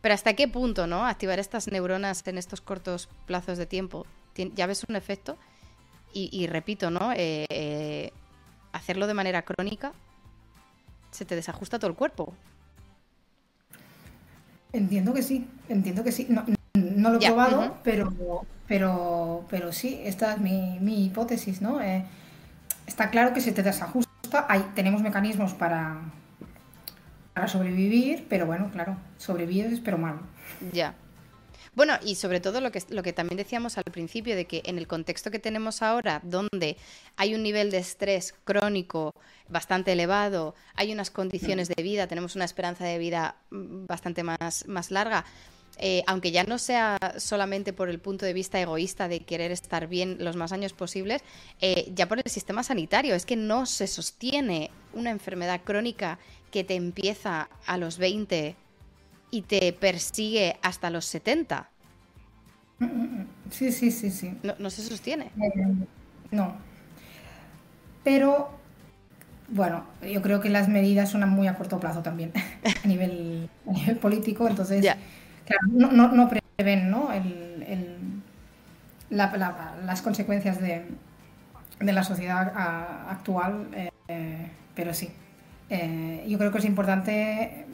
[0.00, 1.06] Pero ¿hasta qué punto, ¿no?
[1.06, 4.06] Activar estas neuronas en estos cortos plazos de tiempo,
[4.54, 5.36] ¿ya ves un efecto?
[6.12, 7.12] Y, repito, ¿no?
[7.12, 8.12] Eh, eh,
[8.72, 9.92] hacerlo de manera crónica
[11.10, 12.34] se te desajusta todo el cuerpo.
[14.72, 16.26] Entiendo que sí, entiendo que sí.
[16.74, 18.12] No, lo he probado, pero,
[18.66, 21.80] pero, pero sí, esta es mi, hipótesis, ¿no?
[21.80, 22.04] Eh,
[22.86, 24.46] está claro que se te desajusta.
[24.48, 26.00] Hay, tenemos mecanismos para,
[27.32, 30.18] para sobrevivir, pero bueno, claro, sobrevives, pero mal.
[30.72, 30.94] Ya.
[31.78, 34.78] Bueno, y sobre todo lo que, lo que también decíamos al principio, de que en
[34.78, 36.76] el contexto que tenemos ahora, donde
[37.16, 39.14] hay un nivel de estrés crónico
[39.48, 44.66] bastante elevado, hay unas condiciones de vida, tenemos una esperanza de vida mm, bastante más,
[44.66, 45.24] más larga,
[45.76, 49.86] eh, aunque ya no sea solamente por el punto de vista egoísta de querer estar
[49.86, 51.22] bien los más años posibles,
[51.60, 53.14] eh, ya por el sistema sanitario.
[53.14, 56.18] Es que no se sostiene una enfermedad crónica
[56.50, 58.56] que te empieza a los 20
[59.30, 61.68] y te persigue hasta los 70.
[63.50, 64.38] Sí, sí, sí, sí.
[64.58, 65.26] No, se sostiene.
[65.40, 65.86] Eh,
[66.30, 66.54] no.
[68.04, 68.50] Pero,
[69.48, 72.32] bueno, yo creo que las medidas son a muy a corto plazo también,
[72.84, 73.50] a nivel,
[74.00, 74.48] político.
[74.48, 74.80] Entonces,
[75.44, 77.10] claro, no, no, prevén ¿no?
[79.10, 80.84] las consecuencias de,
[81.80, 82.52] la sociedad
[83.08, 83.68] actual,
[84.08, 85.10] eh, pero sí.
[85.70, 87.66] Eh, yo creo que es importante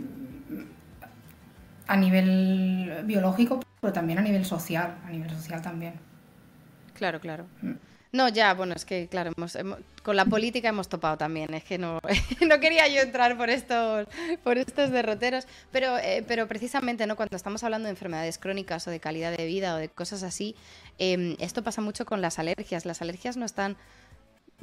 [1.86, 5.94] a nivel biológico, pero también a nivel social, a nivel social también.
[6.94, 7.46] Claro, claro.
[7.62, 7.74] Mm.
[8.14, 9.32] No, ya, bueno, es que, claro,
[10.04, 11.52] con la política hemos topado también.
[11.52, 11.98] Es que no,
[12.48, 14.06] no quería yo entrar por estos,
[14.44, 17.16] por estos derroteros, pero, eh, pero precisamente, ¿no?
[17.16, 20.54] Cuando estamos hablando de enfermedades crónicas o de calidad de vida o de cosas así,
[20.98, 22.86] em, esto pasa mucho con las alergias.
[22.86, 23.76] Las alergias no están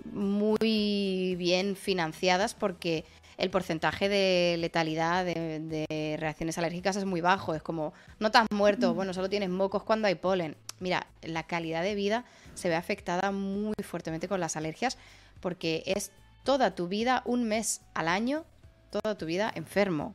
[0.06, 3.04] muy bien financiadas porque
[3.42, 7.56] el porcentaje de letalidad de, reacciones alérgicas es muy bajo.
[7.56, 10.56] Es como, no te has muerto, bueno, solo tienes mocos cuando hay polen.
[10.80, 12.24] Mira, la calidad de vida
[12.54, 15.00] se ve afectada muy fuertemente con las alergias
[15.40, 16.12] porque es
[16.44, 18.46] toda tu vida, un mes al año,
[18.92, 20.14] toda tu vida enfermo.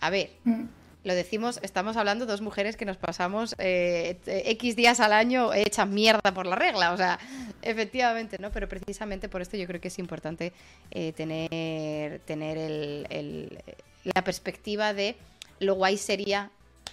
[0.00, 0.77] A ver, mm
[1.08, 5.54] lo decimos, estamos hablando de dos mujeres que nos pasamos eh, X días al año
[5.54, 7.18] hechas mierda por la regla, o sea,
[7.62, 8.52] efectivamente, ¿no?
[8.52, 10.52] Pero precisamente por esto yo creo que es importante
[10.90, 13.58] eh, tener, tener el,
[14.04, 15.16] la perspectiva de
[15.60, 16.50] lo guay sería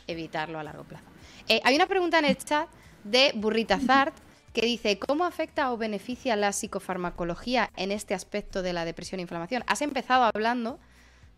[0.08, 1.06] evitarlo a largo plazo.
[1.50, 2.70] Eh, hay una pregunta en el chat
[3.04, 4.16] de Burrita Zart
[4.54, 9.24] que dice, ¿cómo afecta o beneficia la psicofarmacología en este aspecto de la depresión e
[9.24, 9.66] inflamación?
[9.68, 10.80] Has empezado hablando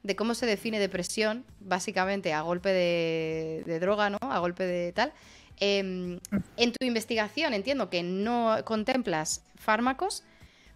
[0.08, 4.18] de cómo se define depresión, básicamente a golpe de, droga, ¿no?
[4.22, 5.12] A golpe de tal.
[5.60, 6.20] Em,
[6.56, 10.24] en tu investigación entiendo que no contemplas fármacos,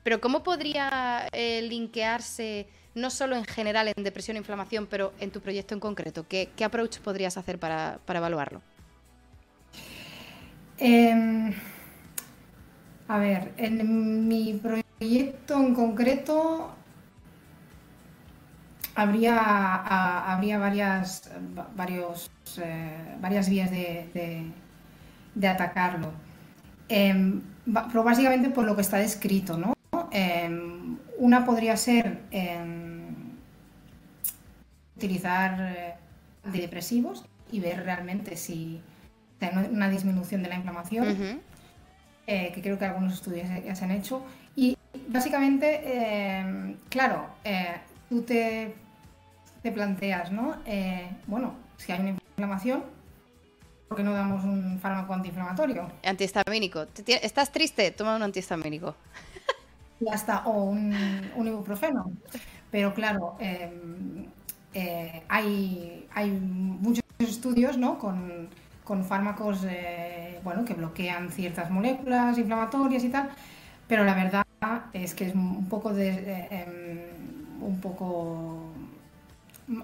[0.04, 5.32] pero ¿cómo podría eh, linkearse no solo en general en depresión e inflamación, pero en
[5.32, 6.26] tu proyecto en concreto?
[6.28, 8.62] ¿Qué, approach podrías hacer para, evaluarlo?
[10.78, 11.54] Em,
[13.08, 16.76] a ver, en mi proyecto en concreto
[19.02, 21.30] habría, habría varias,
[21.76, 22.30] varios,
[22.62, 24.52] eh, varias vías de,
[25.48, 26.12] atacarlo.
[26.88, 27.42] Em,
[27.88, 29.74] pero básicamente por lo que está descrito, ¿no?
[30.12, 33.16] Em, una podría ser em,
[34.98, 35.94] utilizar eh,
[36.44, 38.82] antidepresivos y ver realmente si
[39.40, 41.42] hay una disminución de la inflamación,
[42.28, 44.24] eh, que creo que algunos estudios ya se han hecho.
[44.56, 47.26] Y básicamente, claro,
[48.10, 48.76] tú te,
[49.62, 50.58] te planteas, ¿no?
[50.66, 52.84] Eh, bueno, si hay una inflamación,
[53.88, 55.88] ¿por qué no damos un fármaco antiinflamatorio?
[56.04, 56.86] Antihistamínico.
[57.06, 57.92] ¿Estás triste?
[57.92, 58.96] Toma un antihistamínico.
[60.00, 60.96] Ya está, o un,
[61.46, 62.12] ibuprofeno.
[62.72, 64.26] Pero claro, em,
[64.74, 68.00] eh, hay, hay muchos estudios ¿no?
[68.00, 68.50] con,
[69.08, 73.30] fármacos eh, bueno, que bloquean ciertas moléculas inflamatorias y tal,
[73.88, 74.46] pero la verdad
[74.92, 78.71] es que es un poco de, em, un poco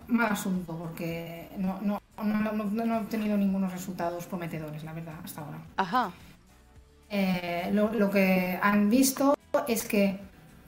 [0.08, 5.60] mal asunto porque no, no, no, he obtenido ningunos resultados prometedores, la verdad, hasta ahora.
[5.78, 6.12] Ajá.
[7.10, 9.36] Eh, lo, que han visto
[9.68, 10.20] es que,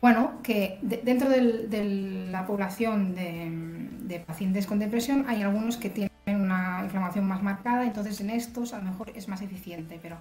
[0.01, 6.81] bueno, que dentro de la población de, pacientes con depresión hay algunos que tienen una
[6.83, 10.17] inflamación más marcada, entonces en estos a lo mejor es más eficiente, pero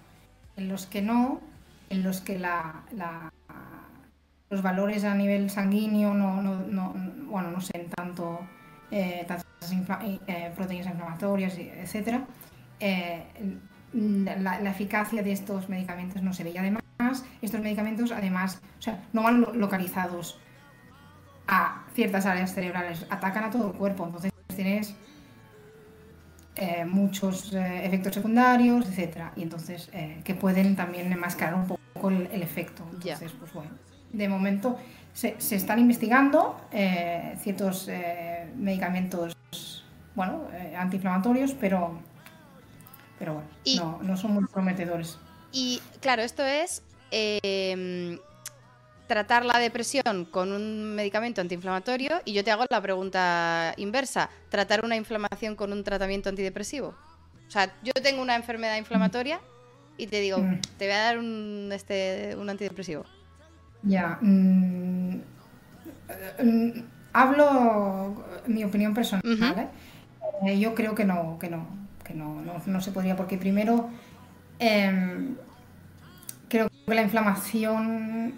[0.56, 1.40] en los que no,
[1.90, 2.82] en los que la
[4.50, 6.94] los valores a nivel sanguíneo no, no, no
[7.26, 8.40] bueno, no sé, tanto
[8.90, 9.26] eh,
[10.26, 12.24] eh, proteínas inflamatorias, etcétera,
[12.80, 13.22] eh,
[13.92, 16.50] la, eficacia de estos medicamentos no se ve.
[16.50, 16.82] Y además,
[17.42, 20.40] estos medicamentos, además, o sea, no van localizados
[21.46, 24.06] a ciertas áreas cerebrales, atacan a todo el cuerpo.
[24.06, 24.94] Entonces tienes
[26.86, 29.90] muchos efectos secundarios, etcétera, y entonces
[30.24, 32.84] que pueden también enmascarar un poco el, efecto.
[32.92, 33.70] Entonces, pues bueno
[34.12, 34.78] de momento
[35.18, 39.34] se, están investigando eh, ciertos eh, medicamentos
[40.14, 41.98] bueno, eh, antiinflamatorios, pero,
[43.18, 45.18] pero bueno, no, son muy prometedores.
[45.50, 48.18] Y claro, esto es em,
[49.08, 54.84] tratar la depresión con un medicamento antiinflamatorio y yo te hago la pregunta inversa, ¿tratar
[54.84, 56.94] una inflamación con un tratamiento antidepresivo?
[57.48, 59.40] O sea, yo tengo una enfermedad inflamatoria
[59.96, 60.60] y te digo, mm.
[60.76, 63.04] te voy a dar un, este, un antidepresivo.
[63.82, 64.18] Ya.
[64.20, 65.20] Mm,
[66.42, 66.70] mm,
[67.12, 69.22] hablo mi opinión personal.
[69.24, 69.68] ¿eh?
[70.46, 71.66] Eh, yo creo que no, que no,
[72.04, 73.88] que no, no, se podría, porque primero
[74.58, 75.36] em,
[76.48, 78.34] creo que la inflamación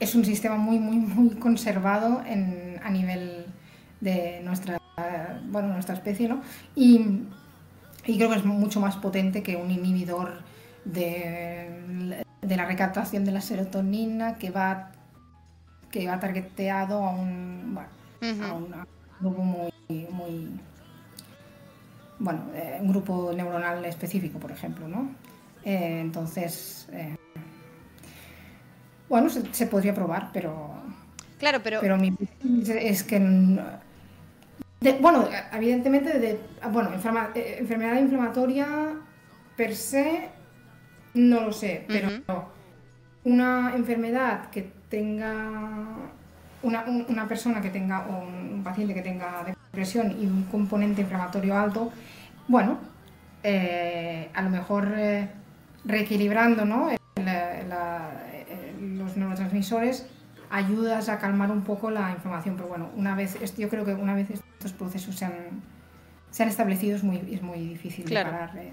[0.00, 3.46] es un sistema muy, muy, muy conservado en, a nivel
[4.00, 4.78] de nuestra,
[5.48, 6.42] bueno, nuestra especie, ¿no?
[6.74, 7.20] Y,
[8.06, 10.42] y creo que es mucho más potente que un inhibidor
[10.84, 14.90] de, de la recaptación de la serotonina que va
[15.90, 17.88] que va targeteado a un, bueno,
[18.44, 18.74] a un
[19.20, 20.50] grupo muy, muy
[22.18, 25.10] bueno, eh, un grupo neuronal específico, por ejemplo, ¿no?
[25.64, 27.16] Eh, entonces, eh,
[29.08, 30.74] bueno, se, podría probar, pero...
[31.38, 31.80] Claro, pero...
[31.80, 32.14] Pero mi
[32.68, 33.18] es que...
[35.00, 36.40] bueno, evidentemente, de,
[36.70, 38.94] bueno, enfermedad inflamatoria
[39.56, 40.28] per se,
[41.14, 42.10] no lo sé, pero
[43.24, 45.96] una enfermedad que tenga
[46.62, 51.56] una, una, persona que tenga, o un paciente que tenga depresión y un componente inflamatorio
[51.56, 51.92] alto,
[52.48, 52.78] bueno,
[53.42, 55.28] eh, a lo mejor eh,
[55.84, 56.88] reequilibrando ¿no?
[58.80, 60.06] los neurotransmisores
[60.50, 64.14] ayudas a calmar un poco la inflamación, pero bueno, una vez, yo creo que una
[64.14, 65.34] vez estos procesos se han,
[66.30, 68.72] se han establecido es muy, es muy difícil parar eh,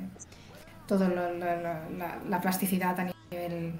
[0.91, 3.71] toda la, plasticidad a nivel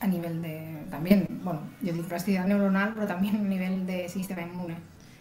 [0.00, 4.42] a nivel de también, bueno, yo digo plasticidad neuronal, pero también a nivel de sistema
[4.42, 4.76] inmune.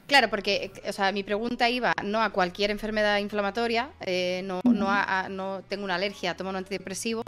[0.08, 4.88] Claro, porque o sea, mi pregunta iba no a cualquier enfermedad inflamatoria, eh, no, no,
[4.90, 7.24] a, no tengo una alergia, tomo un antidepresivo,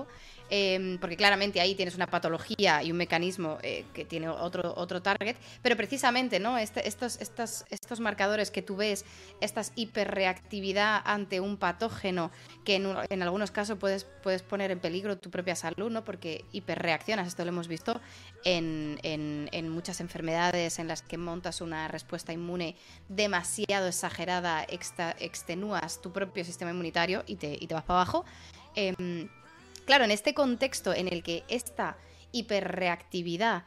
[0.49, 5.01] Em, porque claramente ahí tienes una patología y un mecanismo eh, que tiene otro, otro
[5.01, 6.57] target, pero precisamente ¿no?
[6.57, 9.05] Este, estos, estos, estos marcadores que tú ves,
[9.41, 12.31] esta hiperreactividad ante un patógeno,
[12.65, 16.03] que en, algunos casos puedes, puedes poner en peligro tu propia salud, ¿no?
[16.03, 17.99] porque hiperreaccionas, esto lo hemos visto
[18.43, 22.75] en, en, muchas enfermedades en las que montas una respuesta inmune
[23.07, 24.65] demasiado exagerada,
[25.19, 28.25] extenúas tu propio sistema inmunitario y te, y te vas para abajo.
[28.75, 29.29] Em,
[29.89, 31.97] Claro, en este contexto en el que esta
[32.31, 33.63] hiperreactividad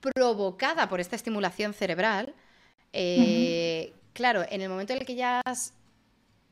[0.00, 2.32] provocada por esta estimulación cerebral,
[2.94, 5.74] eh, claro, en el momento en el que ya has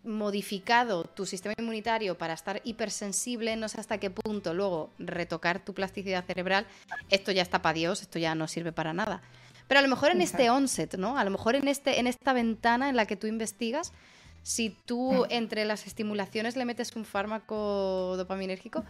[0.02, 5.72] modificado tu sistema inmunitario para estar hipersensible, no sé hasta qué punto luego retocar tu
[5.72, 6.66] plasticidad cerebral,
[7.08, 9.22] esto ya está para Dios, esto ya no sirve para nada.
[9.68, 11.16] Pero a lo mejor en este onset, ¿no?
[11.16, 13.94] A lo mejor en, este, en esta ventana en la que tú investigas,
[14.42, 18.84] si tú entre las estimulaciones le metes un fármaco dopaminérgico,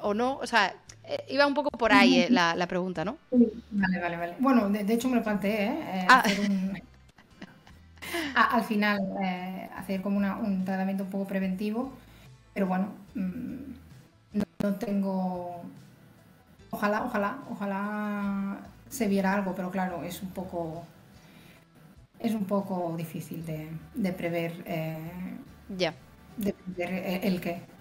[0.00, 3.18] o no, o sea, eh, iba un poco por ahí eh, la, pregunta, ¿no?
[3.70, 4.34] Vale, vale, vale.
[4.38, 6.06] Bueno, de, hecho me lo planteé, ¿eh?
[6.08, 6.22] ah.
[8.52, 9.00] al final,
[9.76, 11.92] hacer como un tratamiento un poco preventivo,
[12.54, 15.62] pero bueno, mm, no, tengo...
[16.70, 20.84] Ojalá, ojalá, ojalá se viera algo, pero claro, es un poco...
[22.18, 24.64] Es un poco difícil de, prever.
[25.76, 25.92] ya.
[26.36, 27.71] De prever el qué.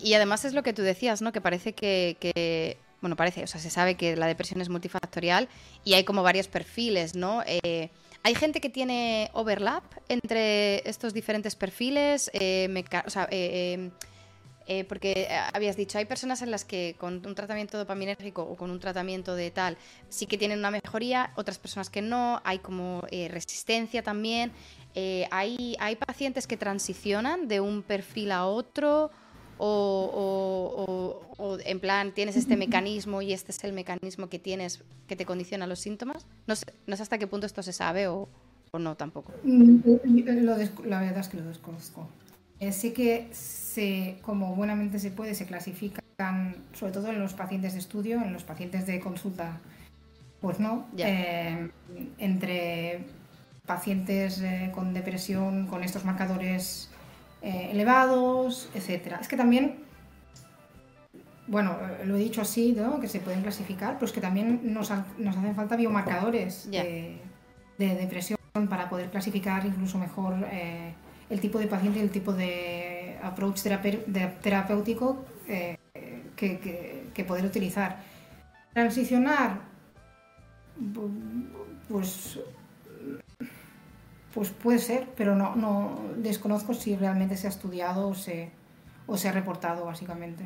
[0.00, 1.32] Y, además es lo que tú decías, ¿no?
[1.32, 5.50] Que parece que, bueno, parece, o sea, se sabe que la depresión es multifactorial
[5.84, 7.42] y hay como varios perfiles, ¿no?
[7.44, 7.90] Eh,
[8.22, 13.90] hay gente que tiene overlap entre estos diferentes perfiles, eh, o sea, eh,
[14.88, 18.80] porque habías dicho, hay personas en las que con un tratamiento dopaminérgico o con un
[18.80, 19.76] tratamiento de tal
[20.08, 24.52] sí que tienen una mejoría, otras personas que no, hay como resistencia también.
[25.30, 29.10] hay, hay pacientes que transicionan de un perfil a otro
[29.64, 35.24] o, en plan tienes este mecanismo y este es el mecanismo que tienes que te
[35.24, 36.26] condiciona los síntomas?
[36.46, 38.28] No sé, no sé hasta qué punto esto se sabe o,
[38.78, 39.32] no tampoco.
[39.44, 39.80] Mm,
[40.86, 42.08] la verdad es que lo desconozco.
[42.58, 47.74] Eh, sí que se, como buenamente se puede, se clasifican, sobre todo en los pacientes
[47.74, 49.60] de estudio, en los pacientes de consulta,
[50.40, 51.68] pues no, eh,
[52.18, 53.04] entre
[53.66, 56.91] pacientes eh, con depresión, con estos marcadores
[57.42, 59.18] eh, elevados, etcétera.
[59.20, 59.80] Es que también,
[61.48, 63.00] bueno, lo he dicho así, ¿no?
[63.00, 67.18] que se pueden clasificar, pero es que también nos, nos hacen falta biomarcadores de,
[67.78, 68.38] depresión
[68.70, 70.94] para poder clasificar incluso mejor eh,
[71.30, 75.76] el tipo de paciente y el tipo de approach terapéutico eh,
[76.36, 77.98] que, que poder utilizar.
[78.72, 79.60] Transicionar,
[81.88, 82.38] pues
[84.34, 88.50] pues puede ser, pero no, no desconozco si realmente se ha estudiado o se,
[89.06, 90.44] o se ha reportado, básicamente.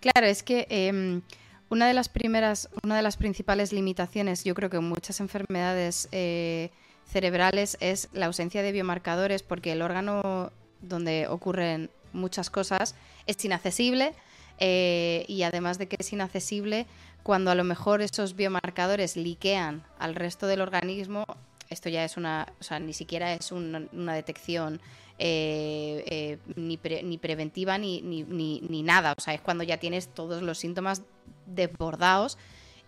[0.00, 1.22] Claro, es que em,
[1.70, 6.08] una de las primeras, una de las principales limitaciones, yo creo que en muchas enfermedades
[6.12, 6.70] eh,
[7.06, 12.94] cerebrales es la ausencia de biomarcadores, porque el órgano donde ocurren muchas cosas
[13.26, 14.14] es inaccesible.
[14.58, 16.86] Eh, y además de que es inaccesible,
[17.22, 21.24] cuando a lo mejor esos biomarcadores liquean al resto del organismo,
[21.72, 24.80] esto ya es una, o sea, ni siquiera es una, detección
[25.18, 30.08] eh, eh, ni, ni, preventiva ni, ni, ni, nada, o sea, es cuando ya tienes
[30.08, 31.02] todos los síntomas
[31.46, 32.38] desbordados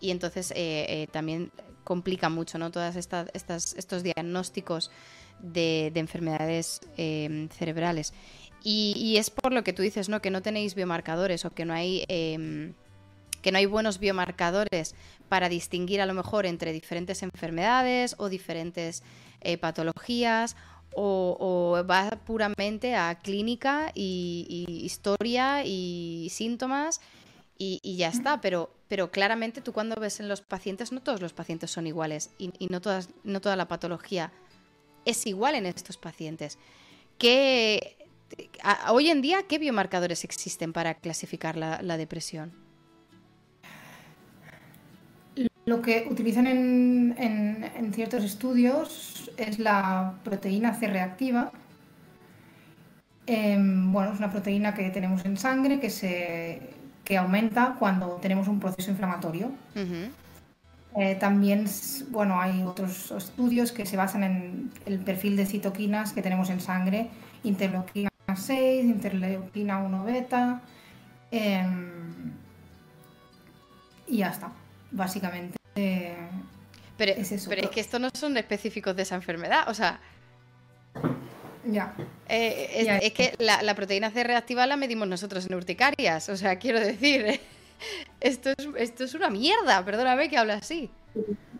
[0.00, 1.50] y entonces eh, también
[1.84, 2.70] complica mucho, ¿no?
[2.70, 4.90] Todas estas, estos diagnósticos
[5.40, 8.12] de, enfermedades em, cerebrales.
[8.66, 10.22] Y, es por lo que tú dices, ¿no?
[10.22, 12.72] Que no tenéis biomarcadores o que no hay em,
[13.44, 14.94] que no hay buenos biomarcadores
[15.28, 19.02] para distinguir a lo mejor entre diferentes enfermedades o diferentes
[19.42, 20.56] eh, patologías
[20.96, 27.02] o, va puramente a clínica y, historia y síntomas
[27.58, 28.40] y, ya está.
[28.40, 32.30] Pero, pero claramente tú cuando ves en los pacientes, no todos los pacientes son iguales
[32.38, 34.32] y, no, todas, no toda la patología
[35.04, 36.56] es igual en estos pacientes.
[37.18, 38.08] ¿Qué,
[38.88, 42.63] hoy en día, ¿qué biomarcadores existen para clasificar la, depresión?
[45.66, 51.52] Lo que utilizan en, en, ciertos estudios es la proteína C reactiva.
[53.26, 56.60] Em, bueno, es una proteína que tenemos en sangre que, se,
[57.02, 59.52] que aumenta cuando tenemos un proceso inflamatorio.
[60.96, 61.64] Eh, también,
[62.10, 66.60] bueno, hay otros estudios que se basan en el perfil de citoquinas que tenemos en
[66.60, 67.08] sangre,
[67.42, 70.60] interleuquina 6, interleuquina 1 beta,
[71.30, 72.32] em,
[74.06, 74.52] y ya está,
[74.94, 75.58] básicamente.
[75.74, 77.50] pero, es eso.
[77.50, 80.00] pero es que estos no son específicos de esa enfermedad, o sea...
[81.66, 81.94] Ya.
[82.28, 86.58] Eh, es, que la, la, proteína C reactiva la medimos nosotros en urticarias, o sea,
[86.58, 87.40] quiero decir...
[88.20, 90.90] Esto es, esto es una mierda, perdóname que habla así.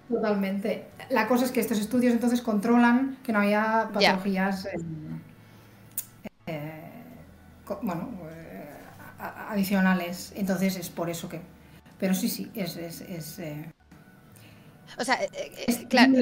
[0.08, 0.86] Totalmente.
[1.10, 4.68] La cosa es que estos estudios entonces controlan que no haya patologías
[6.46, 6.90] eh,
[7.82, 8.68] bueno, eh,
[9.50, 10.32] adicionales.
[10.36, 11.40] Entonces es por eso que.
[11.98, 12.76] Pero sí, sí, es.
[12.76, 13.72] es, eh,
[14.98, 15.18] o sea,
[15.88, 16.12] claro,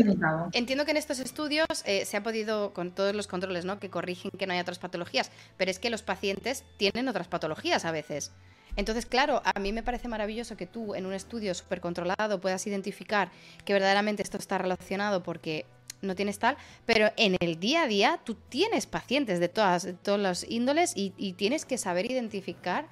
[0.53, 3.79] entiendo que en estos estudios se ha podido, con todos los controles, ¿no?
[3.79, 7.85] Que corrigen que no haya otras patologías, pero es que los pacientes tienen otras patologías
[7.85, 8.33] a veces.
[8.77, 12.67] Entonces, claro, a mí me parece maravilloso que tú en un estudio súper controlado puedas
[12.67, 13.31] identificar
[13.65, 15.67] que verdaderamente esto está relacionado porque
[16.01, 20.19] no tienes tal, pero en el día a día tú tienes pacientes de todas, todos
[20.19, 22.87] los índoles y, tienes que saber identificar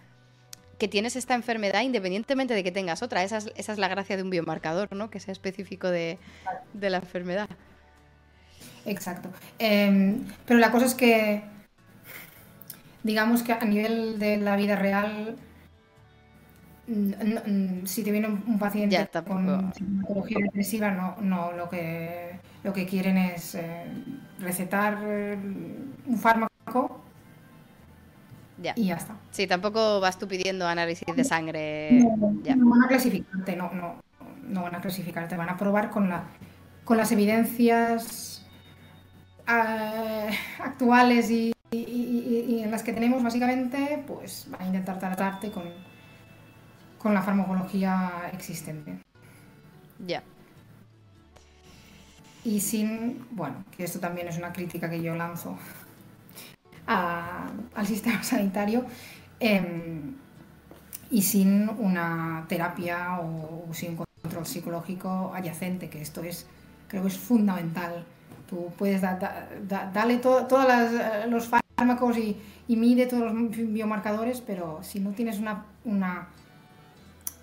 [0.80, 3.22] que tienes esta enfermedad independientemente de que tengas otra.
[3.22, 5.10] Esa es, la gracia de un biomarcador, ¿no?
[5.10, 6.18] Que sea específico de,
[6.80, 7.48] la enfermedad.
[8.84, 9.30] Exacto.
[9.58, 11.42] Em, pero la cosa es que,
[13.02, 15.36] digamos que a nivel de la vida real,
[17.84, 23.16] si te viene un paciente con psicología depresiva, no, no lo que lo que quieren
[23.16, 23.84] es eh,
[24.40, 25.38] recetar eh,
[26.06, 27.00] un fármaco
[28.76, 29.16] y ya está.
[29.30, 31.90] Sí, tampoco vas tú pidiendo análisis de sangre.
[31.92, 34.02] No, van a clasificarte, no, no,
[34.42, 36.24] no van a clasificarte, van a probar con la
[36.84, 38.44] con las evidencias
[39.46, 45.64] eh, actuales y, y, en las que tenemos básicamente, pues van a intentar tratarte con,
[46.98, 48.98] con la farmacología existente.
[50.04, 50.22] Ya.
[52.42, 55.56] Y sin, bueno, que esto también es una crítica que yo lanzo
[56.86, 58.84] al sistema sanitario,
[59.38, 60.14] em,
[61.10, 66.46] y sin una terapia o, sin control psicológico adyacente, que esto es,
[66.88, 68.04] creo que es fundamental.
[68.48, 70.66] Tú puedes darle todos
[71.28, 72.36] los fármacos y,
[72.66, 76.28] y, mide todos los biomarcadores, pero si no tienes una, una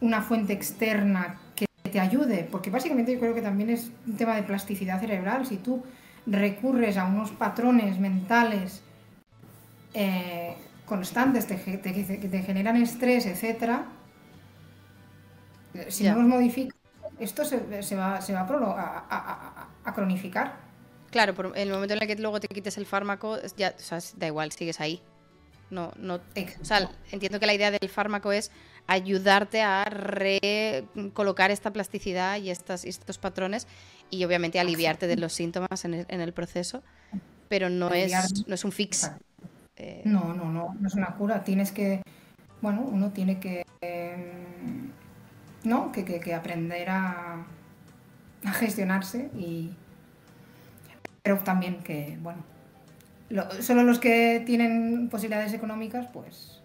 [0.02, 4.36] una fuente externa que te ayude, porque básicamente yo creo que también es un tema
[4.36, 5.46] de plasticidad cerebral.
[5.46, 5.84] Si tú
[6.26, 8.84] recurres a unos patrones mentales
[9.94, 10.56] eh,
[10.86, 13.86] constantes que te, generan estrés, etcétera,
[15.90, 16.78] si no los modificas,
[17.20, 17.58] esto se,
[17.96, 20.56] va, se va a, cronificar.
[21.12, 23.76] Claro, por el momento en el que luego te quites el fármaco, ya,
[24.18, 25.02] da igual, sigues ahí.
[25.70, 28.52] No, no, o sea, entiendo que la idea del fármaco es
[28.88, 33.68] ayudarte a recolocar esta plasticidad y estas, estos patrones
[34.10, 36.84] y obviamente aliviarte de los síntomas en el, proceso,
[37.50, 38.14] pero no es,
[38.48, 39.12] no es un fix.
[39.78, 41.44] Eh, no, no, no, no es una cura.
[41.44, 42.02] Tienes que,
[42.62, 43.64] bueno, uno tiene que,
[45.64, 45.92] ¿no?
[45.92, 47.46] Que, aprender a,
[48.44, 49.72] a, gestionarse y,
[51.22, 52.44] pero también que, bueno,
[53.60, 56.62] solo los que tienen posibilidades económicas, pues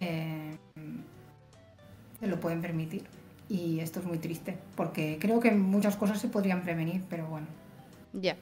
[0.00, 0.56] eh,
[2.20, 3.04] se lo pueden permitir.
[3.48, 7.46] Y esto es muy triste, porque creo que muchas cosas se podrían prevenir, pero bueno.
[8.12, 8.36] Ya.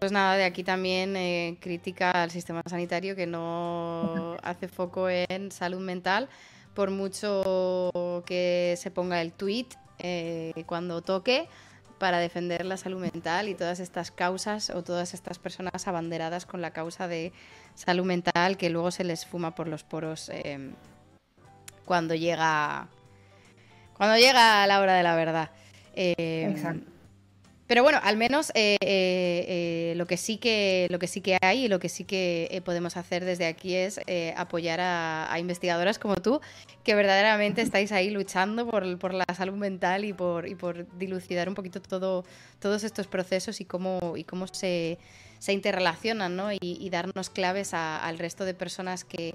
[0.00, 5.52] Pues nada, de aquí también eh, crítica al sistema sanitario que no hace foco en
[5.52, 6.28] salud mental,
[6.74, 9.68] por mucho que se ponga el tweet
[10.00, 11.48] eh, cuando toque
[11.98, 16.60] para defender la salud mental y todas estas causas o todas estas personas abanderadas con
[16.60, 17.32] la causa de
[17.76, 20.72] salud mental que luego se les fuma por los poros eh,
[21.84, 22.88] cuando llega
[23.96, 25.50] cuando llega la hora de la verdad.
[25.94, 26.93] Exacto.
[27.66, 31.38] Pero bueno, al menos eh, eh, eh, lo que sí que lo que sí que
[31.40, 34.00] hay y lo que sí que podemos hacer desde aquí es
[34.36, 36.40] apoyar a, investigadoras como tú,
[36.82, 41.48] que verdaderamente estáis ahí luchando por, por la salud mental y por, y por dilucidar
[41.48, 42.24] un poquito todo,
[42.58, 44.98] todos estos procesos y cómo, y cómo se,
[45.38, 46.52] se interrelacionan, ¿no?
[46.52, 49.34] Y, darnos claves al resto de personas que,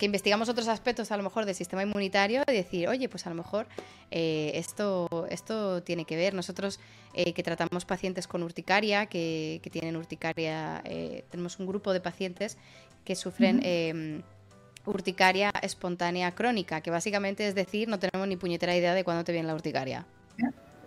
[0.00, 3.28] que investigamos otros aspectos a lo mejor del sistema inmunitario y decir, oye, pues a
[3.28, 3.66] lo mejor
[4.10, 6.32] eh, esto, esto tiene que ver.
[6.32, 6.80] Nosotros
[7.12, 12.56] eh, que tratamos pacientes con urticaria, que, tienen urticaria, eh, tenemos un grupo de pacientes
[13.04, 14.22] que sufren em,
[14.86, 19.32] urticaria espontánea crónica, que básicamente es decir, no tenemos ni puñetera idea de cuándo te
[19.32, 20.06] viene la urticaria.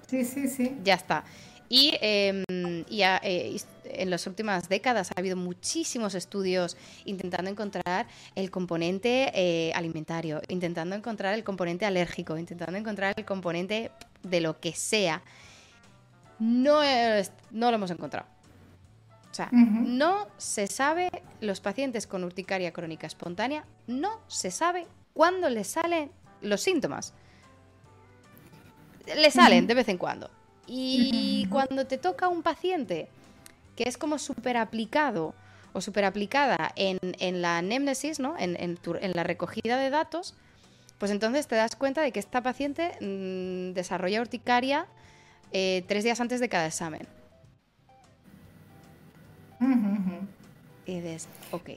[0.07, 0.75] Sí, sí, sí.
[0.83, 1.23] Ya está.
[1.69, 3.57] Y, em, eh,
[3.97, 10.95] en las últimas décadas ha habido muchísimos estudios intentando encontrar el componente eh, alimentario, intentando
[10.95, 13.91] encontrar el componente alérgico, intentando encontrar el componente
[14.23, 15.21] de lo que sea.
[16.39, 16.81] No,
[17.51, 18.27] no lo hemos encontrado.
[19.31, 21.09] O sea, no se sabe,
[21.41, 26.11] los pacientes con urticaria crónica espontánea, no se sabe cuándo les salen
[26.41, 27.15] los síntomas.
[29.07, 30.29] Le salen de vez en cuando.
[30.67, 33.09] Y cuando te toca un paciente
[33.75, 35.33] que es como súper aplicado
[35.73, 38.35] o súper aplicada en, la anamnesis, ¿no?
[38.37, 38.79] En,
[39.13, 40.35] la recogida de datos,
[40.99, 44.85] pues entonces te das cuenta de que esta paciente mm, desarrolla urticaria
[45.51, 47.07] eh, tres días antes de cada examen.
[50.85, 51.69] Y dices, ok.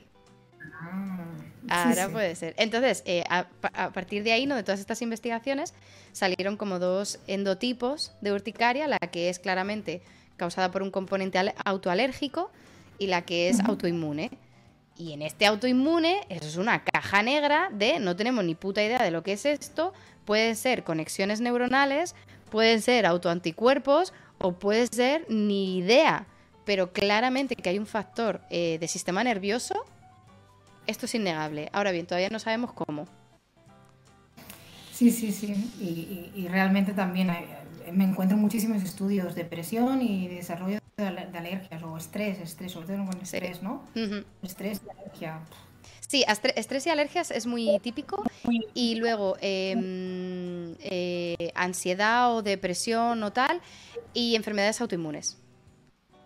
[1.68, 2.54] Ah, Ahora puede ser.
[2.58, 3.46] Entonces, eh, a,
[3.90, 4.56] partir de ahí, ¿no?
[4.56, 5.74] de todas estas investigaciones,
[6.12, 10.02] salieron como dos endotipos de urticaria, la que es claramente
[10.36, 12.50] causada por un componente autoalérgico
[12.98, 14.30] y la que es autoinmune.
[14.98, 19.02] Y en este autoinmune, eso es una caja negra de no tenemos ni puta idea
[19.02, 19.92] de lo que es esto.
[20.24, 22.14] Pueden ser conexiones neuronales,
[22.50, 26.26] pueden ser autoanticuerpos o puede ser ni idea.
[26.64, 29.84] Pero claramente que hay un factor eh, de sistema nervioso,
[30.86, 31.68] esto es innegable.
[31.72, 33.06] Ahora bien, todavía no sabemos cómo.
[34.92, 35.52] Sí, sí, sí.
[36.34, 37.30] Y, realmente también
[37.92, 43.06] me encuentro muchísimos estudios de depresión y desarrollo de, alergias o estrés, estrés, sobre todo
[43.06, 43.84] con estrés, ¿no?
[44.42, 45.40] Estrés y alergia.
[46.06, 48.22] Sí, estrés y alergias es muy típico.
[48.74, 53.60] Y luego em, eh, ansiedad o depresión o tal,
[54.14, 55.38] y enfermedades autoinmunes.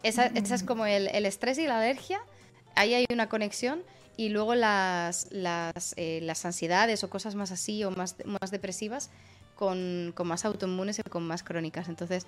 [0.03, 2.21] Esa, es como el, el, estrés y la alergia.
[2.75, 3.83] Ahí hay una conexión
[4.17, 9.11] y luego las, las, eh, las, ansiedades o cosas más así o más, más depresivas
[9.61, 11.91] con, con, más autoinmunes y con más crónicas.
[11.91, 12.27] Entonces,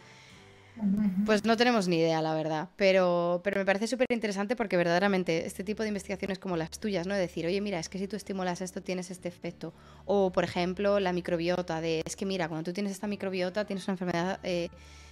[1.25, 2.69] pues no tenemos ni idea, la verdad.
[2.77, 7.07] Pero, pero me parece súper interesante porque verdaderamente este tipo de investigaciones como las tuyas,
[7.07, 7.15] ¿no?
[7.15, 9.73] De decir, oye, mira, es que si tú estimulas esto tienes este efecto.
[10.05, 13.89] O, por ejemplo, la microbiota, de es que mira, cuando tú tienes esta microbiota tienes
[13.89, 14.69] una enfermedad eh,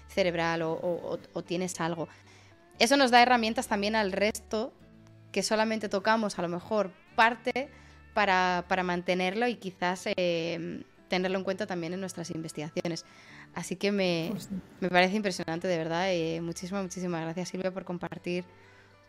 [0.08, 2.06] cerebral o, o, o tienes algo.
[2.78, 4.74] Eso nos da herramientas también al resto
[5.32, 7.70] que solamente tocamos a lo mejor parte
[8.14, 13.04] para, mantenerlo y quizás eh, tenerlo en cuenta también en nuestras investigaciones.
[13.54, 14.48] Así que me, pues
[14.90, 16.10] parece impresionante, de verdad.
[16.10, 18.44] Eh, muchísimas, muchísimas gracias Silvia por compartir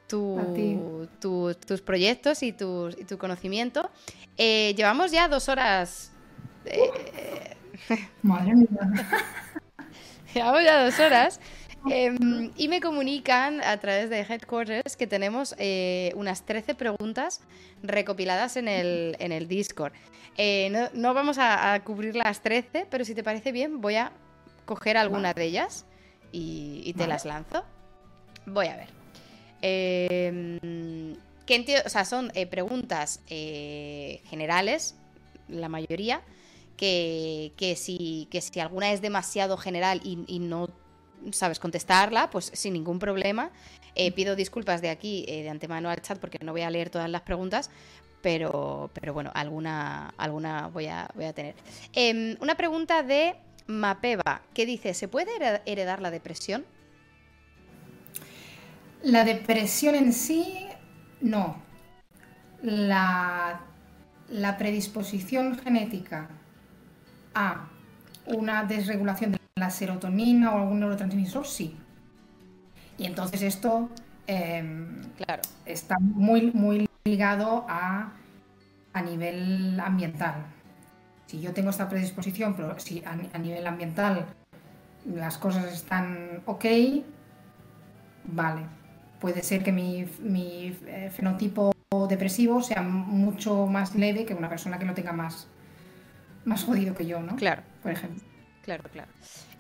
[0.08, 3.90] tu, tus proyectos y tu, y tu conocimiento.
[4.38, 6.12] Eh, llevamos ya dos horas.
[8.22, 8.68] Madre mía.
[10.34, 11.40] llevamos ya dos horas.
[11.90, 17.42] Em, y me comunican a través de Headquarters que tenemos eh, unas 13 preguntas
[17.82, 19.94] recopiladas en el, en el Discord.
[20.38, 24.12] Eh, no, vamos a, cubrir las 13, pero si te parece bien, voy a
[24.66, 25.86] coger alguna de ellas
[26.32, 27.64] y, te las lanzo.
[28.46, 28.88] Voy a ver.
[29.62, 31.16] Eh,
[31.86, 34.96] o sea, son eh, preguntas generales,
[35.50, 36.22] la mayoría,
[36.78, 40.70] que, que, si, que si alguna es demasiado general y, y no
[41.32, 43.52] sabes contestarla, pues sin ningún problema.
[43.96, 46.90] Eh, pido disculpas de aquí, eh, de antemano al chat, porque no voy a leer
[46.90, 47.70] todas las preguntas,
[48.22, 51.56] pero, pero bueno, alguna, alguna voy, a, voy a tener.
[51.94, 53.36] Em, una pregunta de
[53.68, 55.32] Mapeva, que dice, ¿se puede
[55.66, 56.66] heredar la depresión?
[59.04, 60.68] La depresión en sí,
[61.22, 61.62] no.
[62.62, 63.62] La,
[64.30, 66.30] la predisposición genética
[67.34, 67.68] a
[68.26, 71.76] una desregulación de la serotonina o algún neurotransmisor, sí.
[72.98, 73.90] Y entonces esto
[74.28, 75.42] em, claro.
[75.66, 78.14] está muy, muy ligado a,
[78.94, 80.46] a nivel ambiental.
[81.26, 84.26] Si yo tengo esta predisposición, pero si a, nivel ambiental
[85.06, 86.66] las cosas están ok,
[88.26, 88.62] vale.
[89.20, 91.72] Puede ser que mi, mi eh, fenotipo
[92.10, 95.48] depresivo sea mucho más leve que una persona que lo tenga más,
[96.46, 97.36] más jodido que yo, ¿no?
[97.36, 97.62] Claro.
[97.84, 98.31] Por ejemplo.
[98.62, 99.10] Claro, claro.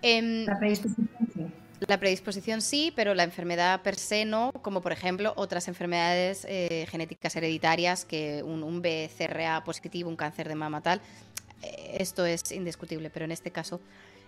[0.01, 1.45] Em, la predisposición sí.
[1.87, 6.85] La predisposición sí, pero la enfermedad per se no, como por ejemplo otras enfermedades eh,
[6.89, 11.01] genéticas hereditarias, que un, un, BCRA positivo, un cáncer de mama tal,
[11.63, 13.81] eh, esto es indiscutible, pero en este caso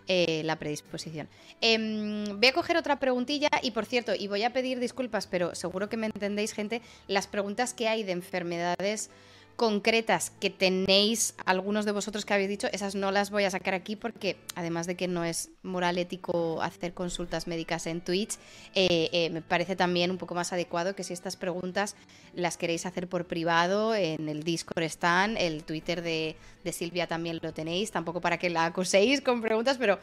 [0.07, 1.29] eh, la predisposición.
[1.61, 5.55] Em, voy a coger otra preguntilla y por cierto, y voy a pedir disculpas, pero
[5.55, 9.11] seguro que me entendéis gente, las preguntas que hay de enfermedades
[9.55, 13.73] concretas que tenéis algunos de vosotros que habéis dicho, esas no las voy a sacar
[13.73, 18.35] aquí porque además de que no es moral ético hacer consultas médicas en Twitch,
[18.73, 21.95] eh, eh, me parece también un poco más adecuado que si estas preguntas
[22.33, 26.35] las queréis hacer por privado, en el Discord están, el Twitter de,
[26.71, 29.99] Silvia también lo tenéis, tampoco para que la acuséis con preguntas, pero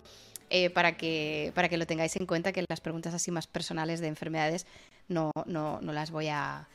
[0.50, 4.00] eh, para, que, para que lo tengáis en cuenta que las preguntas así más personales
[4.00, 4.66] de enfermedades
[5.08, 6.68] no, no, no las voy a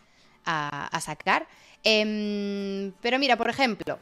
[0.45, 1.47] a, sacar.
[1.83, 3.99] Em, pero mira, por ejemplo,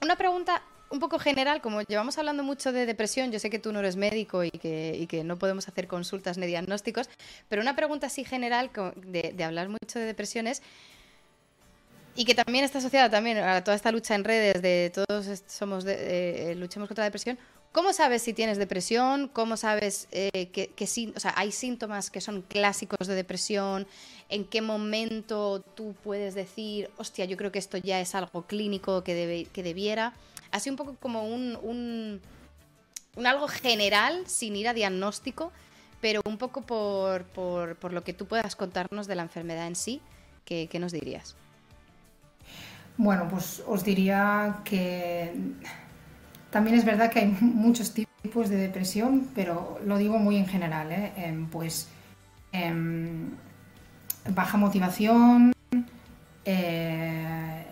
[0.00, 3.72] una pregunta un poco general, como llevamos hablando mucho de depresión, yo sé que tú
[3.72, 7.08] no eres médico y que, no podemos hacer consultas ni diagnósticos,
[7.48, 10.62] pero una pregunta así general de, hablar mucho de depresiones
[12.16, 15.84] y que también está asociada también a toda esta lucha en redes de todos somos
[15.84, 17.38] de, eh, luchemos contra la depresión.
[17.72, 19.28] ¿Cómo sabes si tienes depresión?
[19.28, 20.70] ¿Cómo sabes eh, que,
[21.14, 23.86] o sea, hay síntomas que son clásicos de depresión?
[24.28, 29.04] ¿En qué momento tú puedes decir, hostia, yo creo que esto ya es algo clínico
[29.04, 30.14] que, que debiera?
[30.50, 32.20] Así un poco como un, un,
[33.24, 35.52] algo general, sin ir a diagnóstico,
[36.00, 39.76] pero un poco por, por, por lo que tú puedas contarnos de la enfermedad en
[39.76, 40.00] sí,
[40.44, 41.36] ¿qué, qué nos dirías?
[42.96, 45.32] Bueno, pues os diría que
[46.50, 50.92] también es verdad que hay muchos tipos de depresión, pero lo digo muy en general.
[50.92, 51.12] ¿eh?
[51.16, 51.88] Em, pues
[52.52, 53.30] em,
[54.28, 55.52] baja motivación.
[56.44, 57.64] Eh,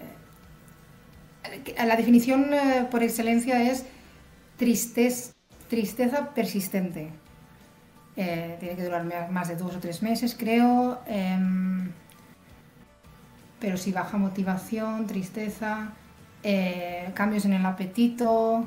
[1.84, 3.84] la definición eh, por excelencia es
[4.56, 5.32] tristeza,
[5.68, 7.10] tristeza persistente.
[8.14, 11.00] tiene que durar más de dos o tres meses, creo.
[11.06, 11.90] Em,
[13.60, 15.92] pero si baja motivación, tristeza,
[16.42, 18.64] eh, cambios en el apetito,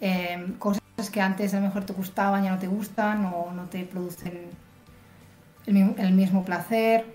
[0.00, 0.82] eh, cosas
[1.12, 4.50] que antes a lo mejor te gustaban ya no te gustan o no te producen
[5.66, 7.06] el mismo, placer,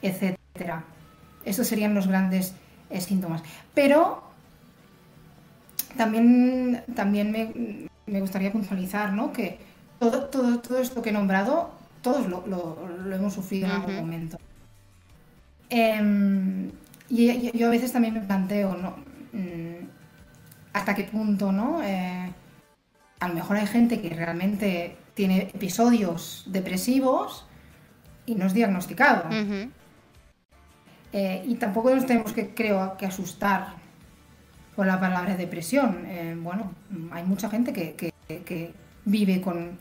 [0.00, 0.84] etcétera.
[1.44, 2.54] Estos serían los grandes
[2.90, 3.42] eh, síntomas.
[3.74, 4.22] Pero
[5.96, 9.32] también, también me, gustaría puntualizar ¿no?
[9.32, 9.58] que
[9.98, 11.70] todo, todo, todo esto que he nombrado,
[12.02, 12.76] todos lo,
[13.12, 14.38] hemos sufrido en algún momento.
[15.70, 16.70] Em,
[17.10, 18.96] y yo, a veces también me planteo, ¿no?
[19.32, 19.86] Mm,
[20.72, 21.82] ¿Hasta qué punto, no?
[21.82, 22.32] Eh,
[23.20, 27.46] a lo mejor hay gente que realmente tiene episodios depresivos
[28.26, 29.24] y no es diagnosticado.
[31.12, 33.74] Eh, y tampoco nos tenemos que, creo, que asustar
[34.76, 36.04] con la palabra depresión.
[36.06, 36.72] Eh, bueno,
[37.10, 38.74] hay mucha gente que,
[39.04, 39.78] vive con,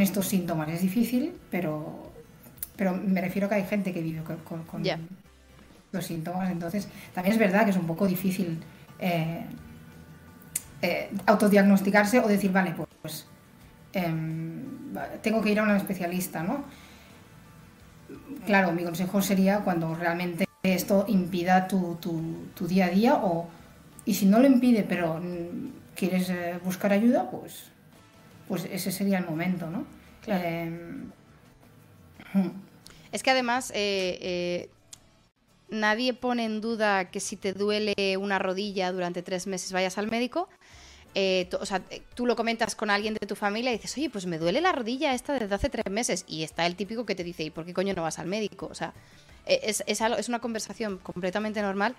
[0.00, 0.70] estos síntomas.
[0.70, 2.10] Es difícil, pero,
[2.76, 4.82] pero me refiero a que hay gente que vive con, con,
[5.92, 6.50] los síntomas.
[6.50, 8.58] Entonces, también es verdad que es un poco difícil
[8.98, 9.44] eh,
[10.80, 13.26] eh, autodiagnosticarse o decir, vale, pues,
[13.92, 14.62] em,
[15.22, 16.64] tengo que ir a un especialista, ¿no?
[18.46, 21.98] Claro, mi consejo sería cuando realmente esto impida tu,
[22.60, 23.48] día a día o,
[24.04, 25.20] y si no lo impide, pero
[25.94, 27.70] quieres eh, buscar ayuda, pues,
[28.48, 29.84] pues ese sería el momento, ¿no?
[30.26, 31.10] Em,
[33.12, 33.72] es que además
[35.72, 40.08] nadie pone en duda que si te duele una rodilla durante tres meses vayas al
[40.08, 40.48] médico.
[41.14, 41.82] Eh, o sea,
[42.14, 44.72] tú lo comentas con alguien de tu familia y dices, oye, pues me duele la
[44.72, 46.24] rodilla esta desde hace tres meses.
[46.28, 48.68] Y está el típico que te dice, ¿y por qué coño no vas al médico?
[48.70, 48.94] O sea,
[49.46, 51.96] e, es, es, es una conversación completamente normal,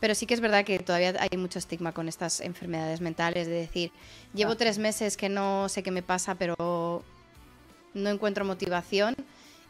[0.00, 3.54] pero sí que es verdad que todavía hay mucho estigma con estas enfermedades mentales, de
[3.54, 3.92] decir,
[4.34, 7.04] llevo tres meses que no sé qué me pasa, pero
[7.94, 9.14] no encuentro motivación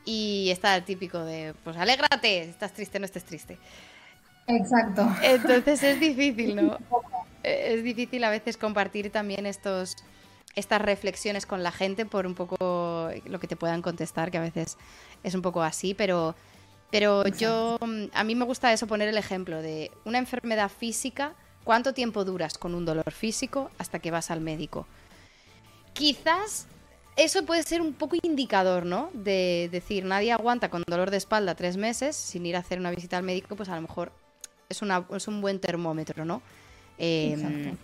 [0.06, 3.58] y está el típico de, pues alégrate, estás triste, no estés triste.
[4.46, 5.06] Exacto.
[5.22, 6.78] Entonces es difícil, ¿no?
[7.42, 9.96] es difícil a veces compartir también estos
[10.54, 14.40] estas reflexiones con la gente por un poco lo que te puedan contestar, que a
[14.40, 14.78] veces
[15.22, 16.34] es un poco así, pero,
[16.90, 17.78] pero yo,
[18.14, 22.56] a mí me gusta eso, poner el ejemplo de una enfermedad física, ¿cuánto tiempo duras
[22.56, 24.86] con un dolor físico hasta que vas al médico?
[25.92, 26.68] Quizás
[27.16, 29.10] eso puede ser un poco indicador, ¿no?
[29.14, 32.90] De decir, nadie aguanta con dolor de espalda tres meses sin ir a hacer una
[32.90, 34.12] visita al médico, pues a lo mejor
[34.68, 36.42] es, una, es un buen termómetro, ¿no?
[36.98, 37.76] Em,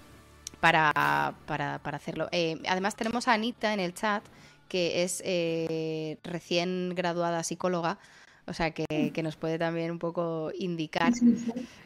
[0.61, 2.29] para, para, para, hacerlo.
[2.31, 4.23] Eh, además tenemos a Anita en el chat,
[4.69, 7.99] que es eh, recién graduada psicóloga,
[8.47, 11.13] o sea que, que, nos puede también un poco indicar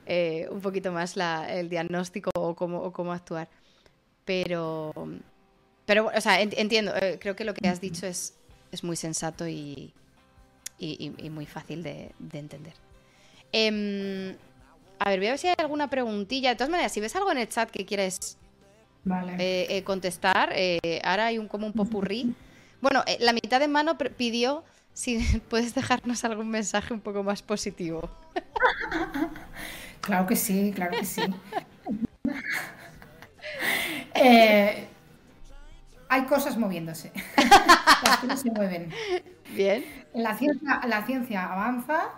[0.06, 3.48] eh, un poquito más la, el diagnóstico o cómo, o cómo actuar.
[4.24, 4.92] Pero,
[5.86, 8.34] Pero, o sea, entiendo, eh, creo que lo que has dicho es,
[8.72, 9.92] es muy sensato y,
[10.78, 12.74] y, muy fácil de, entender.
[13.52, 14.36] Em,
[14.98, 16.50] a ver, voy a ver si hay alguna preguntilla.
[16.50, 18.36] De todas maneras, si ves algo en el chat que quieres
[19.38, 20.52] eh, eh, contestar,
[21.04, 22.34] ahora hay un como un popurrí.
[22.80, 24.64] Bueno, la mitad de mano pidió
[24.96, 25.18] si
[25.50, 28.10] puedes dejarnos algún mensaje un poco más positivo.
[30.00, 31.22] Claro que sí, claro que sí.
[34.14, 34.88] Eh,
[36.08, 37.12] hay cosas moviéndose.
[38.04, 38.90] Las cosas se mueven.
[39.54, 39.84] Bien.
[40.14, 42.10] La ciencia, la ciencia avanza.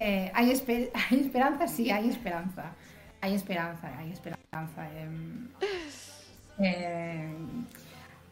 [0.00, 1.68] Eh, ¿hay, esperanza?
[1.68, 2.72] Sí, hay esperanza.
[3.20, 4.88] Hay esperanza, hay esperanza.
[4.96, 5.48] Em,
[6.60, 7.32] eh,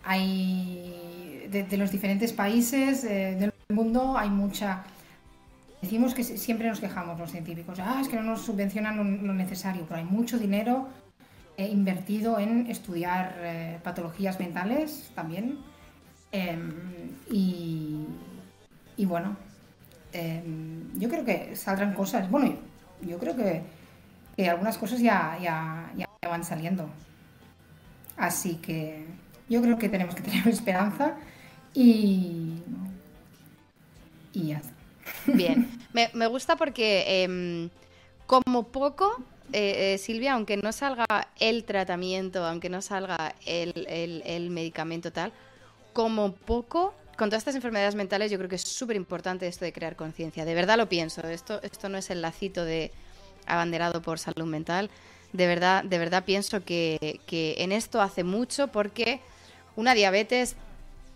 [0.05, 4.85] hay de, los diferentes países del mundo hay mucha
[5.87, 9.85] Decimos que siempre nos quejamos los científicos, ah, es que no nos subvencionan lo, necesario,
[9.87, 10.89] pero hay mucho dinero
[11.57, 15.59] eh, invertido en estudiar eh, patologías mentales también.
[16.33, 16.73] Em,
[17.31, 18.07] y,
[19.05, 19.37] bueno,
[20.13, 22.31] em, yo creo que saldrán cosas.
[22.31, 22.57] Bueno,
[23.03, 23.63] yo creo que,
[24.49, 25.91] algunas cosas ya, ya,
[26.29, 26.89] van saliendo.
[28.17, 29.07] Así que
[29.49, 31.15] yo creo que tenemos que tener esperanza
[31.73, 32.63] y,
[34.33, 34.63] y ya.
[35.27, 37.71] Bien, me, gusta porque em,
[38.27, 39.23] como poco,
[39.53, 41.07] eh, eh, Silvia, aunque no salga
[41.39, 45.33] el tratamiento, aunque no salga el, medicamento tal,
[45.93, 49.73] como poco, con todas estas enfermedades mentales yo creo que es súper importante esto de
[49.73, 50.45] crear conciencia.
[50.45, 52.91] De verdad lo pienso, esto, esto no es el lacito de
[53.47, 54.91] abanderado por salud mental.
[55.33, 57.21] De verdad, de verdad pienso que,
[57.59, 59.21] en esto hace mucho porque
[59.77, 60.57] una diabetes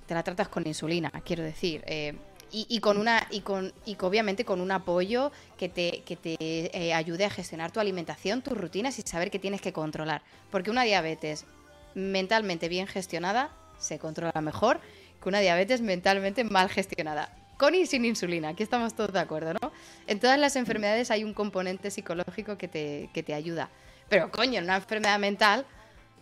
[0.06, 1.82] te la tratas con insulina, quiero decir.
[1.86, 2.14] Eh,
[2.52, 6.94] y, con una y con y obviamente con un apoyo que te, que te eh,
[6.94, 10.22] ayude a gestionar tu alimentación, tus rutinas y saber que tienes que controlar.
[10.50, 11.46] Porque una diabetes
[11.94, 14.80] mentalmente bien gestionada se controla mejor
[15.22, 17.34] que una diabetes mentalmente mal gestionada.
[17.58, 19.70] Con y sin insulina, aquí estamos todos de acuerdo, ¿no?
[20.06, 23.68] En todas las enfermedades hay un componente psicológico que te, que te ayuda.
[24.08, 25.66] Pero coño, en una enfermedad mental,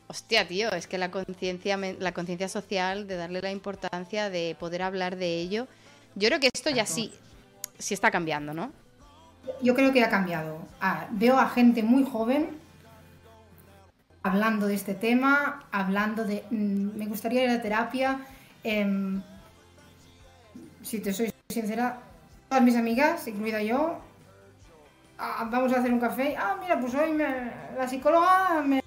[0.09, 4.83] hostia, tío, es que la conciencia la conciencia social, de darle la importancia de poder
[4.83, 5.69] hablar de ello
[6.15, 7.13] yo creo que esto ya sí,
[7.79, 8.73] sí está cambiando, ¿no?
[9.63, 10.59] Yo creo que ha cambiado.
[10.81, 12.59] Ah, veo a gente muy joven
[14.23, 16.45] hablando de este tema, hablando de...
[16.51, 18.21] Mm, me gustaría ir a terapia.
[18.63, 19.23] Em,
[20.83, 21.99] si te soy sincera,
[22.49, 23.99] todas mis amigas, incluida yo,
[25.19, 26.37] ah, vamos a hacer un café.
[26.37, 28.83] Ah, mira, pues hoy la psicóloga me,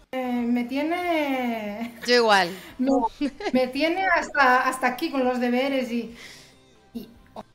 [0.65, 1.95] tiene...
[2.05, 2.49] Yo igual.
[3.53, 6.15] Me, tiene hasta, hasta aquí con los deberes y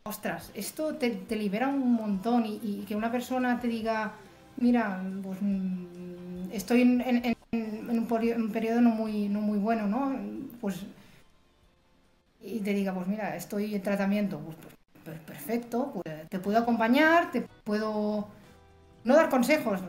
[0.07, 4.13] ostras, esto te, libera un montón y, que una persona te diga,
[4.57, 10.17] mira, pues mm, estoy en, un, periodo no muy, no muy bueno, ¿no?
[10.61, 10.85] Pues
[12.41, 14.75] y te diga, pues mira, estoy en tratamiento, pues, pues,
[15.05, 18.29] pues perfecto, pues, te puedo acompañar, te puedo
[19.05, 19.81] no dar consejos,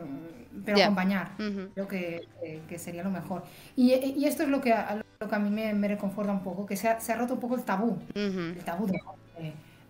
[0.64, 1.30] pero acompañar.
[1.74, 2.26] Creo que,
[2.78, 3.44] sería lo mejor.
[3.76, 3.92] Y,
[4.24, 6.88] esto es lo que a, lo que a mí me, reconforta un poco, que se
[6.88, 8.98] ha, roto un poco el tabú, el tabú de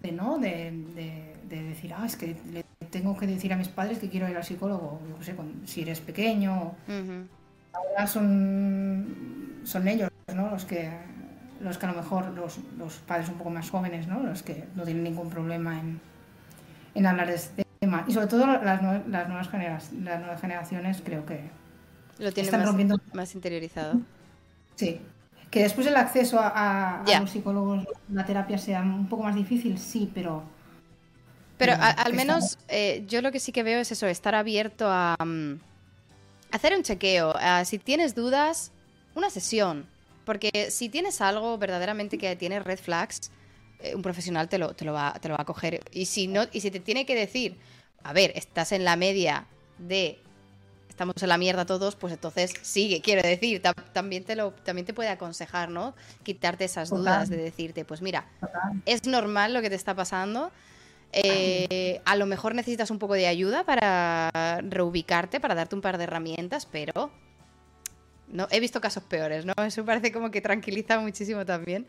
[0.02, 0.38] de, ¿no?
[0.38, 0.72] De,
[1.48, 4.36] de, decir, ah, es que le tengo que decir a mis padres que quiero ir
[4.36, 5.34] al psicólogo, yo sé,
[5.66, 6.74] si eres pequeño.
[7.72, 10.50] Ahora son, son ellos, ¿no?
[10.50, 10.90] Los que,
[11.60, 14.20] los que a lo mejor, los, los, padres un poco más jóvenes, ¿no?
[14.20, 16.00] Los que no tienen ningún problema en,
[16.94, 18.04] en hablar de este tema.
[18.08, 21.50] Y sobre todo las, las, nuevas, generaciones, las nuevas generaciones creo que
[22.18, 23.00] lo tienen están más, rompiendo.
[23.12, 24.00] más interiorizado.
[24.74, 25.00] Sí,
[25.50, 30.10] que después el acceso a, los psicólogos, la terapia sea un poco más difícil, sí,
[30.14, 30.42] pero...
[31.56, 35.16] Pero al menos eh, yo lo que sí que veo es eso, estar abierto a
[35.18, 35.54] mm,
[36.52, 37.34] hacer un chequeo.
[37.64, 38.70] si tienes dudas,
[39.16, 39.86] una sesión.
[40.24, 43.32] Porque si tienes algo verdaderamente que tiene red flags,
[43.80, 45.80] eh, un profesional te lo, te, lo va, te lo va a coger.
[45.90, 47.56] Y si, no, y si te tiene que decir,
[48.02, 49.46] a ver, estás en la media
[49.78, 50.18] de
[50.98, 53.62] estamos en la mierda todos, pues entonces sigue, quiero decir,
[53.92, 55.94] también te lo también te puede aconsejar, ¿no?
[56.24, 58.26] Quitarte esas dudas de decirte, pues mira,
[58.84, 60.50] es normal lo que te está pasando.
[61.12, 65.98] Eh, a lo mejor necesitas un poco de ayuda para reubicarte, para darte un par
[65.98, 67.12] de herramientas, pero
[68.26, 69.52] no he visto casos peores, ¿no?
[69.64, 71.86] Eso parece como que tranquiliza muchísimo también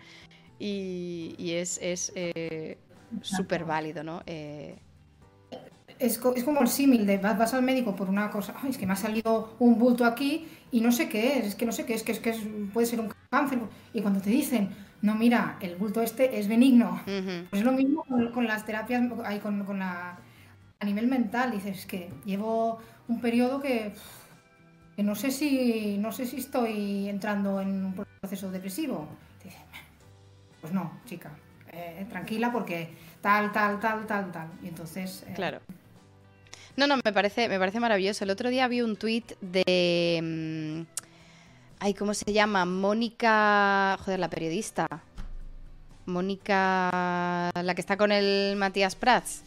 [0.60, 2.78] y, es eh,
[3.24, 4.22] súper válido, ¿no?
[4.28, 4.78] Eh,
[6.00, 8.96] es, como el símil de vas, al médico por una cosa, es que me ha
[8.96, 12.04] salido un bulto aquí y no sé qué es, es que no sé qué es,
[12.04, 12.34] que es que
[12.74, 13.60] puede ser un cáncer.
[13.94, 14.70] Y cuando te dicen,
[15.02, 19.08] no, mira, el bulto este es benigno, pues es lo mismo con, las terapias,
[19.42, 20.18] con, con, la,
[20.80, 23.94] a nivel mental, dices que llevo un periodo que,
[24.98, 29.08] no sé si, no sé si estoy entrando en un proceso depresivo.
[30.62, 31.32] pues no, chica,
[31.74, 32.90] eh, tranquila porque
[33.22, 34.48] tal, tal, tal, tal, tal.
[34.64, 35.26] Y entonces...
[35.28, 35.60] Eh, claro.
[36.80, 38.24] No, no, me parece, me parece maravilloso.
[38.24, 40.22] El otro día vi un tuit de...
[40.24, 41.02] Mm,
[41.80, 42.64] ay, ¿cómo se llama?
[42.64, 43.98] Mónica...
[44.06, 44.88] Joder, la periodista.
[46.06, 47.52] Mónica...
[47.54, 49.44] La que está con el Matías Prats.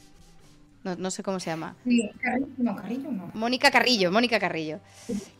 [0.85, 1.75] No, sé cómo se llama.
[1.87, 3.31] no, Carrillo no.
[3.33, 4.81] Mónica Carrillo, Mónica Carrillo.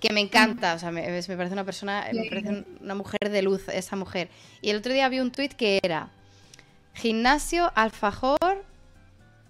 [0.01, 3.69] Que me encanta, o sea, me, parece una persona, me parece una mujer de luz,
[3.69, 4.31] esa mujer.
[4.63, 6.09] Y el otro día vi un tuit que era
[6.95, 8.65] gimnasio, alfajor,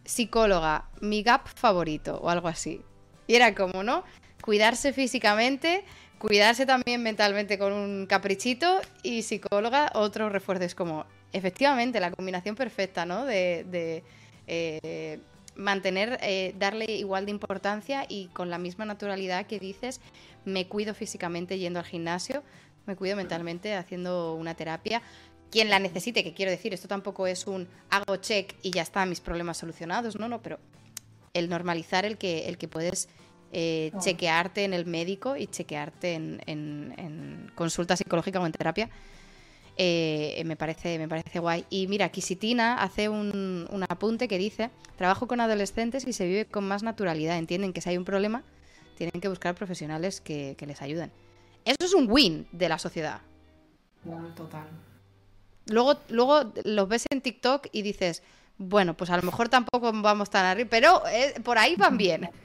[0.05, 2.83] psicóloga, mi gap favorito o algo así.
[3.27, 4.05] Y era como, ¿no?
[4.43, 5.85] Cuidarse físicamente,
[6.19, 10.65] cuidarse también mentalmente con un caprichito y psicóloga, otro refuerzo.
[10.65, 13.25] Es como, efectivamente, la combinación perfecta, ¿no?
[13.25, 14.03] De,
[14.47, 15.21] eh,
[15.55, 20.01] mantener, eh, darle igual de importancia y con la misma naturalidad que dices,
[20.45, 22.43] me cuido físicamente yendo al gimnasio,
[22.87, 25.03] me cuido mentalmente haciendo una terapia.
[25.53, 29.09] Quien la necesite, que quiero decir, esto tampoco es un hago check y ya están
[29.09, 30.59] mis problemas solucionados, no, no, pero
[31.35, 33.09] el normalizar el que, el que puedes
[33.53, 38.91] eh, chequearte en el médico y chequearte en, en consulta psicológica o en terapia
[39.77, 41.65] eh, me, parece, me parece guay.
[41.71, 46.67] Y mira, Quisitina hace un, apunte que dice, trabajo con adolescentes y se vive con
[46.67, 47.39] más naturalidad.
[47.39, 48.43] Entienden que si hay un problema,
[48.97, 51.11] tienen que buscar profesionales que, les ayuden.
[51.65, 53.21] Eso es un win de la sociedad.
[54.37, 54.67] total.
[55.67, 58.23] Luego, luego los ves en TikTok y dices,
[58.59, 62.31] bueno, pues a lo mejor tampoco vamos tan arriba, pero eh, por ahí van bien.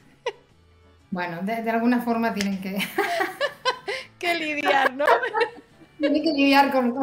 [1.09, 2.77] Bueno, de, de alguna forma tienen que...
[4.19, 5.05] que lidiar, ¿no?
[5.99, 6.93] Tiene que lidiar con...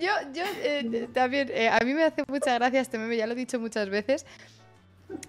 [0.00, 3.34] yo, yo eh, también, eh, a mí me hace mucha gracia este meme, ya lo
[3.34, 4.26] he dicho muchas veces,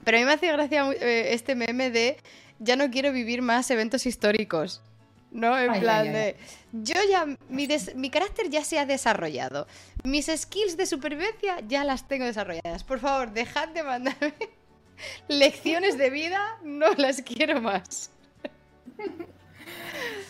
[0.04, 2.18] pero a mí me hace gracia este meme de
[2.58, 4.82] ya no quiero vivir más eventos históricos.
[5.34, 5.57] ¿No?
[5.60, 6.38] En plan de.
[6.72, 7.26] Yo ya.
[7.49, 9.68] Mi, mi, carácter ya se ha desarrollado.
[10.03, 12.84] Mis skills de supervivencia ya las tengo desarrolladas.
[12.84, 14.34] Por favor, dejad de mandarme
[15.27, 16.57] lecciones de vida.
[16.64, 18.11] No las quiero más.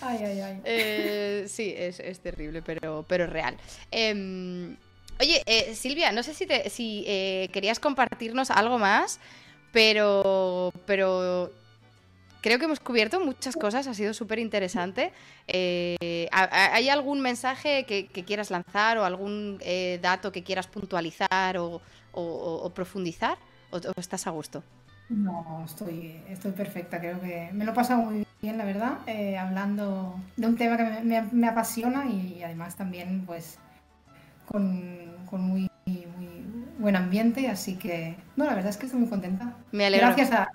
[0.01, 0.61] Ay, ay, ay.
[0.65, 3.55] Eh, sí, es, terrible, pero, pero real.
[3.89, 4.75] Em,
[5.19, 9.19] oye, eh, Silvia, no sé si, si eh, querías compartirnos algo más,
[9.71, 11.51] pero, pero
[12.43, 15.13] creo que hemos cubierto muchas cosas, ha sido súper interesante.
[15.47, 19.59] ¿Hay algún mensaje que, quieras lanzar o algún
[20.01, 23.37] dato que quieras puntualizar o, profundizar?
[23.71, 24.61] ¿O, estás a gusto?
[25.09, 29.37] No, estoy, estoy perfecta, creo que me lo he pasado muy bien, la verdad, eh,
[29.37, 31.01] hablando de un tema que
[31.31, 33.57] me, apasiona y además también pues
[34.45, 35.69] con, muy,
[36.79, 39.53] buen ambiente, así que no, la verdad es que estoy muy contenta.
[39.71, 40.07] Me alegro.
[40.07, 40.49] Gracias a,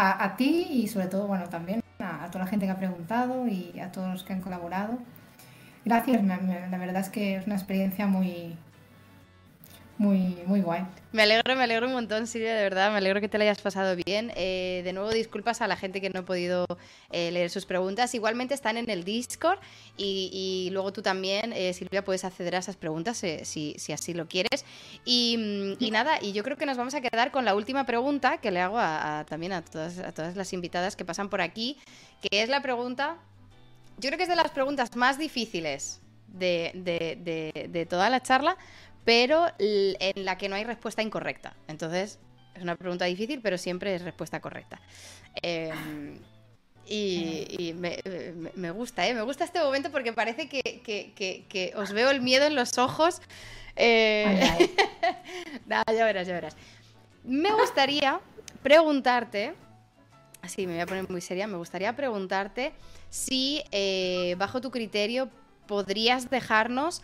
[0.00, 3.78] a, ti y sobre todo, bueno, también a, toda la gente que ha preguntado y
[3.80, 4.98] a todos los que han colaborado.
[5.84, 8.56] Gracias, la verdad es que es una experiencia muy,
[9.98, 10.84] muy, muy guay.
[11.10, 12.92] Me alegro, me alegro un montón, Silvia, de verdad.
[12.92, 14.32] Me alegro que te la hayas pasado bien.
[14.36, 16.66] Eh, de nuevo, disculpas a la gente que no ha podido
[17.10, 18.14] eh, leer sus preguntas.
[18.14, 19.58] Igualmente están en el Discord
[19.96, 24.64] y, luego tú también, eh, Silvia, puedes acceder a esas preguntas si, así lo quieres.
[25.04, 28.52] Y, nada, y yo creo que nos vamos a quedar con la última pregunta que
[28.52, 28.78] le hago
[29.26, 31.76] también a todas, a todas las invitadas que pasan por aquí,
[32.22, 33.16] que es la pregunta,
[33.98, 36.70] yo creo que es de las preguntas más difíciles de,
[37.68, 38.56] de toda la charla
[39.08, 41.56] pero en la que no hay respuesta incorrecta.
[41.66, 42.18] Entonces,
[42.54, 44.82] es una pregunta difícil, pero siempre es respuesta correcta.
[45.40, 46.18] Em,
[46.86, 49.14] y, me, gusta, ¿eh?
[49.14, 53.22] Me gusta este momento porque parece que, os veo el miedo en los ojos.
[53.76, 54.74] Eh...
[55.66, 56.54] ya verás, ya verás.
[57.24, 58.20] Me gustaría
[58.62, 59.54] preguntarte,
[60.42, 62.72] así me voy a poner muy seria, me gustaría preguntarte
[63.08, 65.30] si eh, bajo tu criterio
[65.66, 67.00] podrías dejarnos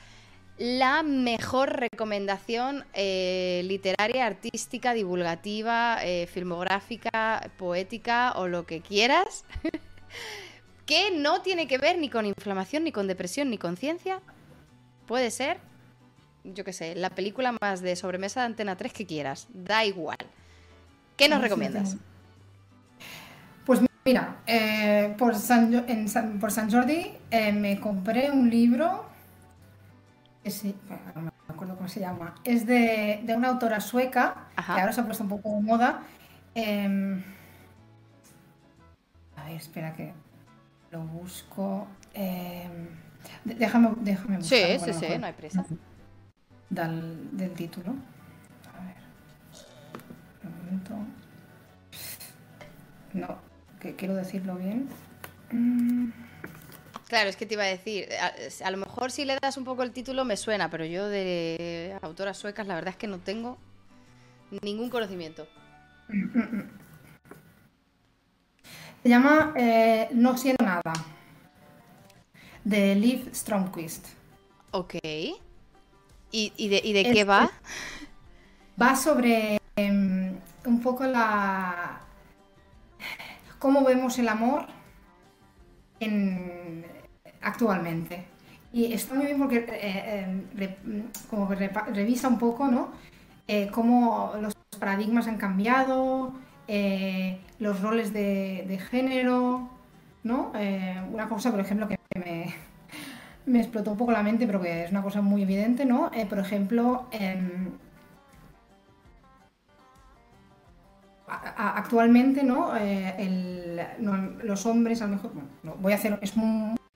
[0.59, 9.45] la mejor recomendación eh, literaria, artística, divulgativa, eh, filmográfica, poética o lo que quieras,
[10.87, 14.21] que no tiene que ver ni con inflamación, ni con depresión, ni con ciencia.
[15.07, 15.59] Puede ser,
[16.45, 20.19] yo qué sé, la película más de sobremesa de Antena 3 que quieras, da igual.
[21.17, 21.97] ¿Qué nos recomiendas?
[23.67, 25.85] Pues mira, eh, por, San,
[26.41, 27.13] por San Jordi
[27.53, 29.14] me compré un libro
[30.51, 30.77] sí,
[31.15, 35.01] no me acuerdo cómo se llama, es de, de una autora sueca, que ahora se
[35.01, 36.03] ha puesto un poco de moda.
[36.55, 37.23] Em,
[39.37, 40.13] a ver, espera que
[40.91, 41.87] lo busco.
[42.13, 42.89] Em,
[43.45, 44.59] déjame, déjame buscar.
[44.59, 45.65] Sí, sí, sí, no hay prisa.
[46.71, 47.95] Del, del título.
[48.73, 48.97] A ver.
[50.43, 50.95] Un momento.
[53.13, 53.39] No,
[53.79, 54.89] que quiero decirlo bien.
[55.53, 56.24] Mm.
[57.15, 58.09] Claro, es que te iba a decir,
[58.65, 61.97] a, lo mejor si le das un poco el título me suena, pero yo de
[62.03, 63.57] autoras suecas la verdad es que no tengo
[64.63, 65.47] ningún conocimiento.
[69.05, 70.93] Se llama eh, No siento nada,
[72.65, 74.09] de Liv Stromquist.
[74.73, 74.97] Ok.
[76.33, 77.49] ¿Y, de, qué va?
[78.83, 80.35] Va sobre em,
[80.67, 82.01] un poco la...
[83.61, 84.67] cómo vemos el amor
[86.01, 86.85] en,
[87.45, 88.25] actualmente.
[88.73, 92.89] Y está muy bien porque eh, eh, como revisa un poco, ¿no?
[93.47, 96.33] Eh, cómo los paradigmas han cambiado,
[97.61, 99.69] los roles de, género,
[100.25, 100.53] ¿no?
[101.13, 101.99] una cosa, por ejemplo, que
[103.47, 106.11] me, explotó un poco la mente, pero que es una cosa muy evidente, ¿no?
[106.29, 107.71] por ejemplo, em,
[111.29, 112.73] actualmente, ¿no?
[114.43, 116.35] Los hombres, a lo mejor, bueno, voy a hacer, es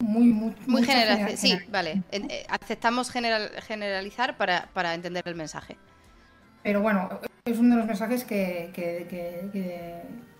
[0.00, 1.36] muy, muy, general.
[1.36, 2.02] Sí, vale.
[2.12, 5.76] Eh, aceptamos generalizar para, entender el mensaje.
[6.62, 7.08] Pero bueno,
[7.44, 8.70] es uno de los mensajes que,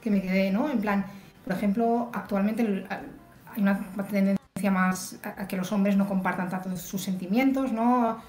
[0.05, 0.71] me quedé, ¿no?
[0.71, 1.07] En plan,
[1.45, 3.79] por ejemplo, actualmente hay una
[4.09, 8.23] tendencia más a, que los hombres no compartan tanto sus sentimientos, ¿no?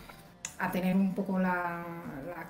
[0.57, 1.85] A tener un poco la,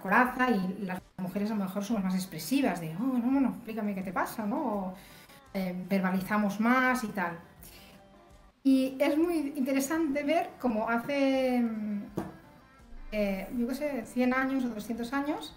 [0.01, 3.93] coraza y las mujeres a lo mejor somos más expresivas, de, oh, no, no, explícame
[3.93, 4.93] qué te pasa, ¿no?
[5.53, 7.38] Eh, verbalizamos más y tal.
[8.64, 12.02] Y es muy interesante ver cómo hace, mm,
[13.11, 15.56] eh, yo qué sé, 100 años o 200 años,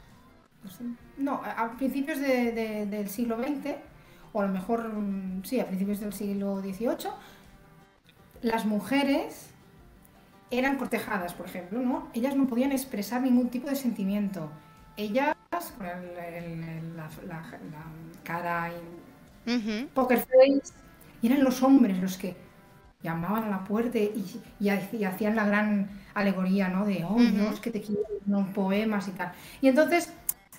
[0.63, 0.79] pues,
[1.17, 3.77] no, a principios del siglo XX,
[4.33, 7.11] o a lo mejor, mm, sí, a principios del siglo XVIII,
[8.43, 9.51] las mujeres
[10.51, 12.09] eran cortejadas, por ejemplo, ¿no?
[12.15, 14.51] Ellas no podían expresar ningún tipo de sentimiento.
[14.97, 15.35] Ellas,
[15.79, 17.43] con la,
[18.23, 18.71] cara
[19.47, 20.75] y poker face,
[21.23, 22.37] eran los hombres los que
[23.03, 24.69] llamaban a la puerta y,
[25.05, 26.85] hacían la gran alegoría, ¿no?
[26.87, 29.33] De, oh Dios, que te quiero, unos poemas y tal.
[29.61, 30.13] Y entonces,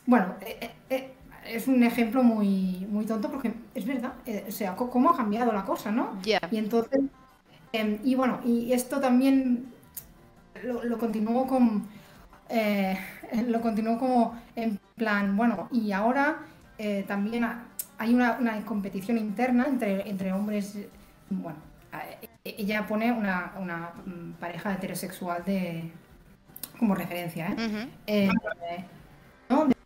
[0.06, 1.14] bueno, eh, eh, eh,
[1.46, 4.14] es un ejemplo muy, muy tonto porque es verdad,
[4.48, 6.18] o sea, cómo ha cambiado la cosa, ¿no?
[6.52, 7.02] Y entonces,
[7.72, 9.72] em, y bueno, y esto también
[10.64, 11.86] lo, lo continuó con,
[13.48, 16.40] lo continuó como en plan, bueno, y ahora
[17.08, 17.46] también
[17.98, 20.78] hay una, una competición interna entre, entre hombres,
[21.30, 21.58] bueno,
[22.44, 23.54] ella pone una,
[24.06, 25.92] mm, pareja heterosexual de
[26.80, 27.90] como referencia, ¿eh?
[28.08, 28.30] Eh,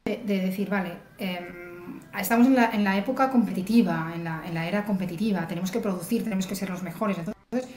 [0.06, 4.68] de, decir, vale, em, estamos en la, en la, época competitiva, en la, en la,
[4.68, 7.18] era competitiva, tenemos que producir, tenemos que ser los mejores.
[7.18, 7.70] Entonces,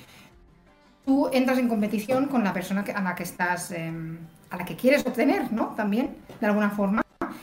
[1.05, 4.19] tú entras en competición con la persona a la que estás, em,
[4.51, 5.75] a la que quieres obtener, ¿no?
[5.77, 7.03] También, de alguna forma.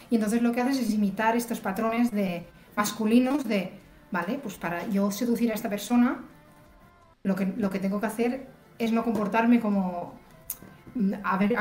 [0.09, 3.73] Y entonces lo que haces es imitar estos patrones de masculinos de,
[4.11, 6.19] vale, pues para yo seducir a esta persona,
[7.27, 8.47] lo que, lo que tengo que hacer
[8.79, 10.13] es no comportarme como
[11.23, 11.53] a ver,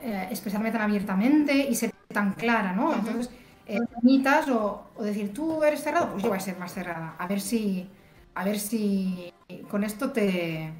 [0.00, 2.94] eh, expresarme tan abiertamente y ser tan clara, ¿no?
[2.94, 3.30] Entonces,
[3.66, 3.78] eh,
[4.50, 7.14] o, decir, tú eres cerrado, pues yo voy a ser más cerrada.
[7.18, 7.88] A ver si,
[8.34, 9.32] a ver si
[9.70, 10.72] con esto te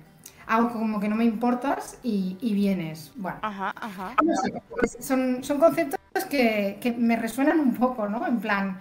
[0.47, 3.13] hago como que no me importas y, vienes.
[3.17, 4.17] Bueno, ajá, ajá.
[4.71, 8.27] Pues son, son conceptos que, que, me resuenan un poco, ¿no?
[8.27, 8.81] En plan,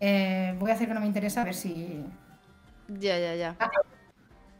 [0.00, 2.04] eh, voy a hacer que no me interesa, a ver si...
[2.88, 3.56] Ya, ya, ya.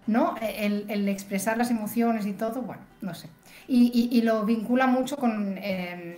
[0.07, 0.35] ¿No?
[0.41, 3.29] El, expresar las emociones y todo, bueno, no sé.
[3.69, 6.17] Y, lo vincula mucho con, em,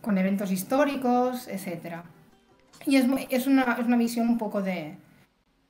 [0.00, 1.98] con eventos históricos, etc.
[2.86, 4.96] Y es, es, una, es, una, visión un poco de,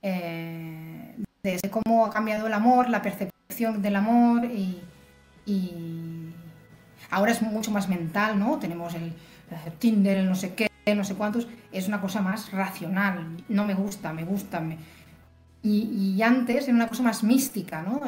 [0.01, 4.81] eh, de, cómo ha cambiado el amor, la percepción del amor y,
[7.09, 8.57] ahora es mucho más mental, ¿no?
[8.57, 9.13] Tenemos el,
[9.65, 13.65] el Tinder, el no sé qué, no sé cuántos, es una cosa más racional, no
[13.65, 14.77] me gusta, me gusta, me
[15.63, 18.01] y, antes era una cosa más mística, ¿no?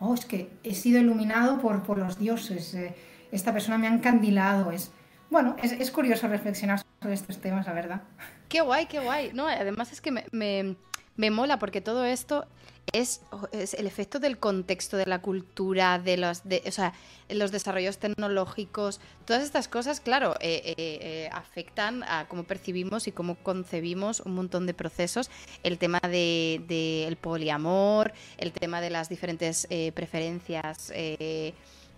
[0.00, 2.94] oh, es que he sido iluminado por, por los dioses, eh,
[3.30, 4.72] esta persona me ha encandilado.
[4.72, 4.90] Es,
[5.30, 8.02] bueno, es, es, curioso reflexionar sobre estos temas, la verdad.
[8.48, 9.30] Qué guay, qué guay.
[9.32, 10.76] No, además es que me, me,
[11.16, 12.46] me mola porque todo esto
[12.92, 13.22] es,
[13.52, 16.92] el efecto del contexto, de la cultura, de los, de, o sea,
[17.28, 23.12] los desarrollos tecnológicos, todas estas cosas, claro, eh, eh, eh, afectan a cómo percibimos y
[23.12, 25.30] cómo concebimos un montón de procesos.
[25.62, 30.92] El tema del de, poliamor, el tema de las diferentes preferencias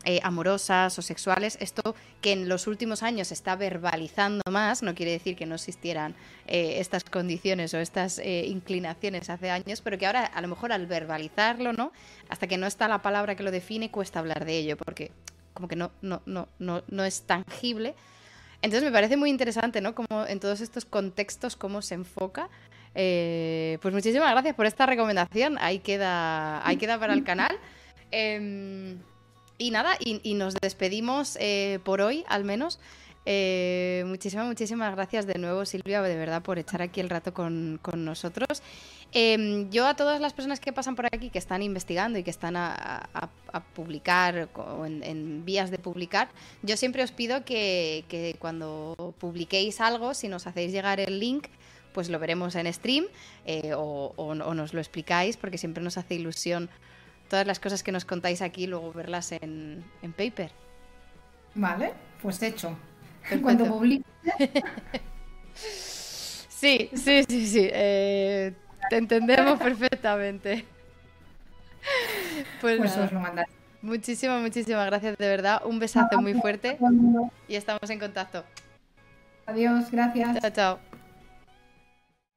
[0.06, 4.94] eh, amorosas o sexuales, esto que en los últimos años se está verbalizando más, no
[4.94, 6.14] quiere decir que no existieran
[6.46, 10.72] eh, estas condiciones o estas eh, inclinaciones hace años, pero que ahora a lo mejor
[10.72, 11.90] al verbalizarlo, ¿no?
[12.28, 15.10] Hasta que no está la palabra que lo define, cuesta hablar de ello, porque
[15.54, 17.94] como que no, no, no, no, no es tangible.
[18.60, 19.94] Entonces me parece muy interesante, ¿no?
[19.94, 22.50] Como en todos estos contextos, cómo se enfoca
[22.92, 25.56] pues muchísimas gracias por esta recomendación.
[25.60, 27.58] Ahí queda, ahí queda para el canal.
[28.12, 28.98] Em,
[29.58, 32.78] y nada, y, nos despedimos eh, por hoy, al menos.
[33.26, 37.80] Eh, muchísimas, muchísimas gracias de nuevo, Silvia, de verdad, por estar aquí el rato con,
[37.96, 38.62] nosotros.
[39.12, 42.30] Em, yo a todas las personas que pasan por aquí, que están investigando y que
[42.30, 43.08] están a,
[43.74, 46.28] publicar o en, vías de publicar,
[46.62, 51.46] yo siempre os pido que, cuando publiquéis algo, si nos hacéis llegar el link,
[51.92, 53.06] pues lo veremos en stream
[53.46, 56.68] eh, o, nos lo explicáis, porque siempre nos hace ilusión
[57.34, 60.52] todas las cosas que nos contáis aquí, luego verlas en, en paper.
[61.56, 61.92] Vale,
[62.22, 62.76] pues hecho.
[63.42, 64.04] Cuando publique.
[65.52, 67.68] sí, sí, sí, sí.
[67.72, 68.52] Eh,
[68.88, 70.64] te entendemos perfectamente.
[72.62, 73.50] Pues, pues os lo mandaré.
[73.82, 75.60] Muchísimas, muchísimas gracias, de verdad.
[75.66, 76.78] Un besazo muy fuerte
[77.46, 78.42] y estamos en contacto.
[79.44, 80.38] Adiós, gracias.
[80.40, 81.03] Chao, chao.